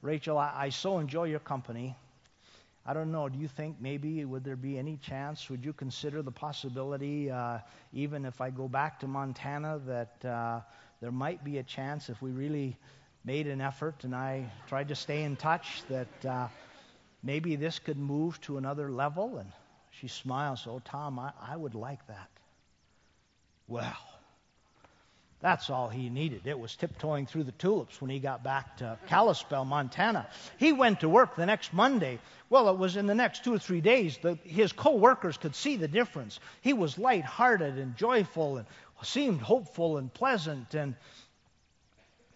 Rachel, 0.02 0.38
I, 0.38 0.52
I 0.54 0.68
so 0.70 0.98
enjoy 0.98 1.24
your 1.24 1.40
company. 1.40 1.96
I 2.86 2.94
don't 2.94 3.12
know, 3.12 3.28
do 3.28 3.38
you 3.38 3.48
think 3.48 3.76
maybe 3.80 4.24
would 4.24 4.44
there 4.44 4.56
be 4.56 4.78
any 4.78 4.96
chance? 4.96 5.50
Would 5.50 5.64
you 5.64 5.72
consider 5.72 6.22
the 6.22 6.32
possibility, 6.32 7.30
uh, 7.30 7.58
even 7.92 8.24
if 8.24 8.40
I 8.40 8.50
go 8.50 8.66
back 8.66 8.98
to 9.00 9.06
Montana, 9.06 9.78
that 9.86 10.24
uh, 10.24 10.60
there 11.00 11.12
might 11.12 11.44
be 11.44 11.58
a 11.58 11.62
chance 11.62 12.08
if 12.08 12.22
we 12.22 12.30
really 12.30 12.76
made 13.24 13.46
an 13.46 13.60
effort 13.60 14.04
and 14.04 14.14
I 14.14 14.50
tried 14.68 14.88
to 14.88 14.94
stay 14.96 15.24
in 15.24 15.36
touch 15.36 15.82
that 15.88 16.24
uh, 16.26 16.48
maybe 17.22 17.56
this 17.56 17.78
could 17.78 17.98
move 17.98 18.40
to 18.42 18.58
another 18.58 18.90
level? 18.90 19.38
And 19.38 19.52
she 19.90 20.08
smiles, 20.08 20.66
Oh, 20.66 20.80
Tom, 20.84 21.18
I, 21.18 21.32
I 21.40 21.56
would 21.56 21.74
like 21.74 22.06
that. 22.08 22.28
Well, 23.68 24.17
that's 25.40 25.70
all 25.70 25.88
he 25.88 26.10
needed. 26.10 26.46
It 26.46 26.58
was 26.58 26.74
tiptoeing 26.74 27.26
through 27.26 27.44
the 27.44 27.52
tulips 27.52 28.00
when 28.00 28.10
he 28.10 28.18
got 28.18 28.42
back 28.42 28.78
to 28.78 28.98
Kalispell, 29.06 29.64
Montana. 29.64 30.26
He 30.56 30.72
went 30.72 31.00
to 31.00 31.08
work 31.08 31.36
the 31.36 31.46
next 31.46 31.72
Monday. 31.72 32.18
Well, 32.50 32.68
it 32.68 32.76
was 32.76 32.96
in 32.96 33.06
the 33.06 33.14
next 33.14 33.44
two 33.44 33.54
or 33.54 33.58
three 33.58 33.80
days. 33.80 34.18
that 34.22 34.38
his 34.42 34.72
co-workers 34.72 35.36
could 35.36 35.54
see 35.54 35.76
the 35.76 35.86
difference. 35.86 36.40
He 36.60 36.72
was 36.72 36.98
light-hearted 36.98 37.78
and 37.78 37.96
joyful 37.96 38.56
and 38.56 38.66
seemed 39.02 39.40
hopeful 39.40 39.98
and 39.98 40.12
pleasant. 40.12 40.74
And 40.74 40.96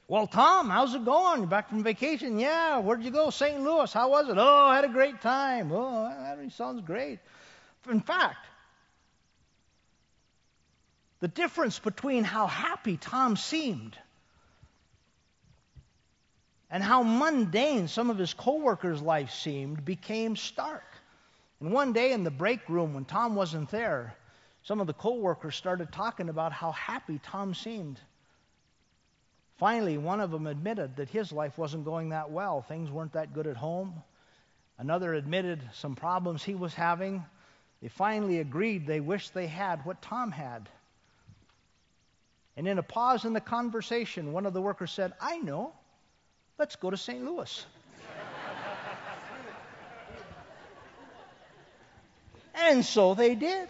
well, 0.07 0.29
Tom, 0.29 0.71
how's 0.71 0.95
it 0.95 1.05
going? 1.05 1.41
You 1.41 1.47
back 1.47 1.71
from 1.71 1.83
vacation? 1.83 2.39
Yeah. 2.39 2.79
Where'd 2.79 3.03
you 3.03 3.11
go? 3.11 3.31
St. 3.31 3.61
Louis. 3.61 3.93
How 3.93 4.11
was 4.11 4.29
it? 4.29 4.37
Oh, 4.39 4.67
I 4.67 4.77
had 4.77 4.85
a 4.85 4.89
great 4.89 5.21
time. 5.21 5.73
Oh, 5.73 6.05
that 6.05 6.53
sounds 6.53 6.83
great. 6.83 7.19
In 7.91 8.01
fact, 8.01 8.47
the 11.23 11.29
difference 11.29 11.79
between 11.79 12.25
how 12.25 12.49
happy 12.49 12.97
Tom 12.97 13.37
seemed 13.37 13.97
and 16.69 16.83
how 16.83 17.05
mundane 17.05 17.87
some 17.87 18.11
of 18.11 18.19
his 18.19 18.35
coworkers' 18.35 19.01
life 19.01 19.31
seemed 19.31 19.85
became 19.85 20.35
stark. 20.35 20.83
And 21.61 21.71
one 21.71 21.93
day 21.93 22.11
in 22.11 22.25
the 22.25 22.33
break 22.33 22.69
room 22.69 22.93
when 22.93 23.05
Tom 23.05 23.37
wasn't 23.37 23.71
there, 23.71 24.17
some 24.65 24.81
of 24.81 24.89
the 24.89 24.95
coworkers 24.95 25.55
started 25.55 25.93
talking 25.93 26.29
about 26.29 26.53
how 26.53 26.73
happy 26.73 27.21
Tom 27.23 27.55
seemed. 27.55 28.01
Finally, 29.59 29.99
one 29.99 30.19
of 30.19 30.33
them 30.33 30.49
admitted 30.49 30.97
that 30.97 31.09
his 31.09 31.31
life 31.31 31.57
wasn't 31.57 31.85
going 31.85 32.09
that 32.09 32.33
well. 32.33 32.63
Things 32.63 32.91
weren't 32.91 33.13
that 33.13 33.33
good 33.33 33.47
at 33.47 33.57
home. 33.57 34.03
Another 34.77 35.15
admitted 35.15 35.63
some 35.73 35.95
problems 35.95 36.43
he 36.43 36.57
was 36.57 36.75
having. 36.75 37.25
They 37.81 37.87
finally 37.87 38.41
agreed 38.41 38.89
they 38.89 38.99
wished 38.99 39.35
they 39.35 39.47
had 39.47 39.85
what 39.85 40.03
Tom 40.03 40.33
had. 40.33 40.69
And 42.57 42.69
in 42.69 42.79
a 42.79 42.83
pause 42.83 43.25
in 43.25 43.33
the 43.33 43.41
conversation, 43.41 44.33
one 44.33 44.47
of 44.47 44.53
the 44.53 44.61
workers 44.61 44.93
said, 44.93 45.13
I 45.21 45.39
know. 45.39 45.73
Let's 46.59 46.77
go 46.77 46.91
to 46.91 46.97
St. 46.97 47.25
Louis. 47.25 47.67
and 52.55 52.85
so 52.85 53.15
they 53.15 53.35
did. 53.35 53.69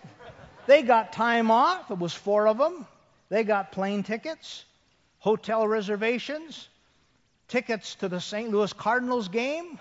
They 0.67 0.83
got 0.83 1.13
time 1.13 1.51
off. 1.51 1.91
It 1.91 1.99
was 1.99 2.13
four 2.13 2.49
of 2.49 2.59
them. 2.59 2.87
They 3.29 3.45
got 3.45 3.73
plane 3.73 4.03
tickets, 4.03 4.65
hotel 5.19 5.67
reservations, 5.67 6.69
tickets 7.49 7.95
to 7.97 8.09
the 8.09 8.21
St. 8.21 8.51
Louis 8.51 8.73
Cardinals 8.73 9.29
game. 9.29 9.79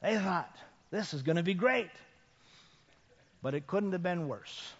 They 0.00 0.16
thought, 0.16 0.54
this 0.90 1.12
is 1.12 1.22
going 1.22 1.36
to 1.36 1.42
be 1.42 1.54
great. 1.54 1.90
But 3.42 3.54
it 3.54 3.66
couldn't 3.66 3.92
have 3.92 4.02
been 4.02 4.28
worse. 4.28 4.72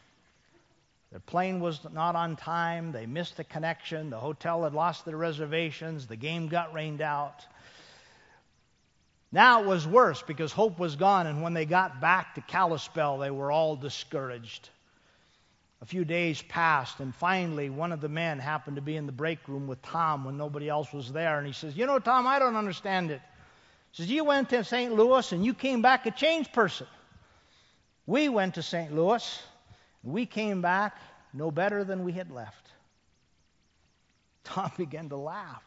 Their 1.11 1.21
plane 1.21 1.61
was 1.61 1.81
not 1.93 2.15
on 2.15 2.37
time. 2.37 2.93
They 2.93 3.07
missed 3.07 3.37
the 3.37 3.45
connection. 3.45 4.11
The 4.11 4.19
hotel 4.19 4.63
had 4.63 4.75
lost 4.75 5.05
their 5.05 5.17
reservations. 5.17 6.07
The 6.07 6.17
game 6.17 6.47
got 6.47 6.73
rained 6.73 7.01
out. 7.01 7.45
Now 9.33 9.63
it 9.63 9.67
was 9.67 9.87
worse 9.87 10.23
because 10.23 10.53
hope 10.53 10.79
was 10.79 10.97
gone, 10.97 11.27
and 11.27 11.43
when 11.43 11.55
they 11.55 11.65
got 11.65 12.01
back 12.01 12.35
to 12.35 12.41
Kalispell, 12.41 13.19
they 13.19 13.31
were 13.31 13.53
all 13.53 13.77
discouraged. 13.77 14.69
A 15.83 15.87
few 15.87 16.05
days 16.05 16.43
passed, 16.43 17.01
and 17.01 17.15
finally, 17.15 17.71
one 17.71 17.93
of 17.93 18.01
the 18.01 18.09
men 18.09 18.39
happened 18.39 18.77
to 18.77 18.83
be 18.83 18.97
in 18.97 19.07
the 19.07 19.13
break 19.13 19.49
room 19.49 19.67
with 19.67 19.81
Tom 19.83 20.25
when 20.25 20.37
nobody 20.37 20.69
else 20.69 20.93
was 20.93 21.13
there, 21.13 21.39
and 21.39 21.47
he 21.47 21.53
says, 21.53 21.77
You 21.77 21.87
know, 21.87 21.99
Tom, 21.99 22.27
I 22.27 22.39
don't 22.39 22.57
understand 22.57 23.11
it. 23.11 23.21
He 23.93 24.03
says, 24.03 24.11
You 24.11 24.25
went 24.25 24.51
to 24.51 24.63
St. 24.63 24.93
Louis 24.93 25.33
and 25.33 25.45
you 25.45 25.55
came 25.55 25.81
back 25.81 26.07
a 26.07 26.11
changed 26.11 26.53
person. 26.53 26.87
We 28.07 28.29
went 28.29 28.55
to 28.57 28.63
St. 28.63 28.95
Louis 28.95 29.43
we 30.03 30.27
came 30.27 30.63
back 30.63 30.97
no 31.33 31.51
better 31.51 31.85
than 31.85 32.05
we 32.05 32.13
had 32.13 32.31
left. 32.31 32.71
Tom 34.45 34.71
began 34.77 35.09
to 35.09 35.17
laugh. 35.17 35.63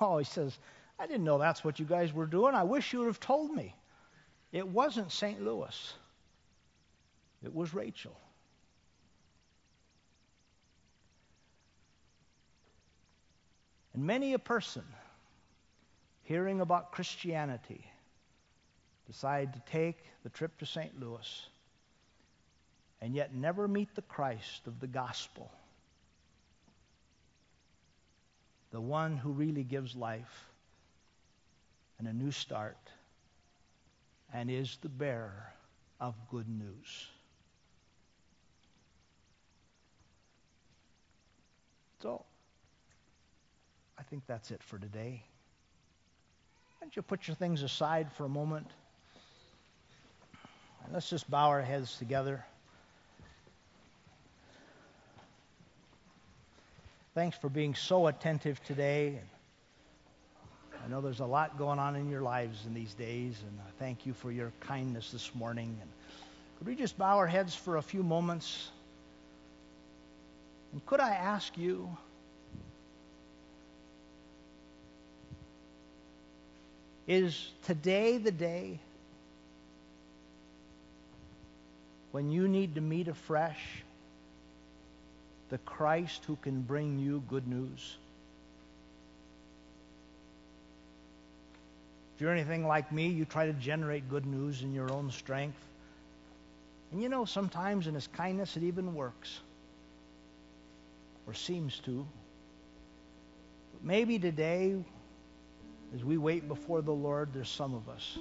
Oh, 0.00 0.18
he 0.18 0.24
says, 0.24 0.58
I 0.98 1.06
didn't 1.06 1.24
know 1.24 1.38
that's 1.38 1.64
what 1.64 1.78
you 1.78 1.86
guys 1.86 2.12
were 2.12 2.26
doing. 2.26 2.54
I 2.54 2.64
wish 2.64 2.92
you 2.92 2.98
would 3.00 3.06
have 3.06 3.20
told 3.20 3.54
me. 3.54 3.74
It 4.52 4.66
wasn't 4.66 5.12
St. 5.12 5.42
Louis. 5.42 5.94
It 7.42 7.54
was 7.54 7.72
Rachel. 7.72 8.16
And 13.94 14.04
many 14.04 14.34
a 14.34 14.38
person 14.38 14.84
hearing 16.22 16.60
about 16.60 16.92
Christianity 16.92 17.84
decide 19.06 19.54
to 19.54 19.62
take 19.70 19.98
the 20.22 20.28
trip 20.28 20.56
to 20.58 20.66
St. 20.66 21.00
Louis 21.00 21.46
and 23.00 23.14
yet 23.14 23.34
never 23.34 23.66
meet 23.66 23.94
the 23.94 24.02
Christ 24.02 24.66
of 24.66 24.80
the 24.80 24.86
gospel, 24.86 25.50
the 28.70 28.80
one 28.80 29.16
who 29.16 29.30
really 29.32 29.64
gives 29.64 29.96
life 29.96 30.48
and 31.98 32.06
a 32.06 32.12
new 32.12 32.30
start 32.30 32.76
and 34.32 34.50
is 34.50 34.78
the 34.82 34.88
bearer 34.88 35.52
of 36.00 36.14
good 36.30 36.48
news. 36.48 37.06
So, 42.02 42.24
I 43.98 44.02
think 44.04 44.22
that's 44.26 44.50
it 44.50 44.62
for 44.62 44.78
today. 44.78 45.22
Why 46.78 46.86
don't 46.86 46.96
you 46.96 47.02
put 47.02 47.28
your 47.28 47.34
things 47.34 47.62
aside 47.62 48.10
for 48.12 48.24
a 48.24 48.28
moment? 48.28 48.66
And 50.84 50.94
let's 50.94 51.10
just 51.10 51.30
bow 51.30 51.48
our 51.48 51.60
heads 51.60 51.98
together. 51.98 52.44
Thanks 57.12 57.36
for 57.36 57.48
being 57.48 57.74
so 57.74 58.06
attentive 58.06 58.62
today. 58.62 59.18
I 60.84 60.88
know 60.88 61.00
there's 61.00 61.18
a 61.18 61.26
lot 61.26 61.58
going 61.58 61.80
on 61.80 61.96
in 61.96 62.08
your 62.08 62.22
lives 62.22 62.64
in 62.66 62.72
these 62.72 62.94
days, 62.94 63.36
and 63.46 63.58
I 63.66 63.70
thank 63.80 64.06
you 64.06 64.12
for 64.12 64.30
your 64.30 64.52
kindness 64.60 65.10
this 65.10 65.34
morning. 65.34 65.76
And 65.80 65.90
could 66.56 66.68
we 66.68 66.76
just 66.76 66.96
bow 66.96 67.16
our 67.16 67.26
heads 67.26 67.52
for 67.52 67.78
a 67.78 67.82
few 67.82 68.04
moments? 68.04 68.68
And 70.72 70.86
could 70.86 71.00
I 71.00 71.10
ask 71.10 71.58
you, 71.58 71.90
is 77.08 77.50
today 77.64 78.18
the 78.18 78.30
day 78.30 78.78
when 82.12 82.30
you 82.30 82.46
need 82.46 82.76
to 82.76 82.80
meet 82.80 83.08
afresh 83.08 83.82
the 85.50 85.58
Christ 85.58 86.24
who 86.26 86.36
can 86.36 86.62
bring 86.62 86.98
you 86.98 87.22
good 87.28 87.46
news? 87.46 87.96
If 92.14 92.22
you're 92.22 92.32
anything 92.32 92.66
like 92.66 92.92
me, 92.92 93.08
you 93.08 93.24
try 93.24 93.46
to 93.46 93.52
generate 93.54 94.08
good 94.08 94.26
news 94.26 94.62
in 94.62 94.72
your 94.72 94.92
own 94.92 95.10
strength. 95.10 95.58
And 96.92 97.02
you 97.02 97.08
know, 97.08 97.24
sometimes 97.24 97.86
in 97.86 97.94
His 97.94 98.06
kindness, 98.08 98.56
it 98.56 98.62
even 98.62 98.94
works, 98.94 99.40
or 101.26 101.34
seems 101.34 101.78
to. 101.80 102.06
But 103.72 103.84
maybe 103.84 104.18
today, 104.18 104.76
as 105.94 106.04
we 106.04 106.18
wait 106.18 106.46
before 106.46 106.82
the 106.82 106.92
Lord, 106.92 107.30
there's 107.32 107.48
some 107.48 107.74
of 107.74 107.88
us 107.88 108.18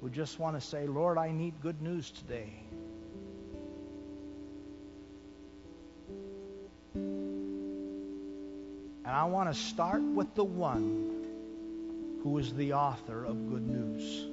who 0.00 0.08
just 0.08 0.38
want 0.38 0.60
to 0.60 0.66
say, 0.66 0.86
Lord, 0.86 1.18
I 1.18 1.32
need 1.32 1.54
good 1.62 1.82
news 1.82 2.10
today. 2.10 2.52
And 9.04 9.14
I 9.14 9.24
want 9.24 9.52
to 9.52 9.58
start 9.58 10.02
with 10.02 10.34
the 10.34 10.44
one 10.44 11.10
who 12.22 12.38
is 12.38 12.54
the 12.54 12.72
author 12.72 13.24
of 13.24 13.50
good 13.50 13.68
news. 13.68 14.26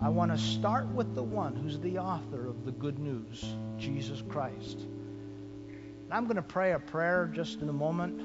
I 0.00 0.08
want 0.08 0.30
to 0.32 0.38
start 0.38 0.86
with 0.86 1.14
the 1.14 1.22
one 1.22 1.54
who's 1.54 1.78
the 1.78 1.98
author 1.98 2.46
of 2.46 2.64
the 2.64 2.72
good 2.72 2.98
news, 2.98 3.44
Jesus 3.76 4.22
Christ. 4.26 4.78
And 4.78 6.10
I'm 6.10 6.24
going 6.24 6.36
to 6.36 6.42
pray 6.42 6.72
a 6.72 6.78
prayer 6.78 7.30
just 7.30 7.60
in 7.60 7.68
a 7.68 7.74
moment. 7.74 8.18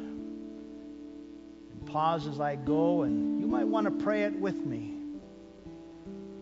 And 1.72 1.86
pause 1.88 2.26
as 2.26 2.40
I 2.40 2.56
go, 2.56 3.02
and 3.02 3.42
you 3.42 3.48
might 3.48 3.68
want 3.68 3.86
to 3.86 4.04
pray 4.04 4.24
it 4.24 4.40
with 4.40 4.66
me. 4.66 4.94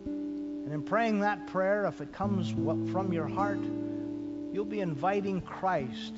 And 0.06 0.72
in 0.72 0.84
praying 0.84 1.22
that 1.22 1.48
prayer, 1.48 1.86
if 1.86 2.02
it 2.02 2.14
comes 2.14 2.52
from 2.92 3.12
your 3.12 3.28
heart, 3.28 3.64
you'll 4.54 4.64
be 4.64 4.82
inviting 4.82 5.42
Christ 5.42 6.14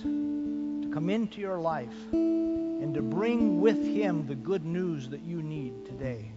come 0.95 1.09
into 1.09 1.41
your 1.41 1.59
life 1.59 2.13
and 2.13 2.93
to 2.93 3.01
bring 3.01 3.59
with 3.59 3.85
him 3.85 4.25
the 4.27 4.33
good 4.33 4.63
news 4.63 5.09
that 5.09 5.19
you 5.23 5.43
need 5.43 5.85
today. 5.85 6.31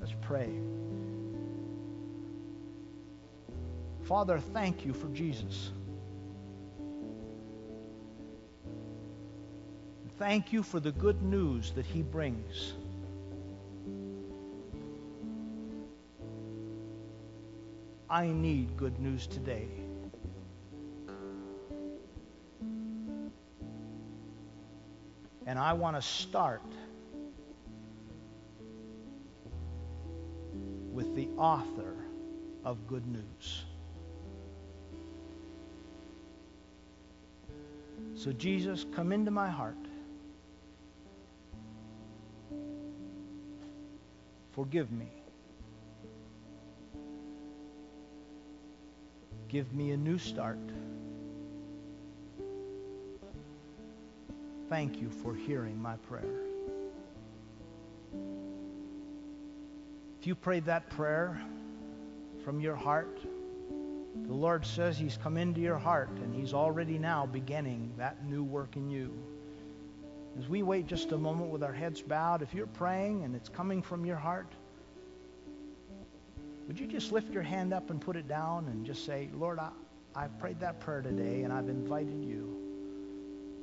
Let's 0.00 0.14
pray. 0.22 0.48
Father, 4.04 4.38
thank 4.38 4.86
you 4.86 4.94
for 4.94 5.08
Jesus. 5.08 5.72
Thank 10.18 10.54
you 10.54 10.62
for 10.62 10.80
the 10.80 10.92
good 10.92 11.22
news 11.22 11.72
that 11.72 11.84
he 11.84 12.00
brings. 12.00 12.72
I 18.08 18.28
need 18.28 18.74
good 18.78 18.98
news 18.98 19.26
today. 19.26 19.68
And 25.48 25.58
I 25.58 25.72
want 25.72 25.96
to 25.96 26.02
start 26.02 26.60
with 30.92 31.16
the 31.16 31.26
author 31.38 31.94
of 32.66 32.86
good 32.86 33.06
news. 33.06 33.64
So, 38.14 38.30
Jesus, 38.32 38.84
come 38.94 39.10
into 39.10 39.30
my 39.30 39.48
heart. 39.48 39.78
Forgive 44.52 44.92
me. 44.92 45.08
Give 49.48 49.72
me 49.72 49.92
a 49.92 49.96
new 49.96 50.18
start. 50.18 50.58
Thank 54.68 55.00
you 55.00 55.08
for 55.08 55.34
hearing 55.34 55.80
my 55.80 55.96
prayer. 55.96 56.42
If 60.20 60.26
you 60.26 60.34
prayed 60.34 60.66
that 60.66 60.90
prayer 60.90 61.40
from 62.44 62.60
your 62.60 62.76
heart, 62.76 63.18
the 64.26 64.34
Lord 64.34 64.66
says 64.66 64.98
He's 64.98 65.16
come 65.16 65.38
into 65.38 65.60
your 65.60 65.78
heart 65.78 66.10
and 66.10 66.34
He's 66.34 66.52
already 66.52 66.98
now 66.98 67.24
beginning 67.24 67.94
that 67.96 68.26
new 68.26 68.44
work 68.44 68.76
in 68.76 68.90
you. 68.90 69.10
As 70.38 70.48
we 70.48 70.62
wait 70.62 70.86
just 70.86 71.12
a 71.12 71.18
moment 71.18 71.50
with 71.50 71.62
our 71.62 71.72
heads 71.72 72.02
bowed, 72.02 72.42
if 72.42 72.52
you're 72.52 72.66
praying 72.66 73.24
and 73.24 73.34
it's 73.34 73.48
coming 73.48 73.80
from 73.80 74.04
your 74.04 74.16
heart, 74.16 74.52
would 76.66 76.78
you 76.78 76.86
just 76.86 77.10
lift 77.10 77.32
your 77.32 77.42
hand 77.42 77.72
up 77.72 77.88
and 77.88 78.00
put 78.00 78.16
it 78.16 78.28
down 78.28 78.66
and 78.66 78.84
just 78.84 79.06
say, 79.06 79.30
Lord, 79.32 79.58
I, 79.58 79.70
I've 80.14 80.38
prayed 80.38 80.60
that 80.60 80.78
prayer 80.78 81.00
today 81.00 81.42
and 81.42 81.52
I've 81.52 81.70
invited 81.70 82.22
you. 82.22 82.67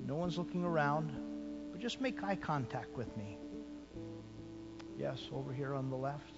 No 0.05 0.15
one's 0.15 0.37
looking 0.37 0.63
around, 0.63 1.11
but 1.71 1.81
just 1.81 1.99
make 1.99 2.23
eye 2.23 2.35
contact 2.35 2.95
with 2.95 3.15
me. 3.17 3.37
Yes, 4.99 5.19
over 5.33 5.51
here 5.51 5.73
on 5.73 5.89
the 5.89 5.95
left, 5.95 6.33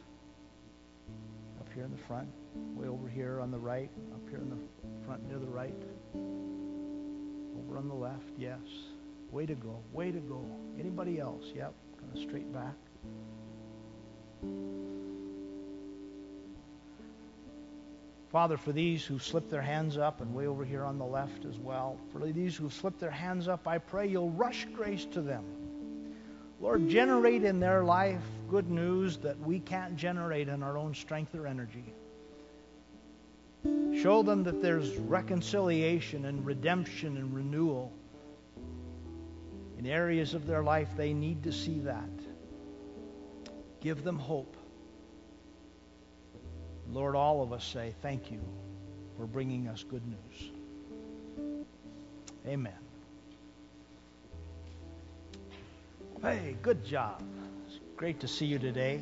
up 1.59 1.67
here 1.73 1.83
in 1.83 1.91
the 1.91 2.03
front, 2.07 2.29
way 2.75 2.87
over 2.87 3.09
here 3.09 3.41
on 3.41 3.51
the 3.51 3.57
right, 3.57 3.89
up 4.13 4.27
here 4.29 4.39
in 4.39 4.49
the 4.49 5.05
front 5.05 5.27
near 5.27 5.37
the 5.37 5.45
right, 5.45 5.75
over 7.59 7.77
on 7.77 7.89
the 7.89 7.93
left, 7.93 8.31
yes. 8.37 8.59
Way 9.31 9.45
to 9.45 9.55
go, 9.55 9.83
way 9.91 10.11
to 10.11 10.19
go. 10.19 10.45
Anybody 10.79 11.19
else? 11.19 11.43
Yep, 11.53 11.73
kind 11.99 12.11
of 12.15 12.19
straight 12.23 12.51
back. 12.53 12.75
Father, 18.31 18.57
for 18.57 18.73
these 18.73 19.05
who 19.05 19.19
slipped 19.19 19.49
their 19.49 19.61
hands 19.61 19.97
up 19.97 20.19
and 20.19 20.33
way 20.33 20.47
over 20.47 20.65
here 20.65 20.83
on 20.83 20.97
the 20.97 21.05
left 21.05 21.45
as 21.45 21.57
well, 21.57 21.97
for 22.11 22.19
these 22.19 22.57
who 22.57 22.69
slipped 22.69 22.99
their 22.99 23.09
hands 23.09 23.47
up, 23.47 23.67
I 23.67 23.77
pray 23.77 24.07
you'll 24.07 24.31
rush 24.31 24.65
grace 24.73 25.05
to 25.13 25.21
them. 25.21 25.45
Lord, 26.59 26.89
generate 26.89 27.43
in 27.43 27.59
their 27.59 27.83
life 27.83 28.23
good 28.49 28.69
news 28.69 29.17
that 29.17 29.39
we 29.39 29.59
can't 29.59 29.95
generate 29.95 30.49
in 30.49 30.61
our 30.61 30.77
own 30.77 30.93
strength 30.93 31.35
or 31.35 31.47
energy. 31.47 31.93
Show 34.01 34.23
them 34.23 34.43
that 34.43 34.61
there's 34.61 34.97
reconciliation 34.97 36.25
and 36.25 36.45
redemption 36.45 37.15
and 37.17 37.33
renewal. 37.33 37.93
In 39.79 39.85
areas 39.85 40.33
of 40.33 40.45
their 40.47 40.63
life, 40.63 40.89
they 40.97 41.13
need 41.13 41.43
to 41.43 41.51
see 41.53 41.79
that. 41.79 42.09
Give 43.79 44.03
them 44.03 44.17
hope. 44.17 44.56
Lord, 46.91 47.15
all 47.15 47.41
of 47.41 47.51
us 47.51 47.65
say 47.65 47.93
thank 48.01 48.31
you 48.31 48.39
for 49.17 49.25
bringing 49.25 49.67
us 49.67 49.83
good 49.83 50.03
news. 50.07 50.51
Amen. 52.47 52.73
Hey, 56.21 56.55
good 56.61 56.85
job. 56.85 57.21
It's 57.67 57.79
great 57.95 58.21
to 58.21 58.27
see 58.27 58.45
you 58.45 58.57
today. 58.57 59.01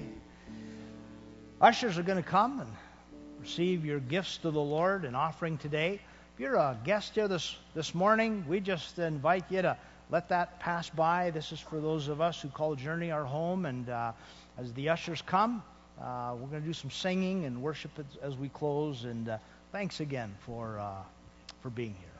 Ushers 1.62 1.98
are 1.98 2.04
going 2.04 2.22
to 2.22 2.28
come 2.30 2.60
and 2.60 2.70
receive 3.40 3.86
your 3.86 4.00
gifts 4.00 4.38
to 4.38 4.52
the 4.52 4.60
Lord 4.60 5.06
and 5.06 5.16
offering 5.16 5.58
today. 5.58 6.02
If 6.34 6.40
you're 6.40 6.56
a 6.56 6.78
guest 6.84 7.16
here 7.16 7.28
this, 7.28 7.56
this 7.76 7.96
morning, 7.96 8.44
we 8.48 8.60
just 8.60 9.00
invite 9.00 9.46
you 9.50 9.62
to 9.62 9.78
let 10.10 10.28
that 10.30 10.60
pass 10.60 10.90
by. 10.90 11.30
This 11.30 11.52
is 11.52 11.60
for 11.60 11.80
those 11.80 12.08
of 12.08 12.20
us 12.20 12.42
who 12.42 12.50
call 12.50 12.76
Journey 12.76 13.12
our 13.12 13.24
home. 13.24 13.66
And 13.66 13.90
uh, 13.90 14.12
as 14.58 14.74
the 14.74 14.90
ushers 14.90 15.22
come, 15.22 15.64
uh, 16.02 16.36
we're 16.40 16.48
going 16.48 16.62
to 16.62 16.68
do 16.68 16.74
some 16.74 16.92
singing 16.92 17.46
and 17.46 17.62
worship 17.62 17.92
as, 18.00 18.06
as 18.22 18.36
we 18.38 18.50
close. 18.50 19.06
And 19.06 19.30
uh, 19.30 19.38
thanks 19.72 20.00
again 20.00 20.34
for, 20.46 20.80
uh, 20.80 20.92
for 21.62 21.70
being 21.70 21.96
here. 22.00 22.15